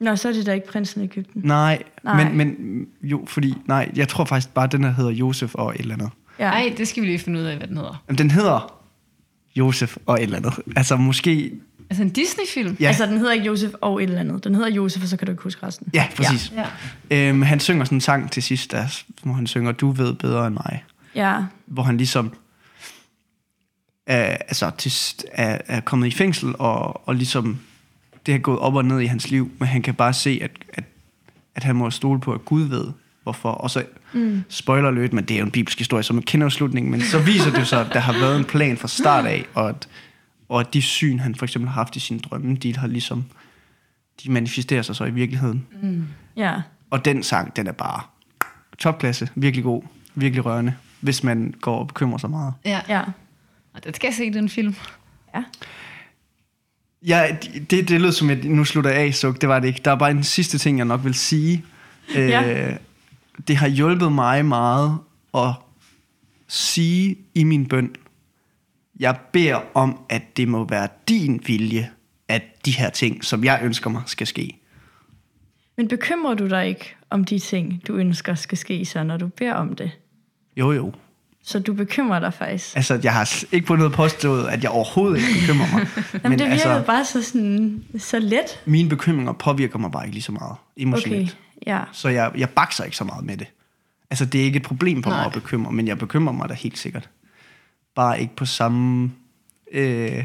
Nå, 0.00 0.16
så 0.16 0.28
er 0.28 0.32
det 0.32 0.46
da 0.46 0.52
ikke 0.52 0.66
prinsen 0.66 1.00
af 1.00 1.04
Ægypten. 1.04 1.42
Nej, 1.44 1.82
Nej. 2.04 2.24
Men, 2.24 2.36
men 2.36 2.86
jo, 3.02 3.24
fordi, 3.28 3.54
nej, 3.66 3.90
jeg 3.96 4.08
tror 4.08 4.24
faktisk 4.24 4.54
bare, 4.54 4.66
den 4.66 4.84
her 4.84 4.90
hedder 4.90 5.10
Josef 5.10 5.54
og 5.54 5.74
et 5.74 5.80
eller 5.80 5.94
andet. 5.94 6.10
Ja. 6.38 6.50
Nej, 6.50 6.74
det 6.78 6.88
skal 6.88 7.02
vi 7.02 7.06
lige 7.08 7.18
finde 7.18 7.40
ud 7.40 7.44
af, 7.44 7.56
hvad 7.56 7.68
den 7.68 7.76
hedder. 7.76 8.02
Jamen, 8.08 8.18
den 8.18 8.30
hedder 8.30 8.80
Josef 9.56 9.96
og 10.06 10.14
et 10.16 10.22
eller 10.22 10.36
andet. 10.36 10.52
Altså 10.76 10.96
måske, 10.96 11.52
Altså 11.90 12.02
en 12.02 12.10
Disney-film? 12.10 12.76
ja, 12.80 12.86
Altså, 12.88 13.06
den 13.06 13.18
hedder 13.18 13.32
ikke 13.32 13.46
Josef 13.46 13.70
og 13.80 14.02
et 14.02 14.06
eller 14.08 14.20
andet. 14.20 14.44
Den 14.44 14.54
hedder 14.54 14.70
Josef, 14.70 15.02
og 15.02 15.08
så 15.08 15.16
kan 15.16 15.26
du 15.26 15.32
ikke 15.32 15.42
huske 15.42 15.66
resten. 15.66 15.86
ja 15.94 16.06
præcis. 16.16 16.52
Ja. 17.10 17.28
Øhm, 17.28 17.42
han 17.42 17.60
synger 17.60 17.84
sådan 17.84 17.96
en 17.96 18.00
sang 18.00 18.30
til 18.30 18.42
sidst, 18.42 18.72
der, 18.72 19.02
hvor 19.22 19.32
han 19.32 19.46
synger, 19.46 19.72
du 19.72 19.90
ved 19.90 20.14
bedre 20.14 20.46
end 20.46 20.54
mig. 20.54 20.84
Ja, 21.14 21.36
Hvor 21.66 21.82
han 21.82 21.96
ligesom 21.96 22.32
er, 24.06 24.24
altså, 24.24 24.70
til, 24.78 24.92
er, 25.32 25.58
er 25.66 25.80
kommet 25.80 26.06
i 26.06 26.10
fængsel, 26.10 26.54
og, 26.58 27.08
og 27.08 27.14
ligesom 27.14 27.58
det 28.26 28.34
har 28.34 28.38
gået 28.38 28.58
op 28.58 28.74
og 28.74 28.84
ned 28.84 29.00
i 29.00 29.06
hans 29.06 29.30
liv, 29.30 29.50
men 29.58 29.68
han 29.68 29.82
kan 29.82 29.94
bare 29.94 30.12
se, 30.12 30.38
at, 30.42 30.50
at, 30.72 30.84
at 31.54 31.62
han 31.62 31.76
må 31.76 31.90
stole 31.90 32.20
på, 32.20 32.32
at 32.32 32.44
Gud 32.44 32.62
ved, 32.62 32.92
hvorfor. 33.22 33.50
Og 33.50 33.70
så, 33.70 33.84
mm. 34.12 34.42
spoiler 34.48 34.90
lidt, 34.90 35.12
men 35.12 35.24
det 35.24 35.34
er 35.34 35.38
jo 35.38 35.44
en 35.44 35.50
bibelsk 35.50 35.78
historie, 35.78 36.02
så 36.02 36.12
man 36.12 36.22
kender 36.22 36.44
jo 36.44 36.50
slutningen, 36.50 36.90
men 36.90 37.00
så 37.00 37.18
viser 37.18 37.50
det 37.50 37.66
sig, 37.66 37.80
at 37.80 37.92
der 37.92 38.00
har 38.00 38.12
været 38.12 38.38
en 38.38 38.44
plan 38.44 38.76
fra 38.76 38.88
start 38.88 39.26
af, 39.26 39.46
og 39.54 39.68
at, 39.68 39.88
og 40.48 40.60
at 40.60 40.74
de 40.74 40.82
syn, 40.82 41.18
han 41.18 41.34
for 41.34 41.44
eksempel 41.44 41.68
har 41.68 41.74
haft 41.74 41.96
i 41.96 42.00
sine 42.00 42.20
drømme, 42.20 42.56
de 42.56 42.76
har 42.76 42.86
ligesom, 42.86 43.24
de 44.24 44.30
manifesterer 44.30 44.82
sig 44.82 44.96
så 44.96 45.04
i 45.04 45.10
virkeligheden. 45.10 45.66
ja. 46.36 46.54
Og 46.90 47.04
den 47.04 47.22
sang, 47.22 47.56
den 47.56 47.66
er 47.66 47.72
bare 47.72 48.02
topklasse, 48.78 49.28
virkelig 49.34 49.64
god, 49.64 49.82
virkelig 50.14 50.44
rørende, 50.44 50.74
hvis 51.00 51.24
man 51.24 51.54
går 51.60 51.78
og 51.78 51.86
bekymrer 51.86 52.18
sig 52.18 52.30
meget. 52.30 52.54
ja. 52.64 52.80
Ja. 52.88 53.02
Og 53.72 53.84
den 53.84 53.94
skal 53.94 54.08
jeg 54.08 54.14
se, 54.14 54.30
den 54.32 54.48
film. 54.48 54.74
Ja. 55.34 55.44
Ja, 57.06 57.36
det, 57.70 57.88
det 57.88 58.00
lød 58.00 58.12
som, 58.12 58.30
at 58.30 58.44
nu 58.44 58.64
slutter 58.64 58.90
af, 58.90 59.14
så 59.14 59.32
det 59.32 59.48
var 59.48 59.58
det 59.58 59.68
ikke. 59.68 59.80
Der 59.84 59.90
er 59.90 59.96
bare 59.96 60.10
en 60.10 60.24
sidste 60.24 60.58
ting, 60.58 60.78
jeg 60.78 60.86
nok 60.86 61.04
vil 61.04 61.14
sige. 61.14 61.64
Ja. 62.14 62.68
Øh, 62.68 62.76
det 63.48 63.56
har 63.56 63.68
hjulpet 63.68 64.12
mig 64.12 64.44
meget 64.46 64.98
at 65.34 65.54
sige 66.48 67.16
i 67.34 67.44
min 67.44 67.68
bøn, 67.68 67.94
jeg 69.00 69.18
beder 69.32 69.60
om, 69.74 70.00
at 70.08 70.36
det 70.36 70.48
må 70.48 70.64
være 70.64 70.88
din 71.08 71.42
vilje, 71.46 71.90
at 72.28 72.42
de 72.64 72.70
her 72.70 72.90
ting, 72.90 73.24
som 73.24 73.44
jeg 73.44 73.60
ønsker 73.62 73.90
mig, 73.90 74.02
skal 74.06 74.26
ske. 74.26 74.58
Men 75.76 75.88
bekymrer 75.88 76.34
du 76.34 76.48
dig 76.48 76.68
ikke 76.68 76.94
om 77.10 77.24
de 77.24 77.38
ting, 77.38 77.82
du 77.86 77.94
ønsker 77.96 78.34
skal 78.34 78.58
ske, 78.58 78.84
så 78.84 79.04
når 79.04 79.16
du 79.16 79.28
beder 79.28 79.54
om 79.54 79.76
det? 79.76 79.90
Jo, 80.56 80.72
jo. 80.72 80.92
Så 81.50 81.58
du 81.58 81.72
bekymrer 81.72 82.20
dig 82.20 82.34
faktisk? 82.34 82.76
Altså, 82.76 83.00
jeg 83.02 83.12
har 83.12 83.44
ikke 83.52 83.66
på 83.66 83.76
noget 83.76 83.92
påstået, 83.92 84.48
at 84.48 84.62
jeg 84.62 84.70
overhovedet 84.70 85.18
ikke 85.18 85.40
bekymrer 85.40 85.66
mig. 85.72 85.86
Jamen, 86.24 86.38
det 86.38 86.46
virkede 86.46 86.74
altså, 86.74 86.86
bare 86.86 87.04
så, 87.04 87.22
sådan, 87.22 87.84
så 87.98 88.18
let. 88.18 88.60
mine 88.64 88.88
bekymringer 88.88 89.32
påvirker 89.32 89.78
mig 89.78 89.90
bare 89.90 90.04
ikke 90.04 90.14
lige 90.14 90.22
så 90.22 90.32
meget 90.32 90.56
emotionelt. 90.76 91.38
Okay, 91.62 91.72
ja. 91.72 91.80
Så 91.92 92.08
jeg, 92.08 92.30
jeg 92.36 92.50
bakser 92.50 92.84
ikke 92.84 92.96
så 92.96 93.04
meget 93.04 93.24
med 93.24 93.36
det. 93.36 93.46
Altså, 94.10 94.24
det 94.24 94.40
er 94.40 94.44
ikke 94.44 94.56
et 94.56 94.62
problem 94.62 95.02
for 95.02 95.10
Nej. 95.10 95.18
Mig 95.18 95.26
at 95.26 95.32
bekymre, 95.32 95.72
men 95.72 95.88
jeg 95.88 95.98
bekymrer 95.98 96.32
mig 96.32 96.48
da 96.48 96.54
helt 96.54 96.78
sikkert. 96.78 97.08
Bare 97.94 98.20
ikke 98.20 98.36
på 98.36 98.44
samme, 98.44 99.12
øh, 99.72 100.24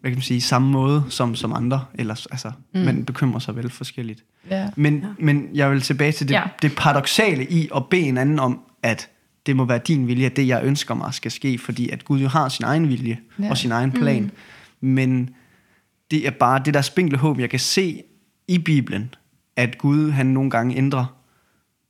hvad 0.00 0.10
kan 0.10 0.12
man 0.12 0.22
sige, 0.22 0.40
samme 0.40 0.70
måde 0.70 1.04
som, 1.08 1.34
som 1.34 1.52
andre. 1.52 1.84
Ellers, 1.94 2.26
altså, 2.26 2.52
mm. 2.74 2.80
Man 2.80 3.04
bekymrer 3.04 3.38
sig 3.38 3.56
vel 3.56 3.70
forskelligt. 3.70 4.24
Ja. 4.50 4.68
Men, 4.76 5.00
ja. 5.00 5.06
men 5.18 5.48
jeg 5.54 5.70
vil 5.70 5.80
tilbage 5.80 6.12
til 6.12 6.28
det. 6.28 6.34
Ja. 6.34 6.42
det 6.62 6.76
paradoxale 6.76 7.46
i 7.50 7.68
at 7.76 7.86
bede 7.86 8.02
en 8.02 8.18
anden 8.18 8.38
om, 8.38 8.60
at 8.82 9.08
det 9.50 9.56
må 9.56 9.64
være 9.64 9.78
din 9.78 10.06
vilje, 10.06 10.26
at 10.26 10.36
det, 10.36 10.46
jeg 10.46 10.64
ønsker 10.64 10.94
mig, 10.94 11.14
skal 11.14 11.30
ske, 11.30 11.58
fordi 11.58 11.88
at 11.88 12.04
Gud 12.04 12.20
jo 12.20 12.28
har 12.28 12.48
sin 12.48 12.64
egen 12.64 12.88
vilje 12.88 13.18
ja. 13.38 13.44
Ja. 13.44 13.50
og 13.50 13.58
sin 13.58 13.72
egen 13.72 13.92
plan. 13.92 14.22
Mm. 14.22 14.88
Men 14.88 15.30
det 16.10 16.26
er 16.26 16.30
bare 16.30 16.62
det 16.64 16.74
der 16.74 16.80
spinkle 16.82 17.18
håb, 17.18 17.38
jeg 17.38 17.50
kan 17.50 17.60
se 17.60 18.02
i 18.48 18.58
Bibelen, 18.58 19.14
at 19.56 19.78
Gud 19.78 20.10
han 20.10 20.26
nogle 20.26 20.50
gange 20.50 20.76
ændrer 20.76 21.16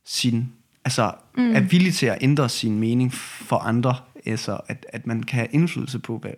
sin, 0.04 0.52
altså 0.84 1.12
mm. 1.36 1.54
er 1.54 1.60
villig 1.60 1.94
til 1.94 2.06
at 2.06 2.18
ændre 2.20 2.48
sin 2.48 2.78
mening 2.78 3.14
for 3.14 3.56
andre, 3.56 3.96
altså 4.26 4.60
at, 4.68 4.86
at 4.88 5.06
man 5.06 5.22
kan 5.22 5.36
have 5.36 5.48
indflydelse 5.50 5.98
på 5.98 6.18
hvad, 6.18 6.32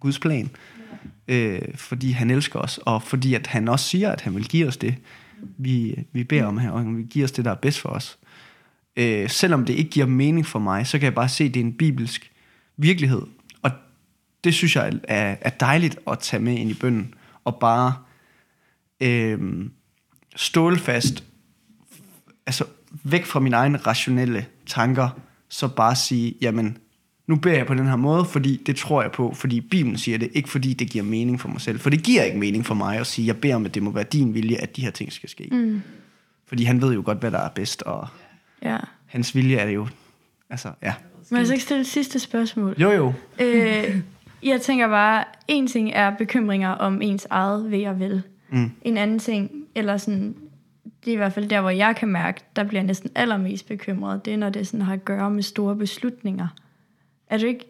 Guds 0.00 0.18
plan, 0.18 0.50
øh, 1.28 1.62
fordi 1.74 2.10
han 2.10 2.30
elsker 2.30 2.58
os, 2.58 2.78
og 2.78 3.02
fordi 3.02 3.34
at 3.34 3.46
han 3.46 3.68
også 3.68 3.84
siger, 3.84 4.10
at 4.10 4.20
han 4.20 4.34
vil 4.34 4.48
give 4.48 4.68
os 4.68 4.76
det, 4.76 4.94
vi, 5.58 6.04
vi 6.12 6.24
beder 6.24 6.44
om 6.44 6.58
her, 6.58 6.70
og 6.70 6.78
han 6.78 6.96
vil 6.96 7.06
give 7.06 7.24
os 7.24 7.32
det, 7.32 7.44
der 7.44 7.50
er 7.50 7.54
bedst 7.54 7.80
for 7.80 7.88
os. 7.88 8.18
Øh, 8.96 9.30
selvom 9.30 9.64
det 9.64 9.74
ikke 9.74 9.90
giver 9.90 10.06
mening 10.06 10.46
for 10.46 10.58
mig, 10.58 10.86
så 10.86 10.98
kan 10.98 11.04
jeg 11.04 11.14
bare 11.14 11.28
se, 11.28 11.44
at 11.44 11.54
det 11.54 11.60
er 11.60 11.64
en 11.64 11.72
bibelsk 11.72 12.32
virkelighed, 12.76 13.22
og 13.62 13.70
det 14.44 14.54
synes 14.54 14.76
jeg 14.76 14.92
er, 15.04 15.36
er 15.40 15.50
dejligt 15.50 15.98
at 16.10 16.18
tage 16.18 16.42
med 16.42 16.54
ind 16.58 16.70
i 16.70 16.74
bønden, 16.74 17.14
og 17.44 17.56
bare 17.60 17.94
øh, 19.00 19.38
stålfast, 20.36 21.24
altså 22.46 22.64
væk 23.04 23.24
fra 23.24 23.40
mine 23.40 23.56
egne 23.56 23.78
rationelle 23.78 24.46
tanker, 24.66 25.08
så 25.48 25.68
bare 25.68 25.96
sige, 25.96 26.34
jamen, 26.40 26.78
nu 27.26 27.36
beder 27.36 27.56
jeg 27.56 27.66
på 27.66 27.74
den 27.74 27.86
her 27.86 27.96
måde, 27.96 28.24
fordi 28.24 28.62
det 28.66 28.76
tror 28.76 29.02
jeg 29.02 29.12
på, 29.12 29.34
fordi 29.34 29.60
Bibelen 29.60 29.98
siger 29.98 30.18
det, 30.18 30.30
ikke 30.32 30.48
fordi 30.48 30.72
det 30.72 30.90
giver 30.90 31.04
mening 31.04 31.40
for 31.40 31.48
mig 31.48 31.60
selv. 31.60 31.80
For 31.80 31.90
det 31.90 32.02
giver 32.02 32.22
ikke 32.22 32.38
mening 32.38 32.66
for 32.66 32.74
mig 32.74 32.98
at 32.98 33.06
sige, 33.06 33.26
jeg 33.26 33.36
beder 33.36 33.54
om, 33.54 33.64
at 33.64 33.74
det 33.74 33.82
må 33.82 33.90
være 33.90 34.04
din 34.04 34.34
vilje, 34.34 34.56
at 34.56 34.76
de 34.76 34.82
her 34.82 34.90
ting 34.90 35.12
skal 35.12 35.28
ske. 35.28 35.48
Mm. 35.52 35.82
Fordi 36.46 36.64
han 36.64 36.80
ved 36.80 36.94
jo 36.94 37.02
godt, 37.04 37.18
hvad 37.18 37.30
der 37.30 37.38
er 37.38 37.48
bedst, 37.48 37.82
og 37.82 38.08
ja. 38.62 38.76
hans 39.06 39.34
vilje 39.34 39.56
er 39.56 39.66
det 39.66 39.74
jo, 39.74 39.88
altså, 40.50 40.72
ja. 40.82 40.94
Må 41.30 41.36
jeg 41.36 41.46
så 41.46 41.52
ikke 41.52 41.64
stille 41.64 41.80
et 41.80 41.86
sidste 41.86 42.18
spørgsmål? 42.18 42.74
Jo, 42.78 42.90
jo. 42.90 43.12
øh, 43.40 44.00
jeg 44.42 44.60
tænker 44.60 44.88
bare, 44.88 45.24
en 45.48 45.66
ting 45.66 45.90
er 45.94 46.10
bekymringer 46.10 46.70
om 46.70 47.02
ens 47.02 47.26
eget 47.30 47.70
ved 47.70 47.86
og 47.86 48.00
vel. 48.00 48.22
Mm. 48.48 48.70
En 48.82 48.96
anden 48.96 49.18
ting, 49.18 49.50
eller 49.74 49.96
sådan, 49.96 50.36
det 51.04 51.10
er 51.10 51.14
i 51.14 51.16
hvert 51.16 51.32
fald 51.32 51.48
der, 51.48 51.60
hvor 51.60 51.70
jeg 51.70 51.96
kan 51.96 52.08
mærke, 52.08 52.40
der 52.56 52.64
bliver 52.64 52.80
jeg 52.80 52.86
næsten 52.86 53.10
allermest 53.14 53.68
bekymret, 53.68 54.24
det 54.24 54.32
er, 54.32 54.36
når 54.36 54.50
det 54.50 54.66
sådan 54.66 54.82
har 54.82 54.92
at 54.92 55.04
gøre 55.04 55.30
med 55.30 55.42
store 55.42 55.76
beslutninger. 55.76 56.48
Er 57.30 57.38
du 57.38 57.46
ikke, 57.46 57.64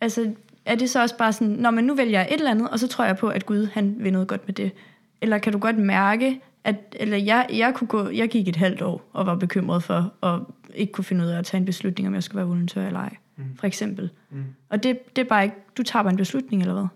altså, 0.00 0.32
er 0.64 0.74
det 0.74 0.90
så 0.90 1.02
også 1.02 1.16
bare 1.16 1.32
sådan, 1.32 1.48
når 1.48 1.70
man 1.70 1.84
nu 1.84 1.94
vælger 1.94 2.20
et 2.20 2.32
eller 2.32 2.50
andet, 2.50 2.70
og 2.70 2.78
så 2.78 2.88
tror 2.88 3.04
jeg 3.04 3.16
på, 3.16 3.28
at 3.28 3.46
Gud, 3.46 3.68
han 3.72 3.94
vil 3.98 4.12
noget 4.12 4.28
godt 4.28 4.46
med 4.46 4.54
det. 4.54 4.72
Eller 5.20 5.38
kan 5.38 5.52
du 5.52 5.58
godt 5.58 5.78
mærke, 5.78 6.40
at, 6.64 6.76
eller 6.92 7.16
jeg, 7.16 7.46
jeg, 7.52 7.74
kunne 7.74 7.88
gå, 7.88 8.08
jeg 8.08 8.28
gik 8.28 8.48
et 8.48 8.56
halvt 8.56 8.82
år 8.82 9.10
og 9.12 9.26
var 9.26 9.34
bekymret 9.34 9.82
for, 9.82 10.12
at 10.22 10.40
ikke 10.74 10.92
kunne 10.92 11.04
finde 11.04 11.24
ud 11.24 11.28
af 11.28 11.38
at 11.38 11.44
tage 11.44 11.58
en 11.58 11.64
beslutning, 11.64 12.08
om 12.08 12.14
jeg 12.14 12.22
skulle 12.22 12.36
være 12.36 12.46
volontør 12.46 12.86
eller 12.86 13.00
ej, 13.00 13.16
mm. 13.36 13.44
for 13.60 13.66
eksempel. 13.66 14.10
Mm. 14.30 14.44
Og 14.68 14.82
det, 14.82 15.16
det 15.16 15.22
er 15.24 15.28
bare 15.28 15.44
ikke, 15.44 15.56
du 15.76 15.82
tager 15.82 16.02
bare 16.02 16.10
en 16.10 16.16
beslutning, 16.16 16.62
eller 16.62 16.74
hvad? 16.74 16.86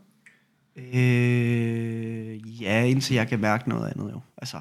Øh, 0.77 2.63
ja, 2.63 2.85
indtil 2.85 3.15
jeg 3.15 3.29
kan 3.29 3.41
mærke 3.41 3.69
noget 3.69 3.93
andet 3.97 4.13
jo. 4.13 4.21
Altså, 4.37 4.61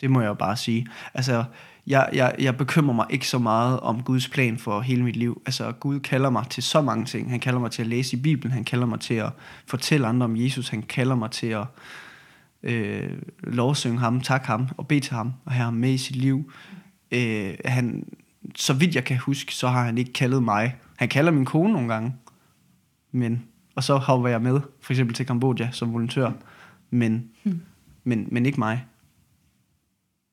det 0.00 0.10
må 0.10 0.20
jeg 0.20 0.28
jo 0.28 0.34
bare 0.34 0.56
sige. 0.56 0.86
Altså, 1.14 1.44
jeg, 1.86 2.08
jeg, 2.12 2.34
jeg 2.38 2.56
bekymrer 2.56 2.94
mig 2.94 3.06
ikke 3.10 3.28
så 3.28 3.38
meget 3.38 3.80
om 3.80 4.02
Guds 4.02 4.28
plan 4.28 4.58
for 4.58 4.80
hele 4.80 5.04
mit 5.04 5.16
liv. 5.16 5.42
Altså, 5.46 5.72
Gud 5.72 6.00
kalder 6.00 6.30
mig 6.30 6.44
til 6.50 6.62
så 6.62 6.80
mange 6.80 7.04
ting. 7.04 7.30
Han 7.30 7.40
kalder 7.40 7.60
mig 7.60 7.70
til 7.70 7.82
at 7.82 7.88
læse 7.88 8.16
i 8.16 8.20
Bibelen. 8.20 8.52
Han 8.52 8.64
kalder 8.64 8.86
mig 8.86 9.00
til 9.00 9.14
at 9.14 9.30
fortælle 9.66 10.06
andre 10.06 10.24
om 10.24 10.36
Jesus. 10.36 10.68
Han 10.68 10.82
kalder 10.82 11.14
mig 11.14 11.30
til 11.30 11.46
at 11.46 11.64
øh, 12.62 13.12
lovsynge 13.42 13.98
ham, 13.98 14.20
takke 14.20 14.46
ham 14.46 14.68
og 14.76 14.88
bede 14.88 15.00
til 15.00 15.14
ham 15.14 15.32
og 15.44 15.52
have 15.52 15.64
ham 15.64 15.74
med 15.74 15.90
i 15.90 15.98
sit 15.98 16.16
liv. 16.16 16.52
Øh, 17.10 17.54
han, 17.64 18.06
så 18.54 18.72
vidt 18.72 18.94
jeg 18.94 19.04
kan 19.04 19.18
huske, 19.18 19.54
så 19.54 19.68
har 19.68 19.84
han 19.84 19.98
ikke 19.98 20.12
kaldet 20.12 20.42
mig. 20.42 20.76
Han 20.96 21.08
kalder 21.08 21.32
min 21.32 21.44
kone 21.44 21.72
nogle 21.72 21.92
gange. 21.94 22.14
Men, 23.12 23.44
og 23.74 23.84
så 23.84 23.96
hopper 23.96 24.28
jeg 24.28 24.42
med, 24.42 24.60
for 24.80 24.92
eksempel 24.92 25.14
til 25.14 25.26
Kambodja 25.26 25.68
som 25.72 25.92
volontør. 25.92 26.32
Men, 26.90 27.30
hmm. 27.42 27.60
men, 28.04 28.28
men 28.30 28.46
ikke 28.46 28.58
mig. 28.58 28.86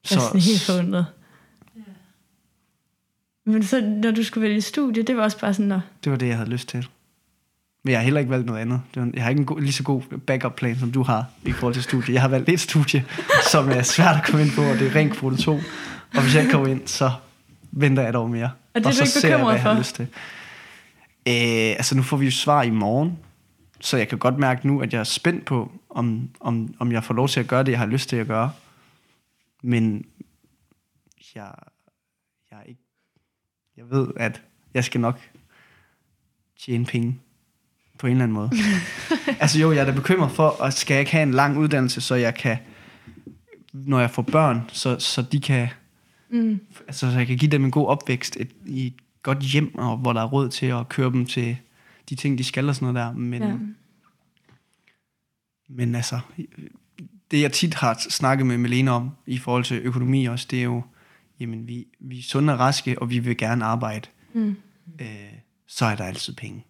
Så, 0.03 0.15
jeg 0.15 0.23
er 0.23 0.27
sådan 0.27 0.41
helt 0.41 0.61
forundret. 0.61 1.05
Men 3.45 3.63
så, 3.63 3.81
når 3.81 4.11
du 4.11 4.23
skulle 4.23 4.47
vælge 4.47 4.61
studie, 4.61 5.03
det 5.03 5.17
var 5.17 5.23
også 5.23 5.39
bare 5.39 5.53
sådan, 5.53 5.71
at 5.71 5.81
det 6.03 6.11
var 6.11 6.17
det, 6.17 6.27
jeg 6.27 6.37
havde 6.37 6.49
lyst 6.49 6.69
til. 6.69 6.87
Men 7.83 7.91
jeg 7.91 7.99
har 7.99 8.03
heller 8.03 8.19
ikke 8.19 8.31
valgt 8.31 8.45
noget 8.45 8.59
andet. 8.61 8.81
Jeg 8.95 9.23
har 9.23 9.29
ikke 9.29 9.39
en 9.39 9.45
god, 9.45 9.61
lige 9.61 9.73
så 9.73 9.83
god 9.83 10.01
backup 10.01 10.55
plan, 10.55 10.79
som 10.79 10.91
du 10.91 11.03
har 11.03 11.25
i 11.45 11.51
forhold 11.51 11.73
til 11.73 11.83
studie. 11.83 12.13
Jeg 12.13 12.21
har 12.21 12.27
valgt 12.27 12.49
et 12.49 12.59
studie, 12.59 13.05
som 13.51 13.69
er 13.69 13.81
svært 13.81 14.15
at 14.15 14.23
komme 14.25 14.41
ind 14.41 14.51
på, 14.55 14.61
og 14.61 14.79
det 14.79 14.87
er 14.87 14.95
rent 14.95 15.13
kvote 15.13 15.37
2. 15.37 15.51
Og 16.15 16.21
hvis 16.21 16.35
jeg 16.35 16.41
ikke 16.41 16.51
kommer 16.51 16.67
ind, 16.67 16.87
så 16.87 17.11
venter 17.71 18.03
jeg 18.03 18.09
et 18.09 18.15
år 18.15 18.27
mere. 18.27 18.51
Og 18.73 18.81
det 18.81 18.85
er 18.85 18.89
du 18.89 18.95
så 18.95 19.03
ikke 19.03 19.11
ser 19.11 19.29
jeg, 19.29 19.37
hvad 19.37 19.53
jeg 19.53 19.61
har 19.61 19.73
for? 19.73 19.79
lyst 19.79 19.95
til. 19.95 20.07
Øh, 21.27 21.75
altså 21.77 21.95
nu 21.95 22.01
får 22.01 22.17
vi 22.17 22.25
jo 22.25 22.31
svar 22.31 22.63
i 22.63 22.69
morgen, 22.69 23.19
så 23.79 23.97
jeg 23.97 24.07
kan 24.07 24.17
godt 24.17 24.37
mærke 24.37 24.67
nu, 24.67 24.81
at 24.81 24.93
jeg 24.93 24.99
er 24.99 25.03
spændt 25.03 25.45
på, 25.45 25.71
om, 25.89 26.29
om, 26.39 26.75
om 26.79 26.91
jeg 26.91 27.03
får 27.03 27.13
lov 27.13 27.27
til 27.27 27.39
at 27.39 27.47
gøre 27.47 27.63
det, 27.63 27.71
jeg 27.71 27.79
har 27.79 27.85
lyst 27.85 28.09
til 28.09 28.15
at 28.15 28.27
gøre. 28.27 28.51
Men 29.63 30.05
jeg, 31.35 31.51
jeg, 32.51 32.59
er 32.59 32.63
ikke, 32.63 32.81
jeg 33.77 33.85
ved, 33.89 34.07
at 34.15 34.41
jeg 34.73 34.83
skal 34.83 35.01
nok 35.01 35.19
tjene 36.59 36.85
penge 36.85 37.19
på 38.03 38.07
en 38.07 38.11
eller 38.11 38.23
anden 38.23 38.35
måde. 38.35 38.49
altså 39.41 39.59
jo, 39.59 39.71
jeg 39.71 39.81
er 39.81 39.85
da 39.85 39.91
bekymret 39.91 40.31
for, 40.31 40.63
at 40.63 40.73
skal 40.73 40.93
jeg 40.93 40.99
ikke 40.99 41.11
have 41.11 41.23
en 41.23 41.31
lang 41.33 41.57
uddannelse, 41.57 42.01
så 42.01 42.15
jeg 42.15 42.35
kan, 42.35 42.57
når 43.73 43.99
jeg 43.99 44.11
får 44.11 44.21
børn, 44.21 44.61
så, 44.67 44.99
så 44.99 45.21
de 45.21 45.39
kan, 45.39 45.67
Mm. 46.29 46.59
altså 46.87 47.11
så 47.11 47.17
jeg 47.17 47.27
kan 47.27 47.37
give 47.37 47.51
dem 47.51 47.65
en 47.65 47.71
god 47.71 47.87
opvækst 47.87 48.37
et, 48.39 48.51
i 48.65 48.87
et 48.87 48.93
godt 49.23 49.39
hjem, 49.39 49.75
og 49.77 49.97
hvor 49.97 50.13
der 50.13 50.21
er 50.21 50.25
råd 50.25 50.49
til 50.49 50.65
at 50.65 50.89
køre 50.89 51.11
dem 51.11 51.25
til 51.25 51.57
de 52.09 52.15
ting, 52.15 52.37
de 52.37 52.43
skal 52.43 52.69
og 52.69 52.75
sådan 52.75 52.93
noget 52.93 53.07
der. 53.07 53.13
Men, 53.19 53.41
Ja. 53.43 53.53
men 55.69 55.95
altså, 55.95 56.19
det 57.31 57.41
jeg 57.41 57.51
tit 57.51 57.73
har 57.73 57.97
snakket 58.09 58.47
med 58.47 58.57
Melena 58.57 58.91
om, 58.91 59.09
i 59.27 59.37
forhold 59.37 59.63
til 59.63 59.77
økonomi 59.83 60.25
også, 60.25 60.47
det 60.51 60.59
er 60.59 60.63
jo, 60.63 60.83
jamen 61.39 61.67
vi, 61.67 61.85
vi 61.99 62.19
er 62.19 62.23
sunde 62.23 62.53
og 62.53 62.59
raske, 62.59 63.01
og 63.01 63.09
vi 63.09 63.19
vil 63.19 63.37
gerne 63.37 63.65
arbejde. 63.65 64.09
Mm. 64.33 64.55
Øh, 65.01 65.07
så 65.67 65.85
er 65.85 65.95
der 65.95 66.03
altid 66.03 66.33
penge. 66.35 66.65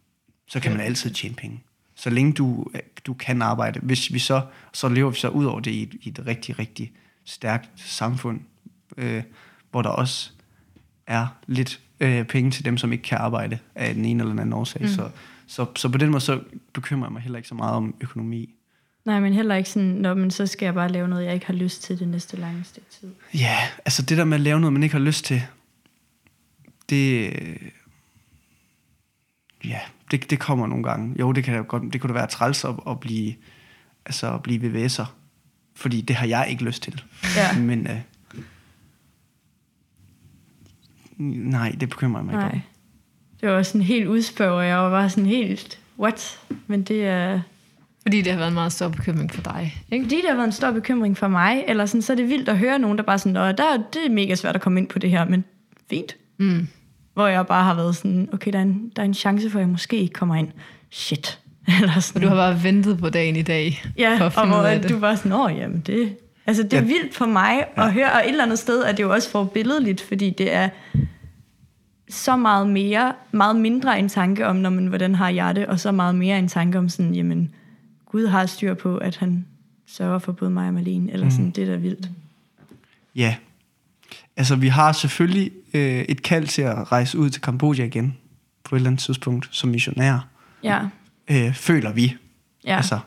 Så 0.53 0.59
kan 0.59 0.71
man 0.71 0.81
altid 0.81 1.11
tjene 1.11 1.35
penge. 1.35 1.63
Så 1.95 2.09
længe 2.09 2.33
du, 2.33 2.65
du 3.05 3.13
kan 3.13 3.41
arbejde. 3.41 3.79
Hvis 3.79 4.13
vi 4.13 4.19
så, 4.19 4.41
så 4.73 4.89
lever 4.89 5.09
vi 5.09 5.17
så 5.17 5.27
ud 5.29 5.45
over 5.45 5.59
det 5.59 5.71
i 5.71 5.83
et, 5.83 5.93
i 6.01 6.09
et 6.09 6.25
rigtig, 6.27 6.59
rigtig 6.59 6.91
stærkt 7.25 7.69
samfund, 7.75 8.41
øh, 8.97 9.23
hvor 9.71 9.81
der 9.81 9.89
også 9.89 10.31
er 11.07 11.27
lidt 11.47 11.79
øh, 11.99 12.25
penge 12.25 12.51
til 12.51 12.65
dem, 12.65 12.77
som 12.77 12.91
ikke 12.91 13.03
kan 13.03 13.17
arbejde 13.17 13.59
af 13.75 13.93
den 13.93 14.05
ene 14.05 14.19
eller 14.19 14.31
den 14.31 14.39
anden 14.39 14.53
årsag. 14.53 14.81
Mm. 14.81 14.87
Så, 14.87 15.09
så, 15.47 15.65
så 15.75 15.89
på 15.89 15.97
den 15.97 16.09
måde, 16.09 16.21
så 16.21 16.41
bekymrer 16.73 17.07
jeg 17.07 17.13
mig 17.13 17.21
heller 17.21 17.37
ikke 17.37 17.49
så 17.49 17.55
meget 17.55 17.75
om 17.75 17.95
økonomi. 18.01 18.55
Nej, 19.05 19.19
men 19.19 19.33
heller 19.33 19.55
ikke 19.55 19.69
sådan, 19.69 19.89
når 19.89 20.13
men 20.13 20.31
så 20.31 20.47
skal 20.47 20.65
jeg 20.65 20.73
bare 20.73 20.89
lave 20.89 21.07
noget, 21.07 21.25
jeg 21.25 21.33
ikke 21.33 21.45
har 21.45 21.53
lyst 21.53 21.83
til 21.83 21.99
det 21.99 22.07
næste 22.07 22.37
lange 22.37 22.63
stykke 22.63 22.89
tid. 22.99 23.11
Ja, 23.33 23.57
altså 23.85 24.01
det 24.01 24.17
der 24.17 24.25
med 24.25 24.37
at 24.37 24.41
lave 24.41 24.59
noget, 24.59 24.73
man 24.73 24.83
ikke 24.83 24.95
har 24.95 25.03
lyst 25.03 25.25
til, 25.25 25.41
det, 26.89 27.33
ja, 29.63 29.79
det, 30.13 30.29
det 30.29 30.39
kommer 30.39 30.67
nogle 30.67 30.83
gange. 30.83 31.15
Jo, 31.19 31.31
det 31.31 31.43
kan 31.43 31.63
godt, 31.65 31.83
det 31.93 32.01
kunne 32.01 32.13
da 32.13 32.19
være 32.19 32.27
træls 32.27 32.65
at, 32.65 32.75
at 32.89 32.99
blive, 32.99 33.33
altså 34.05 34.33
at 34.33 34.43
blive 34.43 34.85
VVS'er, 34.85 35.05
fordi 35.75 36.01
det 36.01 36.15
har 36.15 36.27
jeg 36.27 36.47
ikke 36.49 36.63
lyst 36.63 36.83
til. 36.83 37.03
Ja. 37.35 37.57
Men 37.59 37.87
øh, 37.87 37.99
nej, 41.17 41.75
det 41.79 41.89
bekymrer 41.89 42.21
mig 42.23 42.31
ikke 42.33 42.43
Nej. 42.45 42.51
om. 42.53 42.61
Det 43.41 43.49
var 43.49 43.63
sådan 43.63 43.81
helt 43.81 44.07
udspørg, 44.07 44.51
og 44.51 44.67
jeg 44.67 44.77
var 44.77 44.89
bare 44.89 45.09
sådan 45.09 45.25
helt, 45.25 45.79
what? 45.99 46.39
Men 46.67 46.83
det 46.83 47.05
er... 47.05 47.41
Fordi 48.01 48.21
det 48.21 48.31
har 48.31 48.37
været 48.39 48.47
en 48.47 48.53
meget 48.53 48.71
stor 48.71 48.87
bekymring 48.89 49.31
for 49.31 49.41
dig. 49.41 49.83
Ikke? 49.91 50.05
Fordi 50.05 50.15
det 50.15 50.25
har 50.29 50.35
været 50.35 50.45
en 50.47 50.51
stor 50.51 50.71
bekymring 50.71 51.17
for 51.17 51.27
mig, 51.27 51.63
eller 51.67 51.85
sådan, 51.85 52.01
så 52.01 52.13
er 52.13 52.17
det 52.17 52.29
vildt 52.29 52.49
at 52.49 52.57
høre 52.57 52.79
nogen, 52.79 52.97
der 52.97 53.03
bare 53.03 53.19
sådan, 53.19 53.35
der, 53.35 53.41
er- 53.41 53.77
det 53.93 54.05
er 54.05 54.09
mega 54.11 54.35
svært 54.35 54.55
at 54.55 54.61
komme 54.61 54.79
ind 54.79 54.87
på 54.87 54.99
det 54.99 55.09
her, 55.09 55.25
men 55.25 55.43
fint. 55.89 56.15
Mm. 56.37 56.67
Hvor 57.13 57.27
jeg 57.27 57.47
bare 57.47 57.63
har 57.63 57.73
været 57.75 57.95
sådan, 57.95 58.29
okay, 58.33 58.51
der 58.53 58.57
er 58.59 58.63
en, 58.63 58.91
der 58.95 59.01
er 59.01 59.05
en 59.05 59.13
chance 59.13 59.49
for, 59.49 59.59
at 59.59 59.61
jeg 59.61 59.69
måske 59.69 59.97
ikke 59.97 60.13
kommer 60.13 60.35
ind. 60.35 60.47
Shit. 60.91 61.39
Eller 61.81 61.95
Og 61.95 62.03
sådan. 62.03 62.21
du 62.21 62.27
har 62.27 62.35
bare 62.35 62.63
ventet 62.63 62.97
på 62.97 63.09
dagen 63.09 63.35
i 63.35 63.41
dag 63.41 63.83
ja, 63.97 64.17
for 64.17 64.25
at 64.25 64.37
og 64.37 64.47
hvor 64.47 64.67
det. 64.69 64.89
du 64.89 64.97
var 64.99 65.15
sådan, 65.15 65.31
åh, 65.31 65.51
jamen 65.57 65.79
det... 65.85 66.15
Altså, 66.45 66.63
det 66.63 66.73
er 66.73 66.77
Ja. 66.77 66.83
vildt 66.87 67.15
for 67.15 67.25
mig 67.25 67.65
at 67.75 67.93
høre, 67.93 68.11
og 68.11 68.19
et 68.19 68.29
eller 68.29 68.43
andet 68.43 68.59
sted 68.59 68.81
er 68.83 68.91
det 68.91 69.03
jo 69.03 69.13
også 69.13 69.29
forbilledeligt, 69.29 70.01
fordi 70.01 70.29
det 70.29 70.53
er 70.53 70.69
så 72.09 72.35
meget 72.35 72.69
mere, 72.69 73.13
meget 73.31 73.55
mindre 73.55 73.99
en 73.99 74.09
tanke 74.09 74.47
om, 74.47 74.55
når 74.55 74.69
man, 74.69 74.87
hvordan 74.87 75.15
har 75.15 75.29
jeg 75.29 75.55
det, 75.55 75.65
og 75.67 75.79
så 75.79 75.91
meget 75.91 76.15
mere 76.15 76.39
en 76.39 76.47
tanke 76.47 76.77
om 76.77 76.89
sådan, 76.89 77.15
jamen, 77.15 77.51
Gud 78.05 78.27
har 78.27 78.45
styr 78.45 78.73
på, 78.73 78.97
at 78.97 79.17
han 79.17 79.45
sørger 79.87 80.19
for 80.19 80.31
både 80.31 80.51
mig 80.51 80.67
og 80.67 80.73
Malene, 80.73 81.11
eller 81.13 81.29
sådan, 81.29 81.51
det 81.51 81.63
er 81.63 81.67
da 81.67 81.75
vildt. 81.75 82.09
Ja. 83.15 83.35
Altså, 84.37 84.55
vi 84.55 84.67
har 84.67 84.91
selvfølgelig 84.91 85.51
øh, 85.73 86.01
et 86.01 86.21
kald 86.23 86.47
til 86.47 86.61
at 86.61 86.91
rejse 86.91 87.17
ud 87.17 87.29
til 87.29 87.41
Kambodja 87.41 87.85
igen, 87.85 88.17
på 88.63 88.75
et 88.75 88.79
eller 88.79 88.89
andet 88.89 89.01
tidspunkt, 89.01 89.47
som 89.51 89.69
missionær, 89.69 90.27
Ja, 90.63 90.79
øh, 91.27 91.53
føler 91.53 91.93
vi. 91.93 92.15
ja, 92.65 92.75
Altså, 92.75 92.99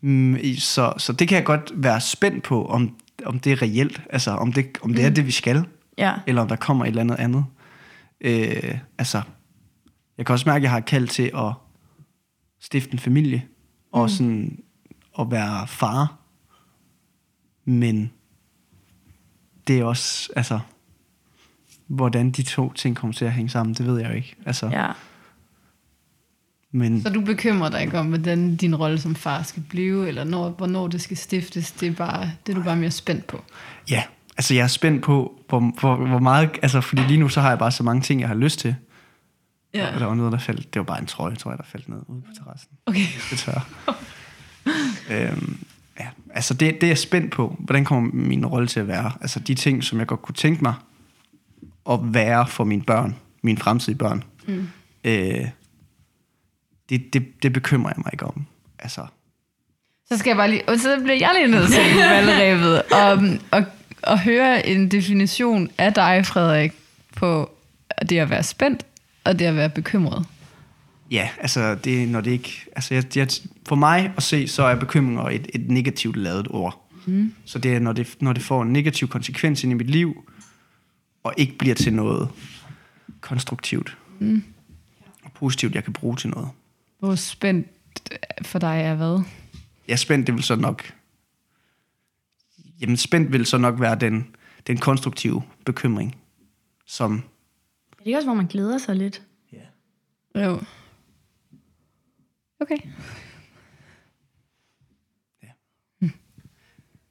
mm, 0.00 0.38
så, 0.58 0.92
så 0.98 1.12
det 1.12 1.28
kan 1.28 1.36
jeg 1.36 1.44
godt 1.44 1.72
være 1.74 2.00
spændt 2.00 2.44
på, 2.44 2.66
om, 2.66 2.96
om 3.24 3.38
det 3.38 3.52
er 3.52 3.62
reelt, 3.62 4.02
altså 4.10 4.30
om 4.30 4.52
det, 4.52 4.78
om 4.82 4.94
det 4.94 5.04
er 5.04 5.10
det, 5.10 5.26
vi 5.26 5.30
skal, 5.30 5.64
ja, 5.98 6.14
eller 6.26 6.42
om 6.42 6.48
der 6.48 6.56
kommer 6.56 6.84
et 6.84 6.88
eller 6.88 7.00
andet 7.00 7.16
andet. 7.16 7.44
Øh, 8.20 8.78
altså, 8.98 9.22
jeg 10.18 10.26
kan 10.26 10.32
også 10.32 10.48
mærke, 10.48 10.56
at 10.56 10.62
jeg 10.62 10.70
har 10.70 10.78
et 10.78 10.84
kald 10.84 11.08
til 11.08 11.30
at 11.36 11.52
stifte 12.60 12.92
en 12.92 12.98
familie, 12.98 13.42
og 13.92 14.10
sådan 14.10 14.58
at 15.18 15.30
være 15.30 15.66
far. 15.66 16.14
Men 17.64 18.10
det 19.68 19.78
er 19.78 19.84
også, 19.84 20.28
altså, 20.36 20.58
hvordan 21.86 22.30
de 22.30 22.42
to 22.42 22.72
ting 22.72 22.96
kommer 22.96 23.14
til 23.14 23.24
at 23.24 23.32
hænge 23.32 23.50
sammen, 23.50 23.74
det 23.74 23.86
ved 23.86 24.00
jeg 24.00 24.10
jo 24.10 24.14
ikke. 24.14 24.36
Altså, 24.46 24.66
ja. 24.66 24.92
men, 26.72 27.02
Så 27.02 27.10
du 27.10 27.20
bekymrer 27.20 27.68
dig 27.68 27.82
ikke 27.82 27.98
om, 27.98 28.06
hvordan 28.06 28.56
din 28.56 28.76
rolle 28.76 29.00
som 29.00 29.14
far 29.14 29.42
skal 29.42 29.62
blive, 29.68 30.08
eller 30.08 30.24
når, 30.24 30.50
hvornår 30.50 30.88
det 30.88 31.00
skal 31.00 31.16
stiftes. 31.16 31.72
Det 31.72 31.88
er, 31.88 31.92
bare, 31.92 32.30
det 32.46 32.52
er 32.52 32.56
du 32.56 32.62
bare 32.62 32.76
mere 32.76 32.90
spændt 32.90 33.26
på. 33.26 33.44
Ja, 33.90 34.02
altså 34.36 34.54
jeg 34.54 34.62
er 34.62 34.68
spændt 34.68 35.02
på, 35.02 35.42
hvor, 35.48 35.80
hvor, 35.80 35.96
hvor 35.96 36.18
meget, 36.18 36.50
altså 36.62 36.80
fordi 36.80 37.02
lige 37.02 37.20
nu 37.20 37.28
så 37.28 37.40
har 37.40 37.48
jeg 37.48 37.58
bare 37.58 37.72
så 37.72 37.82
mange 37.82 38.02
ting, 38.02 38.20
jeg 38.20 38.28
har 38.28 38.36
lyst 38.36 38.58
til. 38.58 38.74
Ja. 39.74 39.94
Og 39.94 40.00
der 40.00 40.06
var 40.06 40.14
noget, 40.14 40.32
der 40.32 40.38
faldt, 40.38 40.74
det 40.74 40.80
var 40.80 40.84
bare 40.84 41.00
en 41.00 41.06
trøje, 41.06 41.36
tror 41.36 41.50
jeg, 41.50 41.58
der 41.58 41.64
faldt 41.64 41.88
ned 41.88 41.98
ude 42.06 42.20
på 42.20 42.28
terrassen. 42.36 42.70
Okay. 42.86 43.06
Det 43.30 43.38
tør. 43.38 43.68
øhm, 45.10 45.58
ja, 46.00 46.06
altså 46.34 46.54
det, 46.54 46.74
det 46.74 46.82
er 46.82 46.88
jeg 46.88 46.98
spændt 46.98 47.32
på, 47.32 47.56
hvordan 47.58 47.84
kommer 47.84 48.10
min 48.12 48.46
rolle 48.46 48.68
til 48.68 48.80
at 48.80 48.88
være? 48.88 49.12
Altså 49.20 49.40
de 49.40 49.54
ting, 49.54 49.84
som 49.84 49.98
jeg 49.98 50.06
godt 50.06 50.22
kunne 50.22 50.34
tænke 50.34 50.62
mig 50.62 50.74
at 51.90 51.98
være 52.02 52.46
for 52.46 52.64
mine 52.64 52.82
børn, 52.82 53.16
mine 53.42 53.58
fremtidige 53.58 53.98
børn. 53.98 54.24
Mm. 54.46 54.68
Øh, 55.04 55.48
det, 56.88 57.12
det, 57.12 57.42
det 57.42 57.52
bekymrer 57.52 57.90
jeg 57.90 57.98
mig 58.04 58.10
ikke 58.12 58.26
om. 58.26 58.46
Altså, 58.78 59.06
Så 60.08 60.18
skal 60.18 60.30
jeg 60.30 60.36
bare 60.36 60.50
lige, 60.50 60.68
og 60.68 60.78
så 60.78 61.00
bliver 61.02 61.16
jeg 61.16 61.30
lige 61.34 61.48
nødt 61.48 61.68
til 61.68 61.96
valgrevet 61.96 62.82
og, 62.82 63.22
og, 63.50 63.64
og 64.02 64.20
høre 64.20 64.66
en 64.66 64.88
definition 64.88 65.70
af 65.78 65.94
dig, 65.94 66.26
Frederik, 66.26 66.72
på 67.16 67.50
det 68.08 68.18
at 68.18 68.30
være 68.30 68.42
spændt 68.42 68.86
og 69.24 69.38
det 69.38 69.44
at 69.44 69.56
være 69.56 69.70
bekymret. 69.70 70.26
Ja, 71.10 71.30
altså 71.40 71.74
det, 71.74 72.02
er, 72.02 72.06
når 72.06 72.20
det 72.20 72.30
ikke... 72.30 72.66
Altså 72.76 72.94
jeg, 72.94 73.16
jeg, 73.16 73.28
for 73.66 73.76
mig 73.76 74.12
at 74.16 74.22
se, 74.22 74.48
så 74.48 74.62
er 74.62 74.74
bekymringer 74.74 75.22
et, 75.22 75.48
et 75.54 75.70
negativt 75.70 76.16
lavet 76.16 76.46
ord. 76.50 76.90
Mm. 77.06 77.34
Så 77.44 77.58
det 77.58 77.74
er, 77.74 77.78
når 77.78 77.92
det, 77.92 78.16
når 78.20 78.32
det 78.32 78.42
får 78.42 78.62
en 78.62 78.72
negativ 78.72 79.08
konsekvens 79.08 79.64
ind 79.64 79.72
i 79.72 79.74
mit 79.74 79.90
liv, 79.90 80.30
og 81.22 81.34
ikke 81.36 81.58
bliver 81.58 81.74
til 81.74 81.92
noget 81.92 82.28
konstruktivt 83.20 83.96
mm. 84.18 84.42
og 85.22 85.32
positivt, 85.32 85.74
jeg 85.74 85.84
kan 85.84 85.92
bruge 85.92 86.16
til 86.16 86.30
noget. 86.30 86.48
Hvor 86.98 87.14
spændt 87.14 87.66
for 88.42 88.58
dig 88.58 88.80
er 88.80 88.94
hvad? 88.94 89.22
Ja, 89.88 89.96
spændt, 89.96 90.26
det 90.26 90.34
vil 90.34 90.42
så 90.42 90.56
nok... 90.56 90.92
Jamen, 92.80 92.96
spændt 92.96 93.32
vil 93.32 93.46
så 93.46 93.58
nok 93.58 93.80
være 93.80 93.94
den, 93.94 94.26
den 94.66 94.78
konstruktive 94.78 95.42
bekymring, 95.64 96.16
som... 96.86 97.22
Det 98.04 98.12
er 98.12 98.16
også, 98.16 98.26
hvor 98.26 98.34
man 98.34 98.46
glæder 98.46 98.78
sig 98.78 98.96
lidt. 98.96 99.22
Ja. 99.52 100.44
Jo. 100.44 100.60
Okay. 102.60 102.78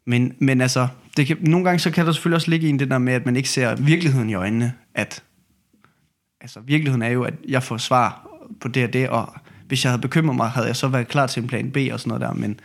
Men, 0.06 0.36
men 0.40 0.62
altså, 0.62 0.88
det 1.18 1.28
kan, 1.28 1.38
nogle 1.42 1.66
gange 1.66 1.80
så 1.80 1.92
kan 1.92 2.06
der 2.06 2.12
selvfølgelig 2.12 2.36
også 2.36 2.52
ligge 2.52 2.70
i 2.70 2.78
det 2.78 2.90
der 2.90 2.98
med, 2.98 3.14
at 3.14 3.26
man 3.26 3.36
ikke 3.36 3.50
ser 3.50 3.76
virkeligheden 3.76 4.30
i 4.30 4.34
øjnene. 4.34 4.74
At, 4.94 5.24
altså, 6.42 6.60
virkeligheden 6.60 7.02
er 7.02 7.10
jo, 7.10 7.24
at 7.24 7.34
jeg 7.48 7.64
får 7.64 7.78
svar 7.78 8.28
på 8.60 8.68
det 8.68 8.84
og 8.84 8.94
det, 8.94 9.10
og 9.10 9.36
hvis 9.68 9.84
jeg 9.84 9.92
havde 9.92 10.02
bekymret 10.02 10.36
mig, 10.36 10.50
havde 10.50 10.68
jeg 10.68 10.76
så 10.76 10.88
været 10.88 11.08
klar 11.08 11.28
til 11.28 11.42
en 11.42 11.48
plan 11.48 11.72
B 11.72 11.78
og 11.92 12.00
sådan 12.00 12.10
noget 12.10 12.22
der. 12.22 12.34
Men, 12.34 12.60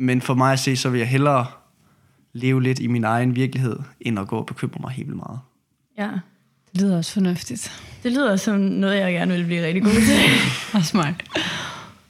men 0.00 0.20
for 0.20 0.34
mig 0.34 0.52
at 0.52 0.58
se, 0.58 0.76
så 0.76 0.90
vil 0.90 0.98
jeg 0.98 1.08
hellere 1.08 1.46
leve 2.32 2.62
lidt 2.62 2.78
i 2.78 2.86
min 2.86 3.04
egen 3.04 3.36
virkelighed, 3.36 3.78
end 4.00 4.18
at 4.18 4.28
gå 4.28 4.38
og 4.38 4.46
bekymre 4.46 4.80
mig 4.80 4.90
helt 4.90 5.08
vildt 5.08 5.16
meget. 5.16 5.40
Ja. 5.98 6.10
Det 6.72 6.80
lyder 6.80 6.96
også 6.96 7.12
fornuftigt. 7.12 7.72
Det 8.02 8.12
lyder 8.12 8.36
som 8.36 8.54
noget, 8.54 9.00
jeg 9.00 9.12
gerne 9.12 9.34
vil 9.34 9.44
blive 9.44 9.66
rigtig 9.66 9.82
god 9.82 9.92
til. 9.92 10.18
Også 10.80 10.96
mig. 10.96 11.14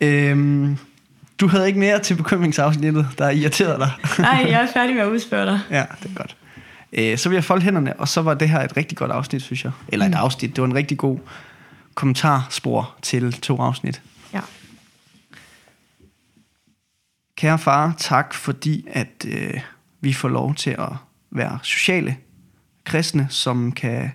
Øhm, 0.01 0.79
du 1.41 1.49
havde 1.49 1.67
ikke 1.67 1.79
mere 1.79 1.99
til 1.99 2.15
bekymringsafsnittet, 2.15 3.09
der 3.19 3.31
irriterede 3.31 3.79
dig. 3.79 3.93
Nej, 4.19 4.47
jeg 4.49 4.63
er 4.63 4.73
færdig 4.73 4.95
med 4.95 5.03
at 5.03 5.09
udspørge 5.09 5.47
dig. 5.47 5.61
Ja, 5.71 5.85
det 6.03 6.11
er 6.11 6.15
godt. 6.15 6.37
Øh, 6.93 7.19
så 7.19 7.29
vil 7.29 7.37
jeg 7.37 7.45
folde 7.45 7.63
hænderne, 7.63 8.01
og 8.01 8.09
så 8.09 8.23
var 8.23 8.35
det 8.35 8.49
her 8.49 8.61
et 8.61 8.77
rigtig 8.77 8.99
godt 8.99 9.11
afsnit, 9.11 9.43
synes 9.43 9.65
jeg. 9.65 9.73
Eller 9.89 10.07
et 10.07 10.15
afsnit, 10.15 10.57
det 10.57 10.63
var 10.63 10.69
en 10.69 10.75
rigtig 10.75 10.99
god 10.99 11.19
kommentarspor 11.95 12.95
til 13.03 13.33
to 13.33 13.61
afsnit. 13.61 14.03
Ja. 14.33 14.41
Kære 17.37 17.59
far, 17.59 17.95
tak 17.99 18.35
fordi, 18.35 18.87
at 18.91 19.27
øh, 19.29 19.61
vi 20.01 20.13
får 20.13 20.29
lov 20.29 20.55
til 20.55 20.71
at 20.71 20.89
være 21.31 21.59
sociale 21.63 22.17
kristne, 22.85 23.27
som 23.31 23.73
kan, 23.73 24.13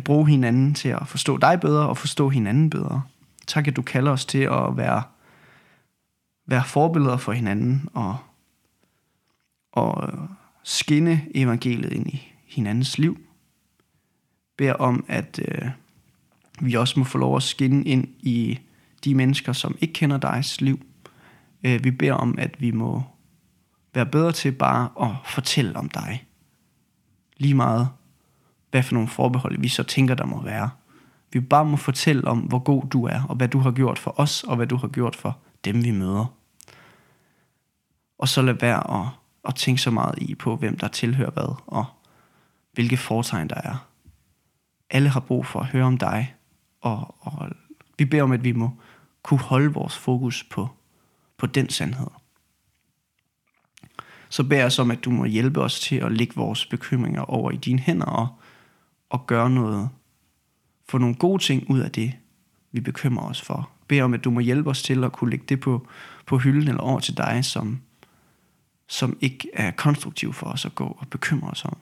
kan 0.00 0.04
bruge 0.04 0.28
hinanden 0.28 0.74
til 0.74 0.88
at 0.88 1.08
forstå 1.08 1.36
dig 1.36 1.60
bedre 1.60 1.88
og 1.88 1.96
forstå 1.96 2.28
hinanden 2.28 2.70
bedre. 2.70 3.02
Tak, 3.46 3.68
at 3.68 3.76
du 3.76 3.82
kalder 3.82 4.12
os 4.12 4.24
til 4.24 4.38
at 4.38 4.76
være, 4.76 5.02
være 6.46 6.64
forbilleder 6.64 7.16
for 7.16 7.32
hinanden 7.32 7.88
og, 7.94 8.16
og 9.72 10.10
skinne 10.62 11.22
evangeliet 11.34 11.92
ind 11.92 12.06
i 12.06 12.32
hinandens 12.44 12.98
liv. 12.98 13.20
Bær 14.56 14.72
om, 14.72 15.04
at 15.08 15.40
øh, 15.48 15.70
vi 16.60 16.74
også 16.74 16.98
må 16.98 17.04
få 17.04 17.18
lov 17.18 17.36
at 17.36 17.42
skinne 17.42 17.84
ind 17.84 18.08
i 18.18 18.58
de 19.04 19.14
mennesker, 19.14 19.52
som 19.52 19.78
ikke 19.80 19.94
kender 19.94 20.18
digs 20.34 20.60
liv. 20.60 20.80
Øh, 21.64 21.84
vi 21.84 21.90
beder 21.90 22.12
om, 22.12 22.34
at 22.38 22.60
vi 22.60 22.70
må 22.70 23.02
være 23.94 24.06
bedre 24.06 24.32
til 24.32 24.52
bare 24.52 24.88
at 25.00 25.16
fortælle 25.24 25.76
om 25.76 25.88
dig. 25.88 26.24
Lige 27.36 27.54
meget, 27.54 27.88
hvad 28.70 28.82
for 28.82 28.94
nogle 28.94 29.08
forbehold 29.08 29.60
vi 29.60 29.68
så 29.68 29.82
tænker, 29.82 30.14
der 30.14 30.26
må 30.26 30.42
være. 30.42 30.70
Vi 31.32 31.40
bare 31.40 31.64
må 31.64 31.76
fortælle 31.76 32.24
om, 32.24 32.38
hvor 32.38 32.58
god 32.58 32.82
du 32.88 33.04
er, 33.04 33.22
og 33.28 33.36
hvad 33.36 33.48
du 33.48 33.58
har 33.58 33.70
gjort 33.70 33.98
for 33.98 34.20
os, 34.20 34.42
og 34.44 34.56
hvad 34.56 34.66
du 34.66 34.76
har 34.76 34.88
gjort 34.88 35.16
for 35.16 35.38
dem, 35.64 35.84
vi 35.84 35.90
møder. 35.90 36.26
Og 38.18 38.28
så 38.28 38.42
lad 38.42 38.54
være 38.54 39.00
at, 39.00 39.06
at 39.48 39.54
tænke 39.54 39.82
så 39.82 39.90
meget 39.90 40.18
i 40.18 40.34
på, 40.34 40.56
hvem 40.56 40.78
der 40.78 40.88
tilhører 40.88 41.30
hvad, 41.30 41.54
og 41.66 41.84
hvilke 42.72 42.96
foretegn 42.96 43.48
der 43.48 43.60
er. 43.64 43.86
Alle 44.90 45.08
har 45.08 45.20
brug 45.20 45.46
for 45.46 45.60
at 45.60 45.66
høre 45.66 45.84
om 45.84 45.98
dig, 45.98 46.34
og, 46.80 47.14
og 47.20 47.50
vi 47.98 48.04
beder 48.04 48.22
om, 48.22 48.32
at 48.32 48.44
vi 48.44 48.52
må 48.52 48.70
kunne 49.22 49.40
holde 49.40 49.72
vores 49.72 49.98
fokus 49.98 50.44
på, 50.44 50.68
på 51.36 51.46
den 51.46 51.68
sandhed. 51.68 52.06
Så 54.28 54.44
beder 54.44 54.62
jeg 54.62 54.80
om, 54.80 54.90
at 54.90 55.04
du 55.04 55.10
må 55.10 55.24
hjælpe 55.24 55.60
os 55.60 55.80
til 55.80 55.96
at 55.96 56.12
lægge 56.12 56.34
vores 56.36 56.66
bekymringer 56.66 57.22
over 57.22 57.50
i 57.50 57.56
dine 57.56 57.78
hænder 57.78 58.06
og, 58.06 58.28
og 59.10 59.26
gøre 59.26 59.50
noget, 59.50 59.88
få 60.88 60.98
nogle 60.98 61.14
gode 61.14 61.42
ting 61.42 61.70
ud 61.70 61.78
af 61.78 61.90
det, 61.90 62.12
vi 62.72 62.80
bekymrer 62.80 63.28
os 63.28 63.42
for. 63.42 63.70
Bed 63.88 64.00
om, 64.00 64.14
at 64.14 64.24
du 64.24 64.30
må 64.30 64.40
hjælpe 64.40 64.70
os 64.70 64.82
til 64.82 65.04
at 65.04 65.12
kunne 65.12 65.30
lægge 65.30 65.44
det 65.48 65.60
på, 65.60 65.86
på 66.26 66.38
hylden 66.38 66.68
eller 66.68 66.82
over 66.82 67.00
til 67.00 67.16
dig, 67.16 67.44
som, 67.44 67.80
som 68.88 69.18
ikke 69.20 69.48
er 69.52 69.70
konstruktiv 69.70 70.32
for 70.32 70.46
os 70.46 70.64
at 70.64 70.74
gå 70.74 70.96
og 70.98 71.08
bekymre 71.08 71.50
os 71.50 71.64
om. 71.64 71.76